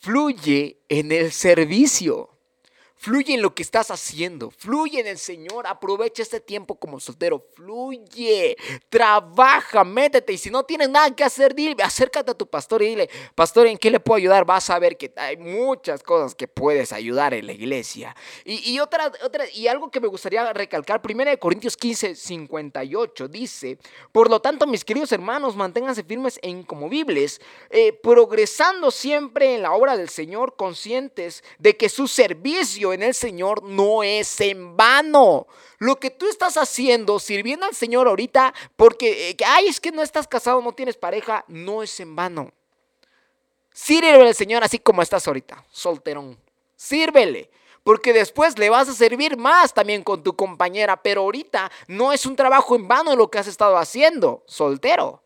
Fluye 0.00 0.78
en 0.88 1.12
el 1.12 1.32
servicio. 1.32 2.28
Fluye 3.02 3.34
en 3.34 3.42
lo 3.42 3.52
que 3.52 3.64
estás 3.64 3.90
haciendo. 3.90 4.52
Fluye 4.52 5.00
en 5.00 5.08
el 5.08 5.18
Señor. 5.18 5.66
Aprovecha 5.66 6.22
este 6.22 6.38
tiempo 6.38 6.76
como 6.76 7.00
soltero. 7.00 7.44
Fluye. 7.56 8.56
Trabaja, 8.88 9.82
métete. 9.82 10.34
Y 10.34 10.38
si 10.38 10.50
no 10.50 10.62
tienes 10.62 10.88
nada 10.88 11.12
que 11.12 11.24
hacer, 11.24 11.52
dile, 11.52 11.74
acércate 11.82 12.30
a 12.30 12.34
tu 12.34 12.46
pastor 12.46 12.80
y 12.80 12.90
dile, 12.90 13.10
pastor, 13.34 13.66
¿en 13.66 13.76
qué 13.76 13.90
le 13.90 13.98
puedo 13.98 14.18
ayudar? 14.18 14.44
Vas 14.44 14.70
a 14.70 14.78
ver 14.78 14.96
que 14.96 15.12
hay 15.16 15.36
muchas 15.36 16.00
cosas 16.04 16.36
que 16.36 16.46
puedes 16.46 16.92
ayudar 16.92 17.34
en 17.34 17.46
la 17.46 17.52
iglesia. 17.54 18.14
Y, 18.44 18.78
otra, 18.78 19.10
otra, 19.24 19.50
y 19.50 19.66
algo 19.66 19.90
que 19.90 19.98
me 19.98 20.06
gustaría 20.06 20.52
recalcar, 20.52 21.02
1 21.04 21.38
Corintios 21.40 21.76
15, 21.76 22.14
58, 22.14 23.26
dice, 23.26 23.78
por 24.12 24.30
lo 24.30 24.40
tanto, 24.40 24.64
mis 24.64 24.84
queridos 24.84 25.10
hermanos, 25.10 25.56
manténganse 25.56 26.04
firmes 26.04 26.38
e 26.40 26.50
incomovibles, 26.50 27.40
eh, 27.70 27.92
progresando 27.92 28.92
siempre 28.92 29.56
en 29.56 29.62
la 29.62 29.72
obra 29.72 29.96
del 29.96 30.08
Señor, 30.08 30.54
conscientes 30.54 31.42
de 31.58 31.76
que 31.76 31.88
su 31.88 32.06
servicio 32.06 32.91
en 32.92 33.02
el 33.02 33.14
Señor 33.14 33.62
no 33.62 34.02
es 34.02 34.40
en 34.40 34.76
vano. 34.76 35.46
Lo 35.78 35.98
que 35.98 36.10
tú 36.10 36.28
estás 36.28 36.56
haciendo, 36.56 37.18
sirviendo 37.18 37.66
al 37.66 37.74
Señor 37.74 38.08
ahorita, 38.08 38.54
porque, 38.76 39.30
eh, 39.30 39.36
ay, 39.44 39.66
es 39.66 39.80
que 39.80 39.92
no 39.92 40.02
estás 40.02 40.28
casado, 40.28 40.60
no 40.62 40.72
tienes 40.72 40.96
pareja, 40.96 41.44
no 41.48 41.82
es 41.82 41.98
en 42.00 42.14
vano. 42.14 42.52
Sírvele 43.72 44.28
al 44.28 44.34
Señor 44.34 44.62
así 44.62 44.78
como 44.78 45.02
estás 45.02 45.26
ahorita, 45.26 45.64
solterón. 45.70 46.38
Sírvele. 46.76 47.50
Porque 47.82 48.12
después 48.12 48.58
le 48.58 48.70
vas 48.70 48.88
a 48.88 48.94
servir 48.94 49.36
más 49.36 49.74
también 49.74 50.04
con 50.04 50.22
tu 50.22 50.36
compañera, 50.36 51.02
pero 51.02 51.22
ahorita 51.22 51.70
no 51.88 52.12
es 52.12 52.26
un 52.26 52.36
trabajo 52.36 52.76
en 52.76 52.86
vano 52.86 53.16
lo 53.16 53.28
que 53.28 53.38
has 53.38 53.48
estado 53.48 53.76
haciendo, 53.76 54.44
soltero 54.46 55.21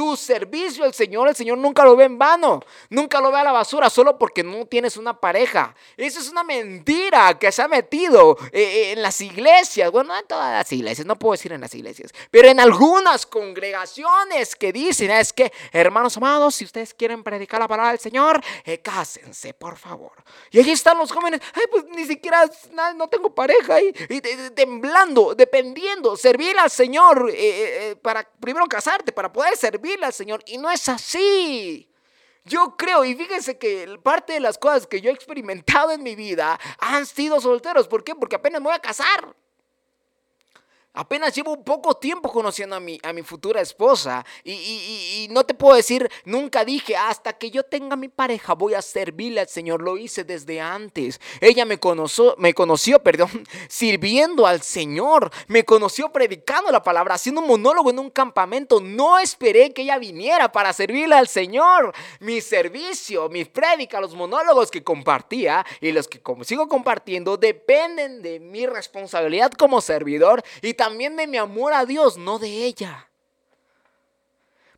tu 0.00 0.16
servicio 0.16 0.82
al 0.82 0.94
Señor, 0.94 1.28
el 1.28 1.36
Señor 1.36 1.58
nunca 1.58 1.84
lo 1.84 1.94
ve 1.94 2.04
en 2.04 2.18
vano, 2.18 2.62
nunca 2.88 3.20
lo 3.20 3.30
ve 3.30 3.36
a 3.36 3.44
la 3.44 3.52
basura 3.52 3.90
solo 3.90 4.16
porque 4.16 4.42
no 4.42 4.64
tienes 4.64 4.96
una 4.96 5.12
pareja. 5.12 5.74
Esa 5.94 6.20
es 6.20 6.30
una 6.30 6.42
mentira 6.42 7.38
que 7.38 7.52
se 7.52 7.60
ha 7.60 7.68
metido 7.68 8.38
eh, 8.50 8.62
eh, 8.62 8.92
en 8.92 9.02
las 9.02 9.20
iglesias, 9.20 9.90
bueno, 9.90 10.14
no 10.14 10.18
en 10.18 10.26
todas 10.26 10.54
las 10.54 10.72
iglesias, 10.72 11.06
no 11.06 11.16
puedo 11.16 11.32
decir 11.32 11.52
en 11.52 11.60
las 11.60 11.74
iglesias, 11.74 12.12
pero 12.30 12.48
en 12.48 12.60
algunas 12.60 13.26
congregaciones 13.26 14.56
que 14.56 14.72
dicen, 14.72 15.10
es 15.10 15.34
que, 15.34 15.52
hermanos 15.70 16.16
amados, 16.16 16.54
si 16.54 16.64
ustedes 16.64 16.94
quieren 16.94 17.22
predicar 17.22 17.60
la 17.60 17.68
palabra 17.68 17.90
del 17.90 18.00
Señor, 18.00 18.42
eh, 18.64 18.78
cásense, 18.78 19.52
por 19.52 19.76
favor. 19.76 20.12
Y 20.50 20.60
allí 20.60 20.70
están 20.70 20.96
los 20.96 21.12
jóvenes, 21.12 21.42
ay, 21.52 21.64
pues 21.70 21.84
ni 21.94 22.06
siquiera, 22.06 22.48
no 22.96 23.06
tengo 23.08 23.34
pareja, 23.34 23.82
y, 23.82 23.92
temblando, 24.54 25.34
dependiendo, 25.34 26.16
servir 26.16 26.58
al 26.58 26.70
Señor 26.70 27.30
para 28.00 28.26
primero 28.40 28.64
casarte, 28.64 29.12
para 29.12 29.30
poder 29.30 29.58
servir 29.58 29.89
Señor. 30.12 30.42
Y 30.46 30.58
no 30.58 30.70
es 30.70 30.88
así. 30.88 31.90
Yo 32.44 32.76
creo, 32.76 33.04
y 33.04 33.14
fíjense 33.14 33.58
que 33.58 33.98
parte 34.02 34.32
de 34.32 34.40
las 34.40 34.58
cosas 34.58 34.86
que 34.86 35.00
yo 35.00 35.10
he 35.10 35.12
experimentado 35.12 35.92
en 35.92 36.02
mi 36.02 36.14
vida 36.14 36.58
han 36.78 37.06
sido 37.06 37.40
solteros. 37.40 37.86
¿Por 37.86 38.02
qué? 38.02 38.14
Porque 38.14 38.36
apenas 38.36 38.60
me 38.60 38.68
voy 38.68 38.76
a 38.76 38.80
casar. 38.80 39.36
Apenas 40.92 41.32
llevo 41.36 41.52
un 41.52 41.62
poco 41.62 41.94
tiempo 41.94 42.32
conociendo 42.32 42.74
a 42.74 42.80
mi, 42.80 42.98
a 43.04 43.12
mi 43.12 43.22
futura 43.22 43.60
esposa 43.60 44.26
y, 44.42 45.28
no 45.30 45.44
te 45.44 45.54
puedo 45.54 45.76
decir, 45.76 46.10
nunca 46.24 46.64
dije, 46.64 46.96
hasta 46.96 47.32
que 47.32 47.50
yo 47.50 47.62
tenga 47.62 47.94
mi 47.94 48.08
pareja 48.08 48.54
voy 48.54 48.74
a 48.74 48.82
servirle 48.82 49.40
al 49.40 49.48
Señor, 49.48 49.82
lo 49.82 49.96
hice 49.96 50.24
desde 50.24 50.60
antes. 50.60 51.20
Ella 51.40 51.64
me 51.64 51.78
conoció, 51.78 52.34
me 52.38 52.54
conoció, 52.54 52.98
perdón, 53.04 53.46
sirviendo 53.68 54.48
al 54.48 54.62
Señor, 54.62 55.30
me 55.46 55.64
conoció 55.64 56.10
predicando 56.10 56.72
la 56.72 56.82
palabra, 56.82 57.14
haciendo 57.14 57.40
un 57.40 57.46
monólogo 57.46 57.90
en 57.90 57.98
un 58.00 58.10
campamento. 58.10 58.80
No 58.80 59.20
esperé 59.20 59.72
que 59.72 59.82
ella 59.82 59.96
viniera 59.96 60.50
para 60.50 60.72
servirle 60.72 61.14
al 61.14 61.28
Señor. 61.28 61.94
Mi 62.18 62.40
servicio, 62.40 63.28
mi 63.28 63.44
prédica, 63.44 64.00
los 64.00 64.14
monólogos 64.14 64.72
que 64.72 64.82
compartía 64.82 65.64
y 65.80 65.92
los 65.92 66.08
que 66.08 66.20
sigo 66.42 66.68
compartiendo 66.68 67.36
dependen 67.36 68.22
de 68.22 68.40
mi 68.40 68.66
responsabilidad 68.66 69.52
como 69.52 69.80
servidor 69.80 70.42
y 70.62 70.74
también 70.74 70.89
de 70.98 71.26
mi 71.26 71.36
amor 71.36 71.72
a 71.72 71.84
Dios, 71.84 72.16
no 72.16 72.38
de 72.38 72.64
ella. 72.64 73.09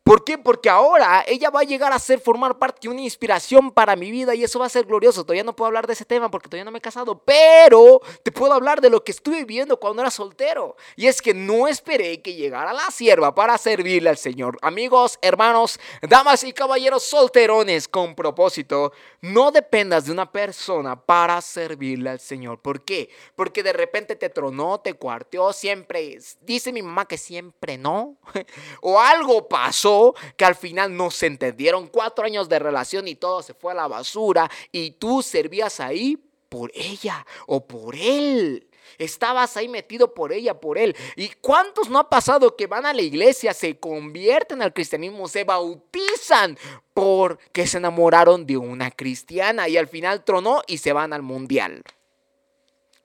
¿Por 0.05 0.25
qué? 0.25 0.37
Porque 0.37 0.69
ahora 0.69 1.25
ella 1.29 1.49
va 1.51 1.61
a 1.61 1.65
llegar 1.65 1.93
a 1.93 1.99
ser, 2.01 2.19
formar 2.19 2.59
parte 2.59 2.81
de 2.83 2.89
una 2.89 3.03
inspiración 3.03 3.71
para 3.71 3.95
mi 3.95 4.11
vida 4.11 4.35
y 4.35 4.43
eso 4.43 4.59
va 4.59 4.67
a 4.67 4.69
ser 4.69 4.85
glorioso. 4.85 5.23
Todavía 5.23 5.45
no 5.45 5.55
puedo 5.55 5.69
hablar 5.69 5.87
de 5.87 5.93
ese 5.93 6.05
tema 6.05 6.29
porque 6.29 6.49
todavía 6.49 6.65
no 6.65 6.73
me 6.73 6.79
he 6.79 6.83
casado, 6.83 7.23
pero 7.25 8.01
te 8.25 8.33
puedo 8.33 8.53
hablar 8.53 8.81
de 8.81 8.91
lo 8.91 9.05
que 9.05 9.13
estuve 9.13 9.39
viviendo 9.39 9.79
cuando 9.79 10.03
era 10.03 10.11
soltero. 10.11 10.75
Y 10.97 11.07
es 11.07 11.23
que 11.23 11.35
no 11.35 11.69
esperé 11.69 12.21
que 12.21 12.35
llegara 12.35 12.73
la 12.73 12.91
sierva 12.91 13.33
para 13.33 13.57
servirle 13.59 14.11
al 14.11 14.19
Señor. 14.19 14.59
Amigos, 14.61 15.21
hermanos, 15.23 15.79
damas 16.03 16.43
y 16.43 16.53
caballeros 16.53 17.05
solterones 17.05 17.87
con 17.87 18.17
propósito, 18.17 18.93
no 19.21 19.53
dependas 19.53 20.07
de 20.07 20.13
una 20.13 20.33
persona 20.33 21.01
para 21.01 21.41
servirle 21.41 22.11
al 22.11 22.21
Señor. 22.21 22.61
¿Por 22.61 22.85
qué? 22.85 23.09
Porque 23.37 23.63
de 23.63 23.73
repente 23.73 24.17
te 24.17 24.31
tronó, 24.31 24.81
te 24.81 24.95
cuarteó, 24.95 25.53
siempre, 25.53 26.19
dice 26.41 26.73
mi 26.73 26.83
mamá 26.83 27.07
que 27.07 27.19
siempre 27.19 27.79
no, 27.79 28.17
o 28.83 28.99
algo 28.99 29.49
pasó 29.49 29.92
que 30.37 30.45
al 30.45 30.55
final 30.55 30.97
no 30.97 31.11
se 31.11 31.27
entendieron. 31.27 31.89
Cuatro 31.89 32.25
años 32.25 32.49
de 32.49 32.59
relación 32.59 33.09
y 33.09 33.15
todo 33.15 33.43
se 33.43 33.55
fue 33.55 33.73
a 33.73 33.77
la 33.77 33.89
basura 33.89 34.51
y 34.71 34.93
tú 34.93 35.23
servías 35.23 35.81
ahí 35.81 36.19
por 36.49 36.71
ella 36.75 37.27
o 37.47 37.67
por 37.67 37.97
él. 37.97 38.69
Estabas 38.99 39.57
ahí 39.57 39.69
metido 39.69 40.13
por 40.13 40.33
ella, 40.33 40.61
por 40.61 40.79
él. 40.79 40.95
¿Y 41.17 41.29
cuántos 41.41 41.89
no 41.89 41.99
ha 41.99 42.11
pasado 42.11 42.57
que 42.57 42.67
van 42.67 42.87
a 42.87 42.93
la 42.93 43.03
iglesia, 43.03 43.55
se 43.55 43.79
convierten 43.79 44.63
al 44.63 44.73
cristianismo, 44.73 45.29
se 45.29 45.45
bautizan 45.45 46.59
porque 46.93 47.67
se 47.67 47.79
enamoraron 47.79 48.47
de 48.47 48.57
una 48.57 48.91
cristiana 48.91 49.69
y 49.69 49.77
al 49.77 49.89
final 49.89 50.25
tronó 50.25 50.63
y 50.67 50.79
se 50.79 50.93
van 50.93 51.13
al 51.13 51.23
mundial? 51.23 51.83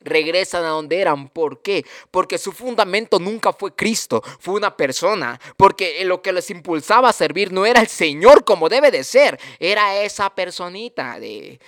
Regresan 0.08 0.64
a 0.64 0.70
donde 0.70 1.00
eran. 1.00 1.30
¿Por 1.30 1.62
qué? 1.62 1.86
Porque 2.12 2.38
su 2.38 2.52
fundamento 2.52 3.20
nunca 3.20 3.54
fue 3.54 3.74
Cristo, 3.74 4.22
fue 4.40 4.56
una 4.56 4.76
persona. 4.76 5.40
Porque 5.56 6.04
lo 6.06 6.22
que 6.22 6.34
les 6.34 6.50
impulsaba 6.50 7.10
a 7.10 7.14
servir 7.14 7.52
no 7.52 7.66
era 7.66 7.82
el 7.82 7.88
Señor 7.88 8.44
como 8.44 8.70
debe 8.70 8.92
de 8.92 9.04
ser, 9.04 9.40
era 9.60 10.02
esa 10.02 10.30
personita 10.34 11.20
de 11.20 11.60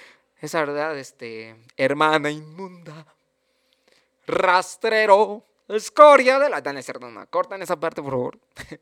esa 0.42 0.60
verdad, 0.60 0.98
este, 0.98 1.56
hermana 1.76 2.32
inmunda, 2.32 3.06
rastrero, 4.26 5.44
escoria 5.68 6.40
de 6.40 6.50
la... 6.50 6.62
Dale, 6.62 6.82
no, 7.00 7.28
cortan 7.30 7.62
esa 7.62 7.78
parte, 7.78 8.02
por 8.02 8.12
favor. 8.12 8.40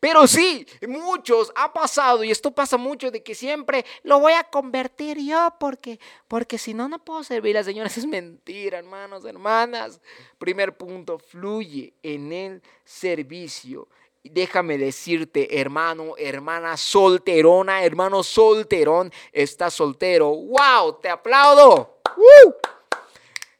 Pero 0.00 0.26
sí, 0.26 0.66
muchos 0.86 1.52
ha 1.56 1.72
pasado 1.72 2.22
y 2.22 2.30
esto 2.30 2.50
pasa 2.50 2.76
mucho 2.76 3.10
de 3.10 3.22
que 3.22 3.34
siempre 3.34 3.84
lo 4.02 4.20
voy 4.20 4.34
a 4.34 4.44
convertir 4.44 5.18
yo 5.18 5.54
porque 5.58 5.98
porque 6.28 6.58
si 6.58 6.74
no 6.74 6.88
no 6.88 6.98
puedo 6.98 7.24
servir 7.24 7.56
a 7.56 7.60
las 7.60 7.66
señoras 7.66 7.96
es 7.98 8.06
mentira, 8.06 8.78
hermanos, 8.78 9.24
hermanas. 9.24 10.00
Primer 10.38 10.76
punto, 10.76 11.18
fluye 11.18 11.94
en 12.02 12.32
el 12.32 12.62
servicio. 12.84 13.88
Déjame 14.22 14.76
decirte, 14.76 15.60
hermano, 15.60 16.14
hermana 16.18 16.76
solterona, 16.76 17.84
hermano 17.84 18.22
solterón, 18.22 19.12
estás 19.32 19.74
soltero. 19.74 20.28
¡Wow! 20.30 20.98
¡Te 21.00 21.08
aplaudo! 21.08 22.00
¡Uh! 22.16 22.52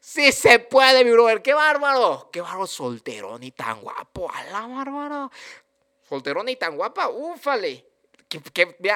Sí 0.00 0.32
se 0.32 0.58
puede, 0.58 1.04
mi 1.04 1.12
brother. 1.12 1.42
¡Qué 1.42 1.54
bárbaro! 1.54 2.30
¡Qué 2.32 2.40
bárbaro 2.40 2.66
solterón 2.66 3.42
y 3.42 3.52
tan 3.52 3.80
guapo! 3.80 4.30
¡Hala, 4.32 4.66
bárbaro! 4.66 5.30
Solterona 6.08 6.50
y 6.50 6.56
tan 6.56 6.76
guapa, 6.76 7.08
úfale. 7.08 7.86
Que, 8.28 8.40
que, 8.40 8.66
te 8.66 8.90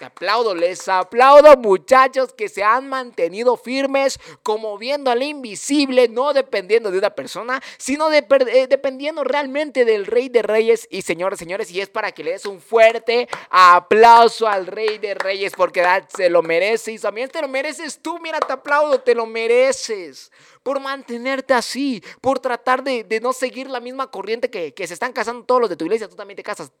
aplaudo, 0.00 0.54
les 0.54 0.88
aplaudo 0.88 1.56
muchachos 1.56 2.32
que 2.32 2.48
se 2.48 2.64
han 2.64 2.88
mantenido 2.88 3.56
firmes 3.56 4.18
como 4.42 4.78
viendo 4.78 5.10
al 5.10 5.22
invisible, 5.22 6.08
no 6.08 6.32
dependiendo 6.32 6.90
de 6.90 6.98
una 6.98 7.10
persona, 7.10 7.62
sino 7.78 8.08
de, 8.08 8.26
eh, 8.48 8.66
dependiendo 8.66 9.24
realmente 9.24 9.84
del 9.84 10.06
Rey 10.06 10.28
de 10.28 10.42
Reyes. 10.42 10.86
Y 10.90 11.02
señores, 11.02 11.38
señores, 11.38 11.70
y 11.70 11.80
es 11.80 11.88
para 11.88 12.12
que 12.12 12.24
le 12.24 12.32
des 12.32 12.46
un 12.46 12.60
fuerte 12.60 13.28
aplauso 13.50 14.48
al 14.48 14.66
Rey 14.66 14.98
de 14.98 15.14
Reyes 15.14 15.52
porque 15.56 15.84
se 16.16 16.30
lo 16.30 16.42
merece. 16.42 16.92
Y 16.92 16.98
también 16.98 17.28
te 17.28 17.40
lo 17.40 17.48
mereces 17.48 18.00
tú, 18.00 18.18
mira, 18.20 18.40
te 18.40 18.52
aplaudo, 18.52 19.00
te 19.00 19.14
lo 19.14 19.26
mereces 19.26 20.30
por 20.62 20.80
mantenerte 20.80 21.52
así, 21.52 22.02
por 22.20 22.40
tratar 22.40 22.82
de, 22.82 23.20
no 23.20 23.32
seguir 23.32 23.68
la 23.68 23.80
misma 23.80 24.10
corriente 24.10 24.50
que, 24.50 24.72
que 24.72 24.86
se 24.86 24.94
están 24.94 25.12
casando 25.12 25.44
todos 25.44 25.60
los 25.60 25.70
de 25.70 25.76
tu 25.76 25.84
iglesia, 25.84 26.08
tú 26.08 26.16
también 26.16 26.36
te 26.36 26.42
casas 26.42 26.72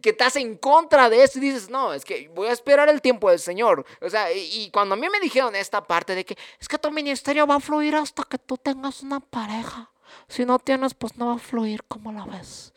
que 0.00 0.10
estás 0.10 0.36
en 0.36 0.56
contra 0.56 1.08
de 1.10 1.22
eso 1.22 1.38
y 1.38 1.42
dices, 1.42 1.68
no, 1.70 1.92
es 1.92 2.04
que 2.04 2.28
voy 2.28 2.48
a 2.48 2.52
esperar 2.52 2.88
el 2.88 3.00
tiempo 3.00 3.30
del 3.30 3.38
Señor. 3.38 3.84
O 4.00 4.08
sea, 4.08 4.32
y, 4.32 4.70
cuando 4.70 4.94
a 4.94 4.98
mí 4.98 5.08
me 5.08 5.20
dijeron 5.20 5.54
esta 5.54 5.84
parte 5.86 6.14
de 6.14 6.24
que 6.24 6.36
es 6.60 6.68
que 6.68 6.78
tu 6.78 6.90
ministerio 6.90 7.46
va 7.46 7.56
a 7.56 7.60
fluir 7.60 7.96
hasta 7.96 8.22
que 8.24 8.38
tú 8.38 8.56
tengas 8.56 9.02
una 9.02 9.20
pareja. 9.20 9.90
Si 10.28 10.44
no 10.44 10.58
tienes, 10.58 10.94
pues 10.94 11.16
no 11.16 11.28
va 11.28 11.34
a 11.34 11.38
fluir 11.38 11.84
como 11.84 12.12
la 12.12 12.24
ves. 12.24 12.72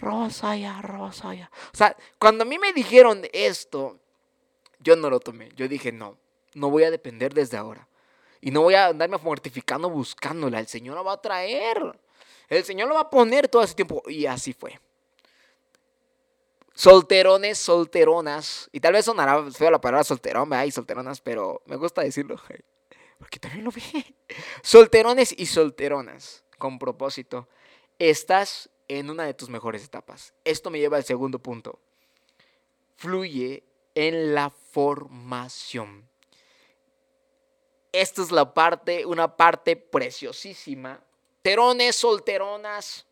Rosaya, 0.00 0.82
Rosaya. 0.82 1.50
O 1.72 1.76
sea, 1.76 1.96
cuando 2.18 2.42
a 2.42 2.46
mí 2.46 2.58
me 2.58 2.72
dijeron 2.72 3.22
esto, 3.32 3.98
yo 4.80 4.96
no 4.96 5.08
lo 5.08 5.20
tomé. 5.20 5.50
Yo 5.56 5.66
dije, 5.68 5.92
no, 5.92 6.18
no 6.54 6.70
voy 6.70 6.84
a 6.84 6.90
depender 6.90 7.32
desde 7.32 7.56
ahora. 7.56 7.88
Y 8.40 8.50
no 8.50 8.60
voy 8.62 8.74
a 8.74 8.86
andarme 8.86 9.16
mortificando 9.18 9.88
buscándola. 9.88 10.60
El 10.60 10.66
Señor 10.66 10.96
lo 10.96 11.04
va 11.04 11.14
a 11.14 11.20
traer. 11.22 11.98
El 12.48 12.64
Señor 12.64 12.88
lo 12.88 12.94
va 12.94 13.02
a 13.02 13.10
poner 13.10 13.48
todo 13.48 13.62
ese 13.62 13.74
tiempo. 13.74 14.02
Y 14.06 14.26
así 14.26 14.52
fue 14.52 14.78
Solterones, 16.74 17.58
solteronas. 17.58 18.68
Y 18.72 18.80
tal 18.80 18.92
vez 18.94 19.04
sonará 19.04 19.50
feo 19.50 19.70
la 19.70 19.80
palabra 19.80 20.04
solterón, 20.04 20.50
¿verdad? 20.50 20.66
Y 20.66 20.72
solteronas, 20.72 21.20
pero 21.20 21.62
me 21.66 21.76
gusta 21.76 22.02
decirlo. 22.02 22.36
Porque 23.18 23.38
también 23.38 23.64
lo 23.64 23.70
vi. 23.70 23.82
Solterones 24.62 25.34
y 25.36 25.46
solteronas. 25.46 26.44
Con 26.58 26.78
propósito. 26.78 27.48
Estás 27.98 28.70
en 28.88 29.08
una 29.08 29.24
de 29.24 29.34
tus 29.34 29.48
mejores 29.48 29.84
etapas. 29.84 30.34
Esto 30.44 30.70
me 30.70 30.78
lleva 30.78 30.96
al 30.96 31.04
segundo 31.04 31.38
punto. 31.38 31.78
Fluye 32.96 33.64
en 33.94 34.34
la 34.34 34.50
formación. 34.50 36.08
Esta 37.92 38.22
es 38.22 38.32
la 38.32 38.52
parte, 38.52 39.06
una 39.06 39.36
parte 39.36 39.76
preciosísima. 39.76 41.00
Terones, 41.42 41.94
solteronas, 41.94 43.06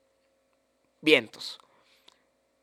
vientos. 1.01 1.62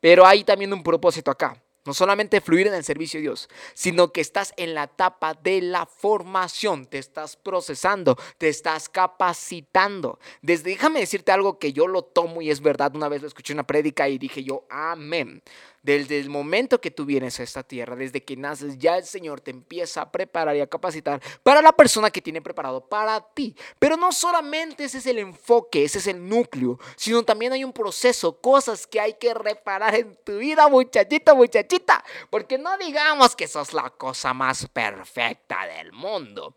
Pero 0.00 0.26
hay 0.26 0.44
también 0.44 0.72
un 0.72 0.82
propósito 0.82 1.30
acá. 1.30 1.62
No 1.86 1.94
solamente 1.94 2.42
fluir 2.42 2.66
en 2.66 2.74
el 2.74 2.84
servicio 2.84 3.18
de 3.18 3.22
Dios, 3.22 3.48
sino 3.72 4.12
que 4.12 4.20
estás 4.20 4.52
en 4.58 4.74
la 4.74 4.84
etapa 4.84 5.32
de 5.32 5.62
la 5.62 5.86
formación, 5.86 6.84
te 6.84 6.98
estás 6.98 7.36
procesando, 7.36 8.18
te 8.36 8.50
estás 8.50 8.90
capacitando. 8.90 10.18
Desde, 10.42 10.70
déjame 10.70 11.00
decirte 11.00 11.32
algo 11.32 11.58
que 11.58 11.72
yo 11.72 11.86
lo 11.86 12.02
tomo 12.02 12.42
y 12.42 12.50
es 12.50 12.60
verdad. 12.60 12.94
Una 12.94 13.08
vez 13.08 13.22
lo 13.22 13.28
escuché 13.28 13.54
en 13.54 13.56
una 13.56 13.66
prédica 13.66 14.10
y 14.10 14.18
dije 14.18 14.44
yo, 14.44 14.66
amén. 14.68 15.42
Desde 15.82 16.18
el 16.18 16.28
momento 16.28 16.80
que 16.80 16.90
tú 16.90 17.06
vienes 17.06 17.40
a 17.40 17.42
esta 17.42 17.62
tierra, 17.62 17.96
desde 17.96 18.22
que 18.22 18.36
naces, 18.36 18.76
ya 18.76 18.98
el 18.98 19.04
Señor 19.04 19.40
te 19.40 19.50
empieza 19.50 20.02
a 20.02 20.12
preparar 20.12 20.54
y 20.54 20.60
a 20.60 20.66
capacitar 20.66 21.22
para 21.42 21.62
la 21.62 21.72
persona 21.72 22.10
que 22.10 22.20
tiene 22.20 22.42
preparado 22.42 22.86
para 22.86 23.20
ti. 23.20 23.56
Pero 23.78 23.96
no 23.96 24.12
solamente 24.12 24.84
ese 24.84 24.98
es 24.98 25.06
el 25.06 25.18
enfoque, 25.18 25.84
ese 25.84 25.98
es 25.98 26.06
el 26.06 26.28
núcleo, 26.28 26.78
sino 26.96 27.22
también 27.22 27.54
hay 27.54 27.64
un 27.64 27.72
proceso, 27.72 28.40
cosas 28.40 28.86
que 28.86 29.00
hay 29.00 29.14
que 29.14 29.32
reparar 29.32 29.94
en 29.94 30.16
tu 30.22 30.36
vida, 30.36 30.68
muchachito, 30.68 31.34
muchachita. 31.34 32.04
Porque 32.28 32.58
no 32.58 32.76
digamos 32.76 33.34
que 33.34 33.48
sos 33.48 33.72
la 33.72 33.88
cosa 33.88 34.34
más 34.34 34.68
perfecta 34.68 35.66
del 35.66 35.92
mundo. 35.92 36.56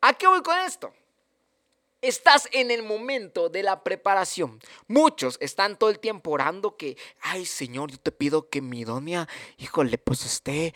¿A 0.00 0.14
qué 0.14 0.26
voy 0.26 0.42
con 0.42 0.58
esto? 0.58 0.92
Estás 2.04 2.50
en 2.52 2.70
el 2.70 2.82
momento 2.82 3.48
de 3.48 3.62
la 3.62 3.82
preparación. 3.82 4.60
Muchos 4.88 5.38
están 5.40 5.78
todo 5.78 5.88
el 5.88 6.00
tiempo 6.00 6.32
orando 6.32 6.76
que, 6.76 6.98
ay 7.22 7.46
Señor, 7.46 7.90
yo 7.90 7.98
te 7.98 8.12
pido 8.12 8.50
que 8.50 8.60
mi 8.60 8.84
doña, 8.84 9.26
híjole, 9.56 9.96
pues 9.96 10.26
esté, 10.26 10.74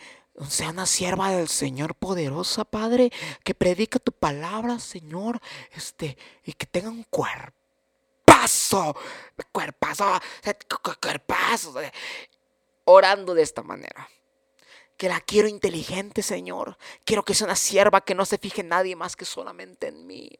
sea 0.49 0.71
una 0.71 0.87
sierva 0.87 1.29
del 1.29 1.47
Señor 1.47 1.93
poderosa, 1.93 2.65
Padre, 2.65 3.11
que 3.43 3.53
predica 3.53 3.99
tu 3.99 4.11
palabra, 4.11 4.79
Señor, 4.79 5.39
este, 5.73 6.17
y 6.45 6.53
que 6.53 6.65
tenga 6.65 6.89
un 6.89 7.03
cuerpazo, 7.03 8.95
cuerpazo, 9.51 10.19
cuerpazo, 10.99 11.75
orando 12.85 13.35
de 13.35 13.43
esta 13.43 13.61
manera 13.61 14.09
que 14.97 15.07
la 15.07 15.21
quiero 15.21 15.47
inteligente, 15.47 16.23
Señor. 16.23 16.75
Quiero 17.05 17.23
que 17.23 17.35
sea 17.35 17.45
una 17.45 17.55
sierva 17.55 18.01
que 18.01 18.15
no 18.15 18.25
se 18.25 18.39
fije 18.39 18.61
en 18.61 18.69
nadie 18.69 18.95
más 18.95 19.15
que 19.15 19.25
solamente 19.25 19.89
en 19.89 20.07
mí. 20.07 20.31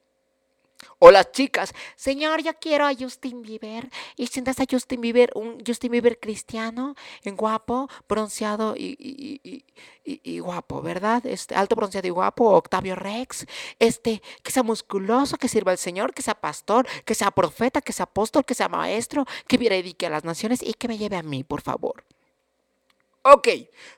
O 0.98 1.12
las 1.12 1.32
chicas, 1.32 1.74
Señor, 1.96 2.42
yo 2.42 2.54
quiero 2.60 2.86
a 2.86 2.94
Justin 2.94 3.42
Bieber. 3.42 3.89
Y 4.18 4.28
sientas 4.28 4.60
a 4.60 4.65
Justin 4.70 5.02
Bieber, 5.02 5.32
un 5.36 5.63
Justin 5.65 5.92
Bieber 5.92 6.20
cristiano, 6.20 6.96
en 7.24 7.36
guapo, 7.36 7.89
bronceado 8.08 8.76
y, 8.78 9.63
y, 10.04 10.39
guapo, 10.39 10.82
¿verdad? 10.82 11.26
Este, 11.26 11.56
alto, 11.56 11.76
bronceado 11.76 12.08
y 12.08 12.12
guapo, 12.12 12.50
Octavio 12.50 12.96
Rex. 12.96 13.46
Este, 13.80 14.22
que 14.44 14.52
sea 14.52 14.63
musculoso, 14.63 15.38
que 15.38 15.48
sirva 15.48 15.72
al 15.72 15.78
Señor, 15.78 16.13
que 16.13 16.22
sea 16.22 16.36
pastor, 16.36 16.88
que 17.06 17.15
sea 17.15 17.32
profeta, 17.32 17.82
que 17.82 17.94
sea 17.94 18.06
apóstol, 18.06 18.44
que 18.46 18.56
sea 18.56 18.68
maestro, 18.70 19.26
que 19.48 19.58
dedique 19.58 20.06
a 20.06 20.10
las 20.10 20.24
naciones 20.24 20.62
y 20.63 20.74
que 20.74 20.88
me 20.88 20.98
lleve 20.98 21.15
a 21.15 21.24
mí, 21.24 21.44
por 21.44 21.62
favor. 21.62 22.04
Ok, 23.22 23.50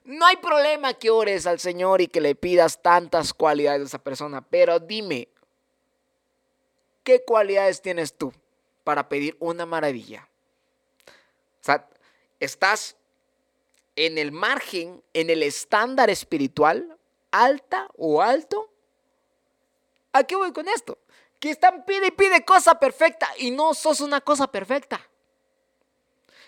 no 0.06 0.26
hay 0.26 0.38
problema 0.38 0.96
que 0.96 1.12
ores 1.12 1.46
al 1.46 1.60
Señor 1.60 2.02
y 2.02 2.08
que 2.08 2.22
le 2.22 2.36
pidas 2.36 2.82
tantas 2.82 3.34
cualidades 3.34 3.82
a 3.82 3.86
esa 3.86 4.04
persona, 4.04 4.42
pero 4.42 4.80
dime, 4.80 5.30
¿qué 7.04 7.24
cualidades 7.24 7.82
tienes 7.82 8.18
tú 8.18 8.34
para 8.84 9.10
pedir 9.10 9.36
una 9.40 9.66
maravilla? 9.66 10.28
O 11.08 11.64
sea, 11.64 11.88
estás 12.40 12.96
en 13.96 14.18
el 14.18 14.32
margen, 14.32 15.04
en 15.14 15.30
el 15.30 15.44
estándar 15.44 16.10
espiritual, 16.10 16.98
alta 17.32 17.88
o 17.98 18.22
alto. 18.22 18.70
¿A 20.14 20.24
qué 20.24 20.36
voy 20.36 20.52
con 20.52 20.68
esto? 20.68 20.98
Que 21.40 21.52
están 21.52 21.86
pide 21.86 22.08
y 22.08 22.12
pide 22.12 22.44
cosa 22.46 22.80
perfecta 22.80 23.30
y 23.38 23.52
no 23.52 23.74
sos 23.74 24.02
una 24.02 24.22
cosa 24.22 24.48
perfecta. 24.48 25.08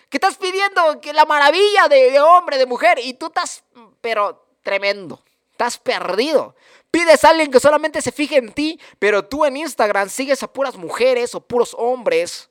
Que 0.08 0.18
estás 0.18 0.36
pidiendo 0.36 1.00
que 1.00 1.12
la 1.12 1.24
maravilla 1.24 1.88
de, 1.88 2.10
de 2.10 2.20
hombre, 2.20 2.58
de 2.58 2.66
mujer, 2.66 2.98
y 2.98 3.14
tú 3.14 3.26
estás, 3.26 3.64
pero 4.00 4.46
tremendo. 4.62 5.22
Estás 5.54 5.78
perdido. 5.78 6.56
Pides 6.90 7.22
a 7.22 7.28
alguien 7.28 7.48
que 7.48 7.60
solamente 7.60 8.02
se 8.02 8.10
fije 8.10 8.38
en 8.38 8.52
ti, 8.52 8.80
pero 8.98 9.24
tú 9.24 9.44
en 9.44 9.56
Instagram 9.56 10.08
sigues 10.08 10.42
a 10.42 10.52
puras 10.52 10.76
mujeres 10.76 11.32
o 11.36 11.40
puros 11.40 11.76
hombres. 11.78 12.50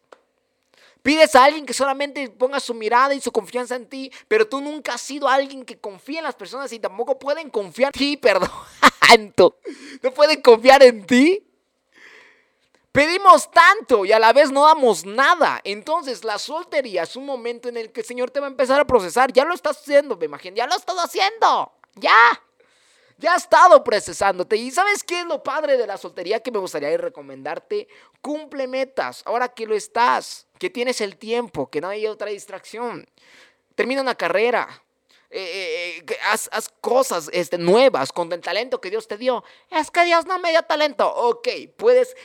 Pides 1.01 1.35
a 1.35 1.43
alguien 1.43 1.65
que 1.65 1.73
solamente 1.73 2.29
ponga 2.29 2.61
su 2.61 2.73
mirada 2.73 3.13
y 3.13 3.19
su 3.19 3.29
confianza 3.33 3.75
en 3.75 3.89
ti, 3.89 4.09
pero 4.29 4.47
tú 4.47 4.61
nunca 4.61 4.93
has 4.93 5.01
sido 5.01 5.27
alguien 5.27 5.65
que 5.65 5.77
confía 5.77 6.19
en 6.19 6.23
las 6.23 6.35
personas 6.35 6.71
y 6.71 6.79
tampoco 6.79 7.19
pueden 7.19 7.49
confiar 7.49 7.91
en 7.93 7.99
ti, 7.99 8.15
perdón. 8.21 8.49
no 10.01 10.13
pueden 10.13 10.41
confiar 10.41 10.81
en 10.81 11.05
ti. 11.05 11.45
Pedimos 12.93 13.51
tanto 13.51 14.05
y 14.05 14.13
a 14.13 14.19
la 14.19 14.31
vez 14.31 14.49
no 14.49 14.65
damos 14.65 15.05
nada. 15.05 15.59
Entonces 15.65 16.23
la 16.23 16.39
soltería 16.39 17.03
es 17.03 17.17
un 17.17 17.25
momento 17.25 17.67
en 17.67 17.75
el 17.75 17.91
que 17.91 17.99
el 17.99 18.07
Señor 18.07 18.31
te 18.31 18.39
va 18.39 18.47
a 18.47 18.49
empezar 18.49 18.79
a 18.79 18.87
procesar. 18.87 19.33
Ya 19.33 19.43
lo 19.43 19.53
estás 19.53 19.79
haciendo, 19.79 20.15
me 20.15 20.25
imagino. 20.25 20.55
Ya 20.55 20.67
lo 20.67 20.75
estás 20.77 20.95
haciendo. 20.95 21.73
Ya. 21.95 22.41
Ya 23.17 23.33
ha 23.33 23.37
estado 23.37 23.83
procesándote. 23.83 24.55
¿Y 24.55 24.71
sabes 24.71 25.03
qué 25.03 25.21
es 25.21 25.25
lo 25.25 25.43
padre 25.43 25.77
de 25.77 25.87
la 25.87 25.97
soltería 25.97 26.41
que 26.41 26.51
me 26.51 26.59
gustaría 26.59 26.95
recomendarte? 26.97 27.87
Cumple 28.21 28.67
metas. 28.67 29.23
Ahora 29.25 29.49
que 29.49 29.65
lo 29.65 29.75
estás, 29.75 30.47
que 30.59 30.69
tienes 30.69 31.01
el 31.01 31.17
tiempo, 31.17 31.69
que 31.69 31.81
no 31.81 31.89
hay 31.89 32.07
otra 32.07 32.29
distracción. 32.29 33.07
Termina 33.75 34.01
una 34.01 34.15
carrera. 34.15 34.67
Eh, 35.35 35.97
eh, 35.97 36.05
eh, 36.07 36.17
haz, 36.29 36.69
cosas 36.79 37.27
este, 37.33 37.57
nuevas 37.57 38.11
con 38.11 38.31
el 38.31 38.39
talento 38.39 38.79
que 38.79 38.91
Dios 38.91 39.07
te 39.07 39.17
dio. 39.17 39.43
Es 39.71 39.89
que 39.89 40.05
Dios 40.05 40.27
no 40.27 40.37
me 40.37 40.51
dio 40.51 40.61
talento. 40.61 41.11
Ok, 41.11 41.47
puedes 41.75 42.15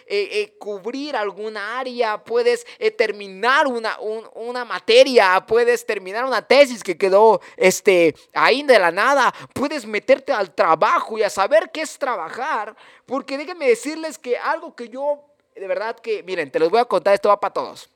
cubrir 0.58 1.16
alguna 1.16 1.78
área, 1.78 2.22
puedes 2.22 2.66
terminar 2.98 3.66
una, 3.66 3.98
una 4.34 4.66
materia, 4.66 5.42
puedes 5.46 5.86
terminar 5.86 6.26
una 6.26 6.42
tesis 6.42 6.82
que 6.82 6.98
quedó 6.98 7.40
este, 7.56 8.14
ahí 8.34 8.62
de 8.62 8.78
la 8.78 8.90
nada, 8.90 9.32
puedes 9.54 9.86
meterte 9.86 10.34
al 10.34 10.54
trabajo 10.54 11.16
y 11.16 11.22
a 11.22 11.30
saber 11.30 11.70
qué 11.72 11.80
es 11.80 11.98
trabajar. 11.98 12.76
Porque 13.06 13.38
déjenme 13.38 13.68
decirles 13.68 14.18
que 14.18 14.36
algo 14.36 14.76
que 14.76 14.90
yo, 14.90 15.24
de 15.54 15.66
verdad 15.66 15.98
que, 15.98 16.22
miren, 16.24 16.50
te 16.50 16.58
los 16.58 16.68
voy 16.68 16.80
a 16.80 16.84
contar, 16.84 17.14
esto 17.14 17.30
va 17.30 17.40
para 17.40 17.54
todos. 17.54 17.88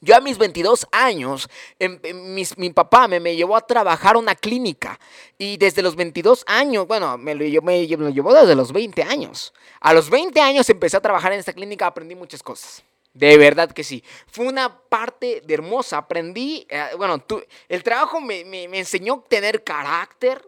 Yo 0.00 0.14
a 0.16 0.20
mis 0.20 0.36
22 0.38 0.86
años, 0.92 1.48
em, 1.78 1.98
em, 2.02 2.34
mi 2.56 2.70
papá 2.70 3.08
me, 3.08 3.34
llevó 3.34 3.56
a 3.56 3.60
trabajar 3.60 4.16
a 4.16 4.18
una 4.18 4.34
clínica 4.34 4.98
y 5.38 5.56
desde 5.56 5.82
los 5.82 5.96
22 5.96 6.44
años, 6.46 6.86
bueno, 6.86 7.16
me 7.16 7.34
lo, 7.34 7.62
me, 7.62 7.86
llevó 7.86 8.34
desde 8.34 8.54
los 8.54 8.72
20 8.72 9.02
años. 9.02 9.54
A 9.80 9.94
los 9.94 10.10
20 10.10 10.40
años 10.40 10.68
empecé 10.68 10.96
a 10.96 11.00
trabajar 11.00 11.32
en 11.32 11.38
esta 11.40 11.52
clínica, 11.52 11.86
aprendí 11.86 12.14
muchas 12.14 12.42
cosas. 12.42 12.84
De 13.16 13.38
verdad 13.38 13.72
que 13.72 13.82
sí. 13.82 14.04
Fue 14.30 14.46
una 14.46 14.78
parte 14.78 15.40
de 15.42 15.54
hermosa. 15.54 15.96
Aprendí, 15.96 16.66
eh, 16.68 16.90
bueno, 16.98 17.24
el 17.66 17.82
trabajo 17.82 18.20
me, 18.20 18.44
me, 18.44 18.64
enseñó 18.78 19.14
a 19.24 19.28
tener 19.28 19.64
carácter, 19.64 20.46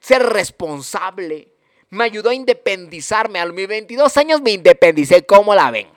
ser 0.00 0.22
responsable. 0.22 1.48
Me 1.88 2.04
ayudó 2.04 2.28
a 2.28 2.34
independizarme. 2.34 3.40
A 3.40 3.46
mis 3.46 3.66
22 3.66 4.14
años 4.18 4.42
me 4.42 4.50
independicé. 4.50 5.24
¿Cómo 5.24 5.54
la 5.54 5.70
ven? 5.70 5.93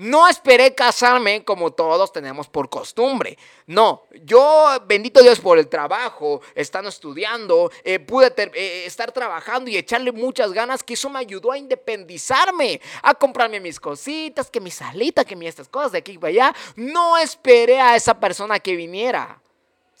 No 0.00 0.26
esperé 0.28 0.74
casarme 0.74 1.44
como 1.44 1.72
todos 1.72 2.10
tenemos 2.10 2.48
por 2.48 2.70
costumbre. 2.70 3.36
No, 3.66 4.04
yo, 4.24 4.66
bendito 4.86 5.20
Dios 5.20 5.40
por 5.40 5.58
el 5.58 5.68
trabajo, 5.68 6.40
estando 6.54 6.88
estudiando, 6.88 7.70
eh, 7.84 7.98
pude 7.98 8.32
eh, 8.54 8.84
estar 8.86 9.12
trabajando 9.12 9.68
y 9.68 9.76
echarle 9.76 10.10
muchas 10.10 10.54
ganas, 10.54 10.82
que 10.82 10.94
eso 10.94 11.10
me 11.10 11.18
ayudó 11.18 11.52
a 11.52 11.58
independizarme, 11.58 12.80
a 13.02 13.12
comprarme 13.12 13.60
mis 13.60 13.78
cositas, 13.78 14.50
que 14.50 14.58
mi 14.58 14.70
salita, 14.70 15.22
que 15.22 15.36
mi 15.36 15.46
estas 15.46 15.68
cosas 15.68 15.92
de 15.92 15.98
aquí 15.98 16.16
para 16.16 16.30
allá. 16.30 16.54
No 16.76 17.18
esperé 17.18 17.78
a 17.78 17.94
esa 17.94 18.18
persona 18.18 18.58
que 18.58 18.76
viniera 18.76 19.38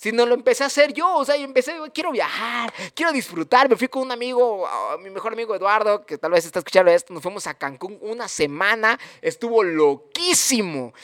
sino 0.00 0.24
lo 0.24 0.34
empecé 0.34 0.64
a 0.64 0.68
hacer 0.68 0.94
yo. 0.94 1.14
O 1.14 1.24
sea, 1.24 1.36
yo 1.36 1.44
empecé, 1.44 1.76
quiero 1.92 2.10
viajar, 2.10 2.72
quiero 2.94 3.12
disfrutar. 3.12 3.68
Me 3.68 3.76
fui 3.76 3.86
con 3.86 4.02
un 4.02 4.12
amigo, 4.12 4.66
ah, 4.66 4.96
mi 4.98 5.10
mejor 5.10 5.34
amigo 5.34 5.54
Eduardo, 5.54 6.06
que 6.06 6.16
tal 6.16 6.30
vez 6.30 6.46
está 6.46 6.60
escuchando 6.60 6.90
esto. 6.90 7.12
Nos 7.12 7.22
fuimos 7.22 7.46
a 7.46 7.52
Cancún 7.52 7.98
una 8.00 8.26
semana. 8.26 8.98
Estuvo 9.20 9.62
loquísimo. 9.62 10.94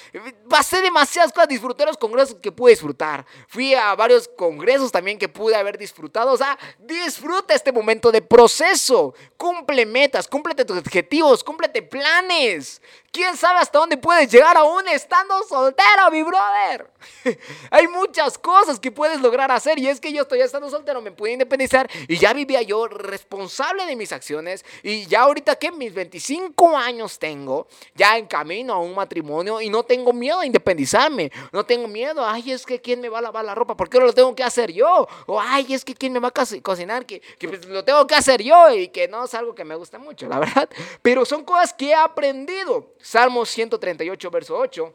Pasé 0.48 0.80
demasiadas 0.80 1.30
cosas, 1.30 1.48
disfruté 1.48 1.84
los 1.84 1.98
congresos 1.98 2.36
que 2.36 2.50
pude 2.50 2.70
disfrutar. 2.70 3.26
Fui 3.48 3.74
a 3.74 3.94
varios 3.94 4.28
congresos 4.28 4.90
también 4.90 5.18
que 5.18 5.28
pude 5.28 5.54
haber 5.54 5.76
disfrutado. 5.76 6.32
O 6.32 6.36
sea, 6.38 6.58
disfruta 6.78 7.54
este 7.54 7.72
momento 7.72 8.10
de 8.10 8.22
proceso. 8.22 9.14
Cumple 9.36 9.84
metas, 9.84 10.26
cúmplete 10.26 10.64
tus 10.64 10.78
objetivos, 10.78 11.44
cúmplete 11.44 11.82
planes. 11.82 12.80
¿Quién 13.16 13.34
sabe 13.34 13.60
hasta 13.60 13.78
dónde 13.78 13.96
puedes 13.96 14.30
llegar 14.30 14.58
aún 14.58 14.86
estando 14.88 15.42
soltero, 15.44 16.10
mi 16.10 16.22
brother? 16.22 16.90
Hay 17.70 17.88
muchas 17.88 18.36
cosas 18.36 18.78
que 18.78 18.85
que 18.86 18.92
puedes 18.92 19.20
lograr 19.20 19.50
hacer. 19.50 19.80
Y 19.80 19.88
es 19.88 19.98
que 19.98 20.12
yo 20.12 20.22
estoy 20.22 20.40
estando 20.40 20.70
soltero, 20.70 21.02
me 21.02 21.10
pude 21.10 21.32
independizar 21.32 21.90
y 22.06 22.18
ya 22.18 22.32
vivía 22.32 22.62
yo 22.62 22.86
responsable 22.86 23.84
de 23.84 23.96
mis 23.96 24.12
acciones. 24.12 24.64
Y 24.84 25.06
ya 25.06 25.22
ahorita 25.22 25.56
que 25.56 25.72
mis 25.72 25.92
25 25.92 26.76
años 26.76 27.18
tengo, 27.18 27.66
ya 27.96 28.16
en 28.16 28.26
camino 28.26 28.74
a 28.74 28.78
un 28.78 28.94
matrimonio 28.94 29.60
y 29.60 29.70
no 29.70 29.82
tengo 29.82 30.12
miedo 30.12 30.38
a 30.38 30.46
independizarme. 30.46 31.32
No 31.50 31.66
tengo 31.66 31.88
miedo, 31.88 32.24
ay, 32.24 32.52
es 32.52 32.64
que 32.64 32.80
quién 32.80 33.00
me 33.00 33.08
va 33.08 33.18
a 33.18 33.22
lavar 33.22 33.44
la 33.44 33.56
ropa, 33.56 33.76
¿por 33.76 33.88
qué 33.88 33.98
no 33.98 34.06
lo 34.06 34.12
tengo 34.12 34.36
que 34.36 34.44
hacer 34.44 34.72
yo? 34.72 35.08
O 35.26 35.40
ay, 35.40 35.74
es 35.74 35.84
que 35.84 35.92
quién 35.92 36.12
me 36.12 36.20
va 36.20 36.28
a 36.28 36.46
cocinar, 36.62 37.04
que, 37.04 37.18
que 37.18 37.48
pues, 37.48 37.66
lo 37.66 37.84
tengo 37.84 38.06
que 38.06 38.14
hacer 38.14 38.40
yo 38.40 38.72
y 38.72 38.86
que 38.86 39.08
no 39.08 39.24
es 39.24 39.34
algo 39.34 39.52
que 39.52 39.64
me 39.64 39.74
gusta 39.74 39.98
mucho, 39.98 40.28
la 40.28 40.38
verdad. 40.38 40.68
Pero 41.02 41.24
son 41.24 41.42
cosas 41.42 41.72
que 41.72 41.88
he 41.88 41.94
aprendido. 41.94 42.92
Salmo 43.00 43.44
138, 43.44 44.30
verso 44.30 44.56
8. 44.56 44.94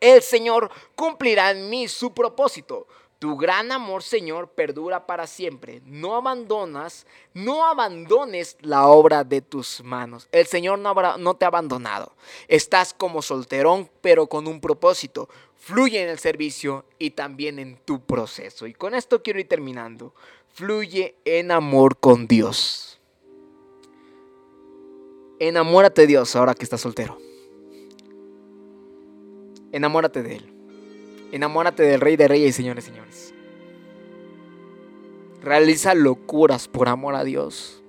El 0.00 0.20
Señor 0.20 0.68
cumplirá 0.96 1.52
en 1.52 1.70
mí 1.70 1.86
su 1.86 2.12
propósito. 2.12 2.88
Tu 3.22 3.36
gran 3.36 3.70
amor, 3.70 4.02
Señor, 4.02 4.48
perdura 4.48 5.06
para 5.06 5.28
siempre. 5.28 5.80
No 5.84 6.16
abandonas, 6.16 7.06
no 7.34 7.64
abandones 7.64 8.56
la 8.62 8.88
obra 8.88 9.22
de 9.22 9.40
tus 9.40 9.80
manos. 9.84 10.26
El 10.32 10.48
Señor 10.48 10.80
no, 10.80 10.92
no, 11.18 11.34
te 11.34 11.44
ha 11.44 11.46
abandonado. 11.48 12.16
Estás 12.48 12.92
como 12.92 13.22
solterón, 13.22 13.88
pero 14.00 14.26
con 14.26 14.48
un 14.48 14.60
propósito. 14.60 15.28
Fluye 15.54 16.02
en 16.02 16.08
el 16.08 16.18
servicio 16.18 16.84
y 16.98 17.10
también 17.10 17.60
en 17.60 17.76
tu 17.84 18.04
proceso. 18.04 18.66
Y 18.66 18.74
con 18.74 18.92
esto 18.92 19.22
quiero 19.22 19.38
ir 19.38 19.46
terminando. 19.46 20.12
Fluye 20.48 21.14
en 21.24 21.52
amor 21.52 21.98
con 21.98 22.26
Dios. 22.26 22.98
Enamórate 25.38 26.00
de 26.00 26.06
Dios 26.08 26.34
ahora 26.34 26.54
que 26.54 26.64
estás 26.64 26.80
soltero. 26.80 27.18
Enamórate 29.70 30.24
de 30.24 30.34
Él. 30.38 30.51
Enamórate 31.32 31.82
del 31.82 32.02
Rey 32.02 32.16
de 32.16 32.28
Reyes 32.28 32.50
y 32.50 32.52
Señores, 32.52 32.84
señores. 32.84 33.34
Realiza 35.42 35.94
locuras 35.94 36.68
por 36.68 36.88
amor 36.88 37.14
a 37.14 37.24
Dios. 37.24 37.82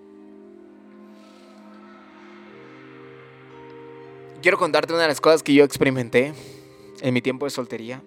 Quiero 4.42 4.58
contarte 4.58 4.94
una 4.94 5.04
de 5.04 5.10
las 5.10 5.22
cosas 5.22 5.44
que 5.44 5.54
yo 5.54 5.66
experimenté 5.66 6.34
en 7.02 7.14
mi 7.14 7.22
tiempo 7.22 7.46
de 7.46 7.50
soltería. 7.50 8.02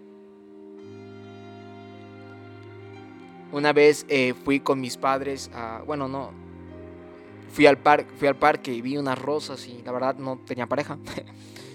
Una 3.53 3.73
vez 3.75 4.07
eh, 4.09 4.35
fui 4.45 4.61
con 4.61 4.81
mis 4.81 4.97
padres 4.97 5.51
a, 5.55 5.83
bueno, 5.87 6.09
no, 6.09 6.31
fui 7.53 7.67
al, 7.67 7.79
parque, 7.79 8.11
fui 8.19 8.29
al 8.29 8.37
parque 8.37 8.73
y 8.73 8.81
vi 8.81 8.97
unas 8.97 9.19
rosas 9.19 9.67
y 9.69 9.83
la 9.83 9.93
verdad 9.93 10.17
no 10.17 10.39
tenía 10.47 10.67
pareja. 10.67 10.99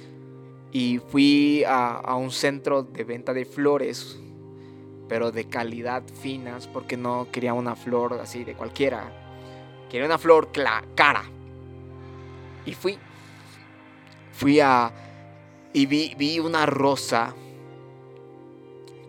y 0.72 1.00
fui 1.00 1.64
a, 1.68 2.16
un 2.16 2.32
centro 2.32 2.84
de 2.84 3.04
venta 3.04 3.34
de 3.34 3.46
flores, 3.46 4.18
pero 5.10 5.32
de 5.32 5.46
calidad 5.46 6.04
finas, 6.22 6.68
porque 6.68 6.96
no 6.96 7.28
quería 7.32 7.54
una 7.54 7.76
flor 7.76 8.20
así 8.22 8.44
de 8.44 8.54
cualquiera. 8.54 9.12
Quería 9.90 10.06
una 10.06 10.18
flor 10.18 10.50
cara. 10.96 11.24
Y 12.66 12.74
fui. 12.74 12.98
Fui 14.32 14.60
a... 14.62 14.92
Y 15.74 15.86
vi, 15.86 16.16
vi 16.18 16.40
una 16.40 16.66
rosa 16.66 17.34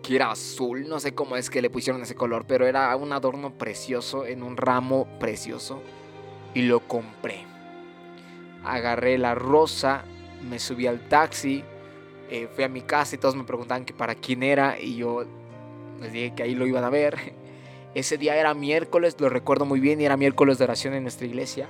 que 0.01 0.17
era 0.17 0.31
azul, 0.31 0.87
no 0.87 0.99
sé 0.99 1.15
cómo 1.15 1.37
es 1.37 1.49
que 1.49 1.61
le 1.61 1.69
pusieron 1.69 2.01
ese 2.01 2.15
color, 2.15 2.45
pero 2.45 2.67
era 2.67 2.93
un 2.97 3.13
adorno 3.13 3.53
precioso 3.57 4.25
en 4.25 4.43
un 4.43 4.57
ramo 4.57 5.07
precioso 5.19 5.81
y 6.53 6.63
lo 6.63 6.81
compré. 6.81 7.45
Agarré 8.65 9.17
la 9.17 9.33
rosa 9.33 10.03
me 10.49 10.59
subí 10.59 10.87
al 10.87 11.07
taxi, 11.07 11.63
eh, 12.29 12.47
fui 12.53 12.63
a 12.63 12.69
mi 12.69 12.81
casa 12.81 13.15
y 13.15 13.19
todos 13.19 13.35
me 13.35 13.43
preguntaban 13.43 13.85
que 13.85 13.93
para 13.93 14.15
quién 14.15 14.43
era 14.43 14.79
y 14.79 14.95
yo 14.97 15.25
les 16.01 16.11
dije 16.11 16.33
que 16.35 16.43
ahí 16.43 16.55
lo 16.55 16.67
iban 16.67 16.83
a 16.83 16.89
ver. 16.89 17.17
Ese 17.95 18.17
día 18.17 18.35
era 18.35 18.53
miércoles, 18.53 19.15
lo 19.19 19.29
recuerdo 19.29 19.65
muy 19.65 19.79
bien, 19.79 20.01
y 20.01 20.05
era 20.05 20.17
miércoles 20.17 20.57
de 20.57 20.63
oración 20.63 20.95
en 20.95 21.03
nuestra 21.03 21.27
iglesia. 21.27 21.67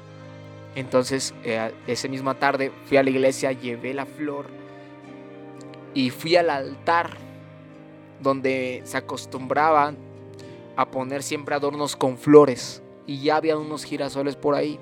Entonces, 0.75 1.33
eh, 1.43 1.71
esa 1.86 2.07
misma 2.07 2.39
tarde 2.39 2.71
fui 2.86 2.97
a 2.97 3.03
la 3.03 3.09
iglesia, 3.09 3.51
llevé 3.51 3.93
la 3.93 4.05
flor 4.05 4.45
y 5.93 6.09
fui 6.09 6.36
al 6.36 6.49
altar 6.49 7.17
donde 8.21 8.81
se 8.86 8.97
acostumbraban 8.97 9.97
a 10.75 10.89
poner 10.89 11.21
siempre 11.21 11.53
adornos 11.53 11.95
con 11.95 12.17
flores 12.17 12.81
y 13.05 13.21
ya 13.21 13.36
había 13.36 13.57
unos 13.57 13.83
girasoles 13.83 14.36
por 14.36 14.55
ahí. 14.55 14.79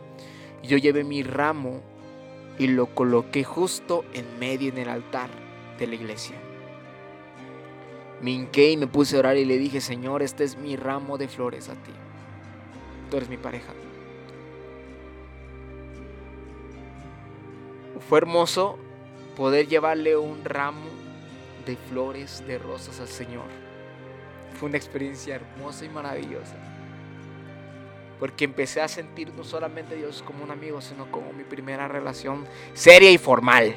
Yo 0.63 0.77
llevé 0.77 1.04
mi 1.04 1.23
ramo 1.23 1.82
y 2.62 2.67
lo 2.67 2.93
coloqué 2.93 3.43
justo 3.43 4.06
en 4.13 4.38
medio 4.38 4.69
en 4.69 4.78
el 4.78 4.88
altar 4.88 5.32
de 5.80 5.88
la 5.88 5.95
iglesia. 5.95 6.36
Me 8.21 8.30
hinqué 8.30 8.69
y 8.69 8.78
me 8.78 8.86
puse 8.86 9.15
a 9.15 9.19
orar 9.19 9.36
y 9.38 9.45
le 9.45 9.58
dije, 9.58 9.82
Señor, 9.82 10.21
este 10.21 10.43
es 10.43 10.58
mi 10.58 10.76
ramo 10.76 11.17
de 11.17 11.28
flores 11.28 11.69
a 11.69 11.74
ti. 11.74 11.91
Tú 13.10 13.17
eres 13.17 13.30
mi 13.30 13.38
pareja. 13.38 13.74
Fue 18.08 18.19
hermoso 18.19 18.78
poder 19.36 19.67
llevarle 19.67 20.15
un 20.15 20.45
ramo 20.45 20.86
de 21.65 21.76
flores, 21.76 22.43
de 22.45 22.60
rosas 22.60 23.00
al 23.00 23.08
Señor. 23.08 23.47
Fue 24.60 24.69
una 24.69 24.78
experiencia 24.78 25.34
hermosa 25.34 25.84
y 25.84 25.89
maravillosa 25.89 26.70
porque 28.21 28.45
empecé 28.45 28.81
a 28.81 28.88
sentir 28.88 29.34
no 29.34 29.43
solamente 29.43 29.95
a 29.95 29.97
Dios 29.97 30.23
como 30.23 30.43
un 30.43 30.51
amigo, 30.51 30.79
sino 30.79 31.10
como 31.10 31.34
mi 31.34 31.43
primera 31.43 31.88
relación 31.88 32.45
seria 32.75 33.10
y 33.10 33.17
formal. 33.17 33.75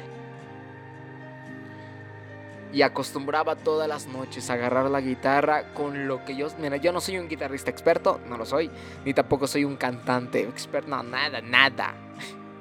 Y 2.71 2.83
acostumbraba 2.83 3.55
todas 3.55 3.87
las 3.87 4.05
noches 4.05 4.47
a 4.51 4.53
agarrar 4.53 4.91
la 4.91 5.01
guitarra 5.01 5.73
con 5.73 6.07
lo 6.07 6.23
que 6.25 6.35
yo... 6.35 6.47
Mira, 6.59 6.77
yo 6.77 6.93
no 6.93 7.01
soy 7.01 7.17
un 7.17 7.27
guitarrista 7.27 7.71
experto, 7.71 8.21
no 8.27 8.37
lo 8.37 8.45
soy, 8.45 8.69
ni 9.03 9.15
tampoco 9.15 9.47
soy 9.47 9.65
un 9.65 9.77
cantante 9.77 10.41
experto, 10.41 11.01
nada, 11.01 11.41
nada. 11.41 11.95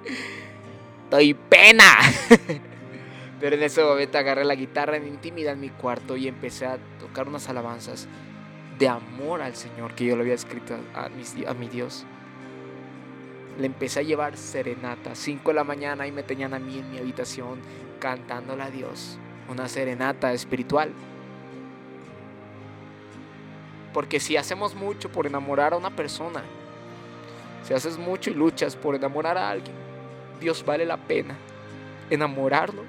Doy 1.11 1.35
pena. 1.35 1.99
Pero 3.41 3.57
en 3.57 3.63
ese 3.63 3.85
momento 3.85 4.17
agarré 4.17 4.47
la 4.47 4.55
guitarra 4.55 4.97
en 4.97 5.07
intimidad 5.07 5.53
en 5.53 5.61
mi 5.61 5.69
cuarto 5.69 6.17
y 6.17 6.29
empecé 6.29 6.65
a 6.65 6.79
tocar 6.99 7.29
unas 7.29 7.47
alabanzas 7.51 8.09
de 8.79 8.89
amor 8.89 9.41
al 9.41 9.55
Señor 9.55 9.95
que 9.95 10.05
yo 10.05 10.17
le 10.17 10.23
había 10.23 10.35
escrito 10.35 10.75
a, 10.95 11.07
a 11.07 11.55
mi 11.55 11.69
Dios. 11.69 12.05
Le 13.59 13.67
empecé 13.67 14.01
a 14.01 14.03
llevar 14.03 14.37
serenata, 14.37 15.15
5 15.15 15.51
de 15.51 15.55
la 15.55 15.65
mañana 15.65 16.07
y 16.07 16.13
me 16.13 16.23
tenían 16.23 16.55
a 16.55 16.59
mí 16.59 16.79
en 16.79 16.91
mi 16.91 16.99
habitación 16.99 17.61
cantándole 18.01 18.63
a 18.63 18.71
Dios, 18.71 19.19
una 19.49 19.69
serenata 19.69 20.33
espiritual. 20.33 20.91
Porque 23.93 24.19
si 24.19 24.37
hacemos 24.37 24.75
mucho 24.75 25.11
por 25.11 25.27
enamorar 25.27 25.73
a 25.73 25.77
una 25.77 25.91
persona, 25.91 26.43
si 27.63 27.75
haces 27.75 27.97
mucho 27.97 28.31
y 28.31 28.35
luchas 28.35 28.75
por 28.75 28.97
enamorar 28.97 29.39
a 29.39 29.51
alguien, 29.51 29.77
Dios 30.41 30.65
vale 30.65 30.85
la 30.85 30.97
pena 30.97 31.37
enamorarlo 32.11 32.83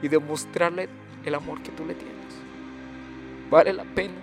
y 0.00 0.08
demostrarle 0.08 0.88
el 1.24 1.34
amor 1.34 1.62
que 1.62 1.70
tú 1.70 1.84
le 1.84 1.94
tienes. 1.94 2.16
Vale 3.50 3.72
la 3.72 3.84
pena. 3.84 4.14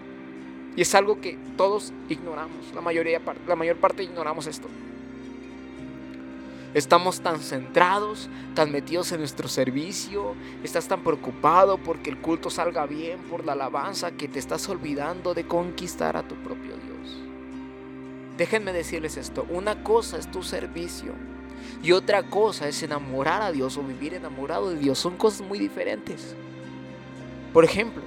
Y 0.79 0.83
es 0.83 0.95
algo 0.95 1.19
que 1.19 1.37
todos 1.57 1.91
ignoramos, 2.07 2.73
la, 2.73 2.79
mayoría, 2.79 3.19
la 3.45 3.55
mayor 3.57 3.75
parte 3.75 4.01
ignoramos 4.01 4.47
esto. 4.47 4.69
Estamos 6.73 7.19
tan 7.19 7.41
centrados, 7.41 8.29
tan 8.55 8.71
metidos 8.71 9.11
en 9.11 9.19
nuestro 9.19 9.49
servicio, 9.49 10.35
estás 10.63 10.87
tan 10.87 11.03
preocupado 11.03 11.79
porque 11.79 12.09
el 12.09 12.19
culto 12.19 12.49
salga 12.49 12.85
bien, 12.85 13.19
por 13.23 13.43
la 13.43 13.51
alabanza, 13.51 14.11
que 14.11 14.29
te 14.29 14.39
estás 14.39 14.69
olvidando 14.69 15.33
de 15.33 15.45
conquistar 15.45 16.15
a 16.15 16.25
tu 16.25 16.35
propio 16.35 16.77
Dios. 16.77 17.17
Déjenme 18.37 18.71
decirles 18.71 19.17
esto, 19.17 19.45
una 19.49 19.83
cosa 19.83 20.17
es 20.17 20.31
tu 20.31 20.43
servicio 20.43 21.11
y 21.83 21.91
otra 21.91 22.23
cosa 22.23 22.69
es 22.69 22.81
enamorar 22.83 23.41
a 23.41 23.51
Dios 23.51 23.75
o 23.75 23.83
vivir 23.83 24.13
enamorado 24.13 24.69
de 24.69 24.79
Dios. 24.79 24.97
Son 24.97 25.17
cosas 25.17 25.45
muy 25.45 25.60
diferentes. 25.60 26.37
Por 27.51 27.65
ejemplo, 27.65 28.01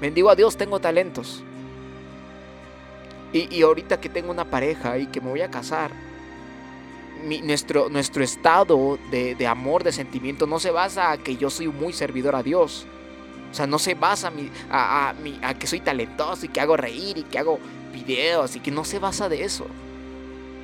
Bendigo 0.00 0.30
a 0.30 0.34
Dios, 0.34 0.56
tengo 0.56 0.80
talentos. 0.80 1.42
Y, 3.32 3.62
ahorita 3.62 4.00
que 4.00 4.08
tengo 4.08 4.30
una 4.32 4.44
pareja 4.44 4.98
y 4.98 5.06
que 5.06 5.20
me 5.20 5.30
voy 5.30 5.42
a 5.42 5.50
casar, 5.50 5.92
nuestro, 7.44 7.88
nuestro 7.88 8.24
estado 8.24 8.98
de, 9.10 9.46
amor, 9.46 9.84
de 9.84 9.92
sentimiento, 9.92 10.46
no 10.46 10.58
se 10.58 10.70
basa 10.70 11.12
a 11.12 11.18
que 11.18 11.36
yo 11.36 11.48
soy 11.50 11.68
muy 11.68 11.92
servidor 11.92 12.34
a 12.34 12.42
Dios. 12.42 12.86
O 13.52 13.54
sea, 13.54 13.66
no 13.66 13.78
se 13.78 13.94
basa 13.94 14.32
a, 14.70 15.14
a 15.42 15.54
que 15.54 15.66
soy 15.66 15.80
talentoso 15.80 16.46
y 16.46 16.48
que 16.48 16.60
hago 16.60 16.76
reír 16.76 17.18
y 17.18 17.22
que 17.22 17.38
hago 17.38 17.60
videos 17.92 18.56
y 18.56 18.60
que 18.60 18.70
no 18.70 18.84
se 18.84 18.98
basa 18.98 19.28
de 19.28 19.44
eso. 19.44 19.66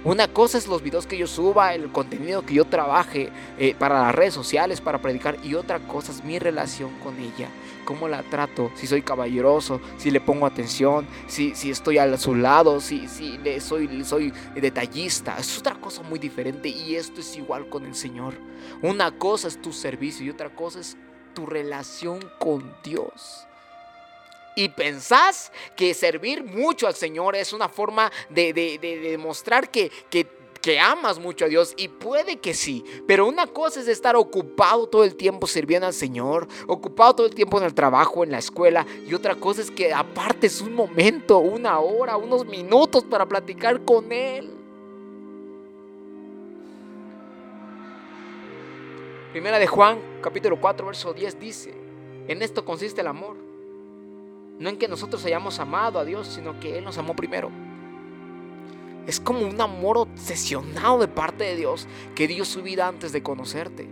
Una 0.06 0.28
cosa 0.28 0.56
es 0.56 0.68
los 0.68 0.84
videos 0.84 1.04
que 1.04 1.18
yo 1.18 1.26
suba, 1.26 1.74
el 1.74 1.90
contenido 1.90 2.46
que 2.46 2.54
yo 2.54 2.64
trabaje 2.64 3.28
eh, 3.58 3.74
para 3.76 4.02
las 4.02 4.14
redes 4.14 4.34
sociales, 4.34 4.80
para 4.80 5.02
predicar. 5.02 5.36
Y 5.42 5.54
otra 5.54 5.80
cosa 5.80 6.12
es 6.12 6.22
mi 6.22 6.38
relación 6.38 6.92
con 7.02 7.18
ella. 7.18 7.48
Cómo 7.84 8.06
la 8.06 8.22
trato, 8.22 8.70
si 8.76 8.86
soy 8.86 9.02
caballeroso, 9.02 9.80
si 9.98 10.12
le 10.12 10.20
pongo 10.20 10.46
atención, 10.46 11.08
si, 11.26 11.56
si 11.56 11.72
estoy 11.72 11.98
a 11.98 12.16
su 12.18 12.36
lado, 12.36 12.80
si, 12.80 13.08
si 13.08 13.36
le 13.38 13.60
soy, 13.60 14.04
soy 14.04 14.32
detallista. 14.54 15.38
Es 15.40 15.58
otra 15.58 15.74
cosa 15.74 16.04
muy 16.04 16.20
diferente 16.20 16.68
y 16.68 16.94
esto 16.94 17.20
es 17.20 17.36
igual 17.36 17.68
con 17.68 17.84
el 17.84 17.96
Señor. 17.96 18.34
Una 18.82 19.10
cosa 19.10 19.48
es 19.48 19.60
tu 19.60 19.72
servicio 19.72 20.24
y 20.24 20.30
otra 20.30 20.50
cosa 20.50 20.78
es 20.78 20.96
tu 21.34 21.46
relación 21.46 22.20
con 22.38 22.76
Dios. 22.84 23.48
Y 24.56 24.70
pensás 24.70 25.52
que 25.76 25.94
servir 25.94 26.42
mucho 26.42 26.88
al 26.88 26.94
Señor 26.96 27.36
es 27.36 27.52
una 27.52 27.68
forma 27.68 28.10
de, 28.30 28.52
demostrar 28.82 29.70
que, 29.70 29.92
que, 30.10 30.26
que 30.62 30.80
amas 30.80 31.18
mucho 31.18 31.44
a 31.44 31.48
Dios 31.48 31.74
y 31.76 31.88
puede 31.88 32.38
que 32.38 32.54
sí, 32.54 32.82
pero 33.06 33.26
una 33.26 33.46
cosa 33.46 33.80
es 33.80 33.86
estar 33.86 34.16
ocupado 34.16 34.88
todo 34.88 35.04
el 35.04 35.14
tiempo 35.14 35.46
sirviendo 35.46 35.86
al 35.86 35.92
Señor, 35.92 36.48
ocupado 36.66 37.16
todo 37.16 37.26
el 37.26 37.34
tiempo 37.34 37.58
en 37.58 37.64
el 37.64 37.74
trabajo, 37.74 38.24
en 38.24 38.32
la 38.32 38.38
escuela 38.38 38.86
y 39.06 39.12
otra 39.12 39.34
cosa 39.34 39.60
es 39.60 39.70
que 39.70 39.92
apartes 39.92 40.62
un 40.62 40.74
momento, 40.74 41.38
una 41.38 41.78
hora, 41.78 42.16
unos 42.16 42.46
minutos 42.46 43.04
para 43.04 43.26
platicar 43.26 43.84
con 43.84 44.10
Él. 44.10 44.54
Primera 49.32 49.58
de 49.58 49.66
Juan, 49.66 50.00
capítulo 50.22 50.58
4, 50.58 50.86
verso 50.86 51.12
10 51.12 51.38
dice, 51.38 51.74
en 52.26 52.40
esto 52.40 52.64
consiste 52.64 53.02
el 53.02 53.08
amor 53.08 53.45
no 54.58 54.70
en 54.70 54.78
que 54.78 54.88
nosotros 54.88 55.24
hayamos 55.24 55.58
amado 55.58 55.98
a 55.98 56.04
Dios, 56.04 56.28
sino 56.28 56.58
que 56.60 56.78
Él 56.78 56.84
nos 56.84 56.98
amó 56.98 57.14
primero. 57.14 57.50
Es 59.06 59.20
como 59.20 59.46
un 59.46 59.60
amor 59.60 59.98
obsesionado 59.98 60.98
de 60.98 61.08
parte 61.08 61.44
de 61.44 61.56
Dios 61.56 61.86
que 62.14 62.26
dio 62.26 62.44
su 62.44 62.62
vida 62.62 62.88
antes 62.88 63.12
de 63.12 63.22
conocerte. 63.22 63.88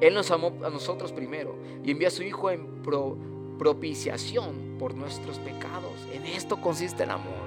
Él 0.00 0.14
nos 0.14 0.30
amó 0.30 0.52
a 0.64 0.70
nosotros 0.70 1.12
primero 1.12 1.56
y 1.84 1.90
envió 1.90 2.08
a 2.08 2.10
su 2.10 2.22
Hijo 2.22 2.50
en 2.50 2.82
propiciación 3.58 4.76
por 4.78 4.94
nuestros 4.94 5.38
pecados. 5.38 5.92
En 6.12 6.24
esto 6.26 6.60
consiste 6.60 7.02
el 7.02 7.10
amor. 7.10 7.46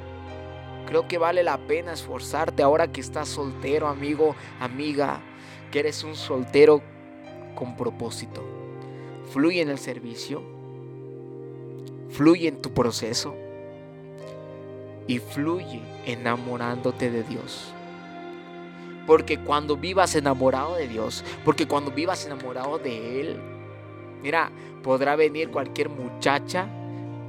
Creo 0.86 1.08
que 1.08 1.20
vale 1.20 1.44
la 1.44 1.58
pena 1.58 1.94
esforzarte 1.94 2.64
ahora 2.64 2.92
que 2.92 3.02
estás 3.02 3.30
soltero, 3.30 3.88
amigo, 3.88 4.36
amiga, 4.60 5.22
que 5.72 5.80
eres 5.80 6.04
un 6.04 6.16
soltero 6.16 6.82
con 7.56 7.78
propósito 7.78 8.59
fluye 9.32 9.62
en 9.62 9.70
el 9.70 9.78
servicio, 9.78 10.42
fluye 12.10 12.48
en 12.48 12.62
tu 12.62 12.74
proceso 12.74 13.36
y 15.08 15.20
fluye 15.20 15.82
enamorándote 16.06 17.10
de 17.10 17.24
Dios. 17.24 17.74
Porque 19.08 19.40
cuando 19.40 19.76
vivas 19.76 20.16
enamorado 20.16 20.76
de 20.76 20.88
Dios, 20.88 21.24
porque 21.44 21.68
cuando 21.68 21.92
vivas 21.92 22.26
enamorado 22.26 22.78
de 22.78 23.22
Él, 23.22 23.38
mira, 24.22 24.52
podrá 24.84 25.16
venir 25.16 25.50
cualquier 25.50 25.90
muchacha, 25.90 26.68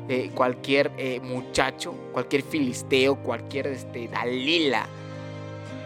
eh, 0.09 0.31
cualquier 0.35 0.93
eh, 0.99 1.21
muchacho, 1.21 1.95
cualquier 2.13 2.43
filisteo, 2.43 3.17
cualquier 3.17 3.69
este, 3.69 4.09
Dalila, 4.09 4.87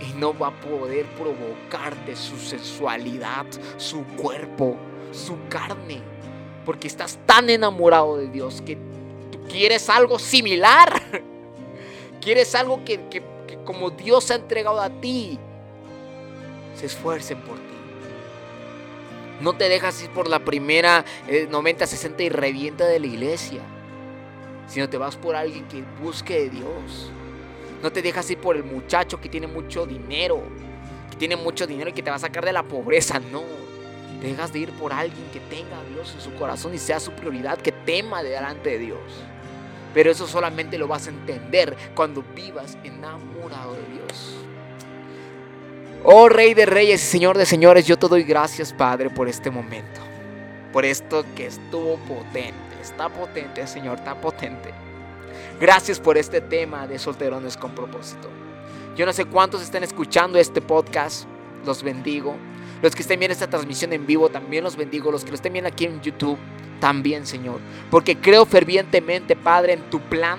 y 0.01 0.19
no 0.19 0.37
va 0.37 0.49
a 0.49 0.61
poder 0.61 1.07
provocarte 1.07 2.17
su 2.17 2.37
sensualidad, 2.39 3.47
su 3.77 4.03
cuerpo, 4.17 4.77
su 5.15 5.37
carne. 5.49 6.03
Porque 6.65 6.89
estás 6.89 7.19
tan 7.27 7.51
enamorado 7.51 8.17
de 8.17 8.29
Dios 8.29 8.63
que 8.63 8.77
tú 9.31 9.39
quieres 9.49 9.89
algo 9.89 10.19
similar. 10.19 11.03
quieres 12.21 12.55
algo 12.55 12.85
que, 12.85 13.23
como 13.65 13.91
Dios 13.91 14.31
ha 14.31 14.37
entregado 14.37 14.81
a 14.81 14.89
ti, 14.89 15.39
se 16.75 16.87
esfuercen 16.87 17.41
por 17.43 17.57
ti. 17.57 17.63
No 19.41 19.55
te 19.55 19.69
dejas 19.69 20.03
ir 20.03 20.11
por 20.11 20.29
la 20.29 20.39
primera 20.39 21.05
90, 21.51 21.85
eh, 21.85 21.87
60 21.87 22.23
y 22.23 22.29
revienta 22.31 22.87
de 22.87 23.01
la 23.01 23.07
iglesia. 23.07 23.61
Sino 24.67 24.89
te 24.89 24.97
vas 24.97 25.17
por 25.17 25.37
alguien 25.37 25.69
que 25.69 25.85
busque 26.03 26.45
de 26.45 26.51
Dios. 26.51 27.11
No 27.83 27.93
te 27.93 28.01
dejas 28.01 28.31
ir 28.31 28.39
por 28.39 28.57
el 28.57 28.65
muchacho 28.65 29.21
que 29.21 29.29
tiene 29.29 29.47
mucho 29.47 29.85
dinero. 29.85 30.41
Que 31.11 31.17
tiene 31.17 31.37
mucho 31.37 31.67
dinero 31.67 31.91
y 31.91 31.93
que 31.93 32.03
te 32.03 32.09
va 32.09 32.17
a 32.17 32.21
sacar 32.21 32.45
de 32.45 32.53
la 32.53 32.63
pobreza. 32.63 33.21
No 33.21 33.43
dejas 34.21 34.53
de 34.53 34.61
ir 34.61 34.71
por 34.73 34.93
alguien 34.93 35.27
que 35.33 35.41
tenga 35.41 35.79
a 35.79 35.85
Dios 35.85 36.13
en 36.15 36.21
su 36.21 36.35
corazón 36.35 36.75
y 36.75 36.79
sea 36.79 37.01
su 37.01 37.13
prioridad, 37.13 37.59
que 37.59 37.73
tema 37.73 38.23
delante 38.23 38.71
de 38.71 38.79
Dios. 38.79 39.01
Pero 39.93 40.11
eso 40.11 40.27
solamente 40.27 40.77
lo 40.79 40.89
vas 40.89 41.07
a 41.07 41.11
entender 41.11 41.77
cuando 41.95 42.23
vivas 42.35 42.77
enamorado 42.83 43.75
de 43.75 43.95
Dios. 43.95 44.37
Oh 46.03 46.29
Rey 46.29 46.53
de 46.53 46.67
Reyes 46.67 47.03
y 47.03 47.07
Señor 47.07 47.39
de 47.39 47.47
Señores, 47.47 47.87
yo 47.87 47.97
te 47.97 48.09
doy 48.09 48.25
gracias, 48.25 48.73
Padre, 48.73 49.09
por 49.09 49.29
este 49.29 49.51
momento. 49.51 50.01
Por 50.73 50.85
esto 50.85 51.25
que 51.35 51.47
estuvo 51.47 51.97
potente. 51.99 52.55
Está 52.83 53.09
potente, 53.09 53.67
Señor, 53.67 53.99
está 53.99 54.21
potente. 54.21 54.75
Gracias 55.61 56.01
por 56.01 56.19
este 56.19 56.41
tema 56.41 56.87
de 56.87 56.99
solterones 56.99 57.57
con 57.57 57.75
propósito. 57.75 58.29
Yo 58.97 59.07
no 59.07 59.13
sé 59.13 59.25
cuántos 59.25 59.63
están 59.63 59.85
escuchando 59.85 60.39
este 60.39 60.61
podcast. 60.61 61.27
Los 61.65 61.83
bendigo. 61.83 62.37
Los 62.85 62.95
que 62.95 63.01
estén 63.01 63.19
viendo 63.19 63.33
esta 63.33 63.49
transmisión 63.49 63.95
en 63.95 64.07
vivo, 64.07 64.29
también 64.29 64.63
los 64.63 64.77
bendigo. 64.77 65.11
Los 65.11 65.25
que 65.25 65.31
lo 65.31 65.37
estén 65.37 65.55
viendo 65.55 65.69
aquí 65.69 65.87
en 65.87 66.03
YouTube, 66.03 66.37
también, 66.81 67.25
Señor. 67.25 67.59
Porque 67.91 68.19
creo 68.19 68.45
fervientemente, 68.45 69.37
Padre, 69.37 69.73
en 69.73 69.89
tu 69.89 70.01
plan 70.01 70.39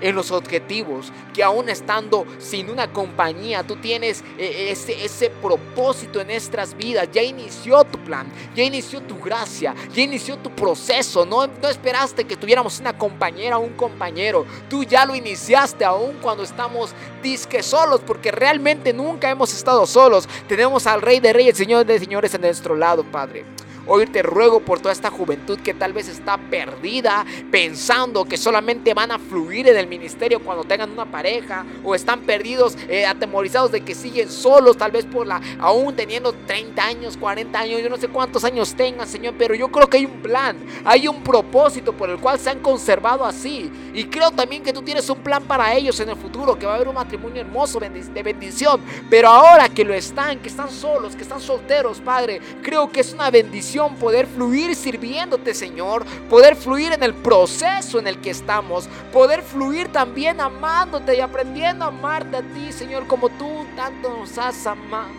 en 0.00 0.14
los 0.14 0.30
objetivos, 0.30 1.12
que 1.34 1.42
aún 1.42 1.68
estando 1.68 2.26
sin 2.38 2.70
una 2.70 2.92
compañía, 2.92 3.62
tú 3.62 3.76
tienes 3.76 4.22
eh, 4.38 4.68
ese, 4.70 5.04
ese 5.04 5.30
propósito 5.30 6.20
en 6.20 6.28
nuestras 6.28 6.76
vidas. 6.76 7.08
Ya 7.12 7.22
inició 7.22 7.84
tu 7.84 7.98
plan, 7.98 8.26
ya 8.54 8.62
inició 8.62 9.00
tu 9.02 9.18
gracia, 9.18 9.74
ya 9.92 10.02
inició 10.02 10.36
tu 10.38 10.50
proceso. 10.50 11.24
No, 11.24 11.46
no 11.46 11.68
esperaste 11.68 12.24
que 12.24 12.36
tuviéramos 12.36 12.80
una 12.80 12.96
compañera 12.96 13.58
o 13.58 13.62
un 13.62 13.74
compañero. 13.74 14.46
Tú 14.68 14.84
ya 14.84 15.04
lo 15.04 15.14
iniciaste 15.14 15.84
aún 15.84 16.16
cuando 16.20 16.42
estamos 16.42 16.92
disque 17.22 17.62
solos, 17.62 18.00
porque 18.06 18.30
realmente 18.30 18.92
nunca 18.92 19.30
hemos 19.30 19.52
estado 19.54 19.86
solos. 19.86 20.28
Tenemos 20.48 20.86
al 20.86 21.02
Rey 21.02 21.20
de 21.20 21.32
Reyes, 21.32 21.56
Señor 21.56 21.86
de 21.86 21.98
Señores 21.98 22.34
en 22.34 22.42
nuestro 22.42 22.76
lado, 22.76 23.04
Padre. 23.04 23.44
Hoy 23.88 24.06
te 24.06 24.20
ruego 24.20 24.60
por 24.60 24.80
toda 24.80 24.92
esta 24.92 25.10
juventud 25.10 25.60
que 25.60 25.72
tal 25.72 25.92
vez 25.92 26.08
está 26.08 26.38
perdida 26.38 27.24
pensando 27.52 28.24
que 28.24 28.36
solamente 28.36 28.94
van 28.94 29.12
a 29.12 29.18
fluir 29.18 29.68
en 29.68 29.76
el 29.76 29.86
ministerio 29.86 30.40
cuando 30.40 30.64
tengan 30.64 30.90
una 30.90 31.04
pareja 31.04 31.64
o 31.84 31.94
están 31.94 32.22
perdidos, 32.22 32.76
eh, 32.88 33.06
atemorizados 33.06 33.70
de 33.70 33.82
que 33.82 33.94
siguen 33.94 34.28
solos, 34.28 34.76
tal 34.76 34.90
vez 34.90 35.04
por 35.04 35.24
la, 35.24 35.40
aún 35.60 35.94
teniendo 35.94 36.32
30 36.32 36.84
años, 36.84 37.16
40 37.16 37.58
años, 37.58 37.80
yo 37.80 37.88
no 37.88 37.96
sé 37.96 38.08
cuántos 38.08 38.42
años 38.42 38.74
tengan, 38.74 39.06
Señor, 39.06 39.34
pero 39.38 39.54
yo 39.54 39.68
creo 39.68 39.88
que 39.88 39.98
hay 39.98 40.06
un 40.06 40.20
plan, 40.20 40.56
hay 40.84 41.06
un 41.06 41.22
propósito 41.22 41.92
por 41.92 42.10
el 42.10 42.18
cual 42.18 42.40
se 42.40 42.50
han 42.50 42.58
conservado 42.58 43.24
así. 43.24 43.70
Y 43.94 44.04
creo 44.06 44.32
también 44.32 44.64
que 44.64 44.72
tú 44.72 44.82
tienes 44.82 45.08
un 45.08 45.18
plan 45.18 45.44
para 45.44 45.72
ellos 45.74 45.98
en 46.00 46.08
el 46.08 46.16
futuro, 46.16 46.58
que 46.58 46.66
va 46.66 46.72
a 46.72 46.74
haber 46.76 46.88
un 46.88 46.94
matrimonio 46.94 47.40
hermoso 47.40 47.78
de 47.78 48.22
bendición. 48.22 48.80
Pero 49.08 49.28
ahora 49.28 49.68
que 49.68 49.84
lo 49.84 49.94
están, 49.94 50.40
que 50.40 50.48
están 50.48 50.70
solos, 50.70 51.14
que 51.14 51.22
están 51.22 51.40
solteros, 51.40 52.00
Padre, 52.00 52.40
creo 52.62 52.90
que 52.90 53.00
es 53.00 53.12
una 53.12 53.30
bendición 53.30 53.75
poder 53.98 54.26
fluir 54.26 54.74
sirviéndote, 54.74 55.54
Señor, 55.54 56.04
poder 56.30 56.56
fluir 56.56 56.92
en 56.92 57.02
el 57.02 57.14
proceso 57.14 57.98
en 57.98 58.06
el 58.06 58.20
que 58.20 58.30
estamos, 58.30 58.88
poder 59.12 59.42
fluir 59.42 59.88
también 59.88 60.40
amándote 60.40 61.16
y 61.16 61.20
aprendiendo 61.20 61.84
a 61.84 61.88
amarte 61.88 62.36
a 62.38 62.42
ti, 62.42 62.72
Señor, 62.72 63.06
como 63.06 63.28
tú 63.28 63.66
tanto 63.76 64.16
nos 64.16 64.36
has 64.38 64.66
amado. 64.66 65.10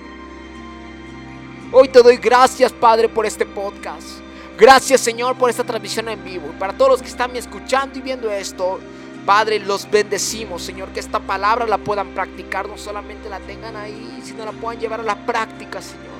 Hoy 1.71 1.89
te 1.89 2.01
doy 2.01 2.17
gracias, 2.17 2.71
Padre, 2.71 3.09
por 3.09 3.25
este 3.25 3.45
podcast. 3.45 4.19
Gracias, 4.57 5.01
Señor, 5.01 5.37
por 5.37 5.49
esta 5.49 5.63
transmisión 5.63 6.09
en 6.09 6.23
vivo. 6.23 6.49
Y 6.51 6.59
para 6.59 6.73
todos 6.73 6.91
los 6.91 7.01
que 7.01 7.09
están 7.09 7.35
escuchando 7.35 7.99
y 7.99 8.01
viendo 8.01 8.31
esto, 8.31 8.79
Padre, 9.25 9.59
los 9.59 9.89
bendecimos, 9.89 10.63
Señor, 10.63 10.89
que 10.89 10.99
esta 10.99 11.19
palabra 11.19 11.67
la 11.67 11.77
puedan 11.77 12.07
practicar, 12.15 12.67
no 12.67 12.77
solamente 12.77 13.29
la 13.29 13.39
tengan 13.39 13.75
ahí, 13.75 14.21
sino 14.23 14.45
la 14.45 14.53
puedan 14.53 14.79
llevar 14.79 15.01
a 15.01 15.03
la 15.03 15.15
práctica, 15.25 15.81
Señor. 15.81 16.16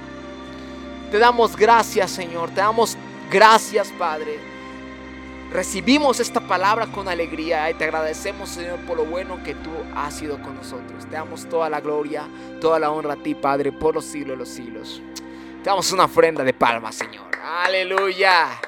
Te 1.12 1.20
damos 1.20 1.56
gracias, 1.56 2.12
Señor. 2.12 2.50
Te 2.50 2.62
damos 2.62 2.98
gracias, 3.32 3.92
Padre. 3.98 4.40
Recibimos 5.52 6.20
esta 6.20 6.42
palabra 6.42 6.88
con 6.88 7.08
alegría 7.08 7.70
y 7.70 7.74
te 7.74 7.86
agradecemos, 7.86 8.50
Señor, 8.50 8.80
por 8.80 8.98
lo 8.98 9.06
bueno 9.06 9.42
que 9.44 9.56
tú 9.56 9.72
has 9.96 10.18
sido 10.18 10.42
con 10.42 10.56
nosotros. 10.56 11.06
Te 11.06 11.12
damos 11.12 11.48
toda 11.48 11.70
la 11.70 11.80
gloria, 11.80 12.28
toda 12.60 12.80
la 12.80 12.92
honra 12.92 13.14
a 13.14 13.24
ti, 13.24 13.34
Padre, 13.34 13.72
por 13.72 13.96
los 13.96 14.04
siglos 14.04 14.32
de 14.32 14.38
los 14.38 14.50
siglos. 14.50 15.02
Te 15.64 15.70
damos 15.70 15.90
una 15.94 16.04
ofrenda 16.06 16.44
de 16.44 16.54
palmas, 16.54 16.96
Señor. 16.96 17.32
Aleluya. 17.42 18.60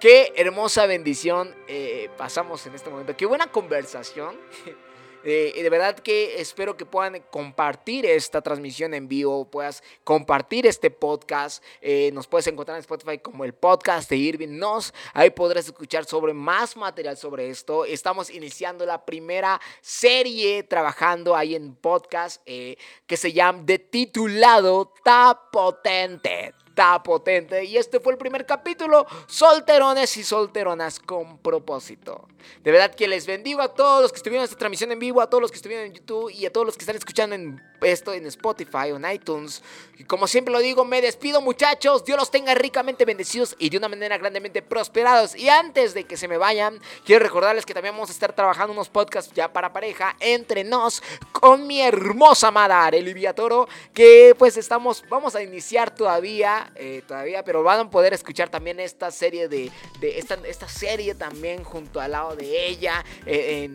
Qué 0.00 0.32
hermosa 0.34 0.86
bendición 0.86 1.54
eh, 1.68 2.10
pasamos 2.16 2.66
en 2.66 2.74
este 2.74 2.88
momento. 2.88 3.14
Qué 3.16 3.26
buena 3.26 3.46
conversación. 3.48 4.34
Eh, 5.24 5.60
de 5.62 5.70
verdad 5.70 5.98
que 5.98 6.40
espero 6.40 6.76
que 6.76 6.86
puedan 6.86 7.22
compartir 7.30 8.06
esta 8.06 8.40
transmisión 8.40 8.94
en 8.94 9.08
vivo, 9.08 9.44
puedas 9.44 9.82
compartir 10.04 10.66
este 10.66 10.90
podcast. 10.90 11.62
Eh, 11.80 12.10
nos 12.12 12.26
puedes 12.26 12.46
encontrar 12.46 12.76
en 12.76 12.80
Spotify 12.80 13.18
como 13.18 13.44
el 13.44 13.54
podcast 13.54 14.08
de 14.10 14.16
Irving 14.16 14.58
Nos. 14.58 14.94
Ahí 15.12 15.30
podrás 15.30 15.66
escuchar 15.66 16.04
sobre 16.04 16.32
más 16.32 16.76
material 16.76 17.16
sobre 17.16 17.50
esto. 17.50 17.84
Estamos 17.84 18.30
iniciando 18.30 18.86
la 18.86 19.04
primera 19.04 19.60
serie 19.80 20.62
trabajando 20.62 21.36
ahí 21.36 21.54
en 21.54 21.74
podcast 21.74 22.42
eh, 22.46 22.76
que 23.06 23.16
se 23.16 23.32
llama 23.32 23.62
de 23.64 23.78
titulado 23.78 24.92
Ta 25.04 25.48
Potente. 25.50 26.59
Está 26.70 27.02
potente. 27.02 27.64
Y 27.64 27.76
este 27.76 28.00
fue 28.00 28.12
el 28.12 28.18
primer 28.18 28.46
capítulo, 28.46 29.06
solterones 29.26 30.16
y 30.16 30.24
solteronas 30.24 30.98
con 30.98 31.38
propósito. 31.38 32.28
De 32.64 32.72
verdad 32.72 32.94
que 32.94 33.06
les 33.08 33.26
bendigo 33.26 33.60
a 33.60 33.74
todos 33.74 34.02
los 34.02 34.12
que 34.12 34.16
estuvieron 34.16 34.42
en 34.42 34.44
esta 34.44 34.56
transmisión 34.56 34.90
en 34.92 34.98
vivo, 34.98 35.20
a 35.20 35.28
todos 35.28 35.42
los 35.42 35.50
que 35.50 35.56
estuvieron 35.56 35.86
en 35.86 35.94
YouTube 35.94 36.30
y 36.30 36.46
a 36.46 36.52
todos 36.52 36.66
los 36.66 36.76
que 36.76 36.82
están 36.82 36.96
escuchando 36.96 37.34
en 37.34 37.60
esto 37.82 38.12
en 38.12 38.26
Spotify 38.26 38.92
o 38.92 38.96
en 38.96 39.10
iTunes. 39.10 39.62
Y 39.98 40.04
como 40.04 40.26
siempre 40.26 40.52
lo 40.52 40.60
digo, 40.60 40.84
me 40.84 41.00
despido 41.00 41.40
muchachos. 41.40 42.04
Dios 42.04 42.18
los 42.18 42.30
tenga 42.30 42.54
ricamente 42.54 43.04
bendecidos 43.04 43.56
y 43.58 43.70
de 43.70 43.78
una 43.78 43.88
manera 43.88 44.18
grandemente 44.18 44.62
prosperados. 44.62 45.34
Y 45.34 45.48
antes 45.48 45.94
de 45.94 46.04
que 46.04 46.16
se 46.16 46.28
me 46.28 46.36
vayan, 46.36 46.80
quiero 47.04 47.24
recordarles 47.24 47.66
que 47.66 47.74
también 47.74 47.94
vamos 47.94 48.10
a 48.10 48.12
estar 48.12 48.34
trabajando 48.34 48.72
unos 48.72 48.88
podcasts 48.88 49.32
ya 49.34 49.52
para 49.52 49.72
pareja 49.72 50.16
entre 50.20 50.64
nos 50.64 51.02
con 51.32 51.66
mi 51.66 51.80
hermosa 51.80 52.48
amada 52.48 52.84
Arelivia 52.84 53.34
Toro. 53.34 53.68
Que 53.94 54.34
pues 54.38 54.56
estamos, 54.56 55.04
vamos 55.08 55.34
a 55.34 55.42
iniciar 55.42 55.94
todavía, 55.94 56.59
eh, 56.74 57.02
todavía, 57.06 57.44
pero 57.44 57.62
van 57.62 57.80
a 57.80 57.90
poder 57.90 58.12
escuchar 58.12 58.48
también 58.48 58.80
esta 58.80 59.10
serie 59.10 59.48
de, 59.48 59.70
de 60.00 60.18
esta, 60.18 60.38
esta 60.44 60.68
serie 60.68 61.14
también 61.14 61.64
junto 61.64 62.00
al 62.00 62.12
lado 62.12 62.36
de 62.36 62.66
ella 62.66 63.04
eh, 63.26 63.70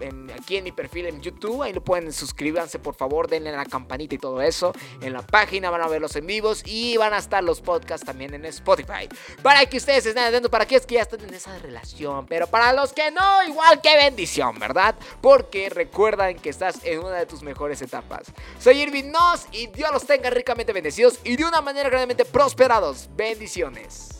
en, 0.00 0.30
aquí 0.30 0.56
en 0.56 0.64
mi 0.64 0.72
perfil 0.72 1.06
en 1.06 1.20
YouTube. 1.20 1.62
Ahí 1.62 1.72
lo 1.72 1.82
pueden 1.82 2.12
suscribirse 2.12 2.78
por 2.78 2.94
favor, 2.94 3.28
denle 3.28 3.52
la 3.52 3.64
campanita 3.64 4.14
y 4.14 4.18
todo 4.18 4.42
eso. 4.42 4.72
En 5.00 5.12
la 5.12 5.22
página 5.22 5.70
van 5.70 5.82
a 5.82 5.88
ver 5.88 6.00
los 6.00 6.16
en 6.16 6.26
vivos 6.26 6.62
y 6.66 6.96
van 6.96 7.12
a 7.12 7.18
estar 7.18 7.42
los 7.42 7.60
podcasts 7.60 8.04
también 8.04 8.34
en 8.34 8.44
Spotify. 8.46 9.08
Para 9.42 9.64
que 9.66 9.76
ustedes 9.76 10.06
estén 10.06 10.24
atentos, 10.24 10.50
para 10.50 10.66
que 10.66 10.76
es 10.76 10.86
que 10.86 10.96
ya 10.96 11.02
están 11.02 11.20
en 11.20 11.34
esa 11.34 11.56
relación. 11.58 12.26
Pero 12.26 12.46
para 12.46 12.72
los 12.72 12.92
que 12.92 13.10
no, 13.10 13.44
igual 13.46 13.80
que 13.80 13.96
bendición, 13.96 14.58
¿verdad? 14.58 14.94
Porque 15.20 15.68
recuerdan 15.68 16.36
que 16.36 16.50
estás 16.50 16.84
en 16.84 17.00
una 17.00 17.16
de 17.16 17.26
tus 17.26 17.42
mejores 17.42 17.80
etapas. 17.82 18.26
Soy 18.58 18.80
Irving 18.80 19.10
Nos 19.10 19.46
y 19.52 19.68
Dios 19.68 19.90
los 19.92 20.06
tenga 20.06 20.30
ricamente 20.30 20.72
bendecidos 20.72 21.18
y 21.24 21.36
de 21.36 21.44
una 21.44 21.60
manera 21.60 21.88
grandemente 21.88 22.24
prosperados. 22.30 23.08
Bendiciones. 23.16 24.19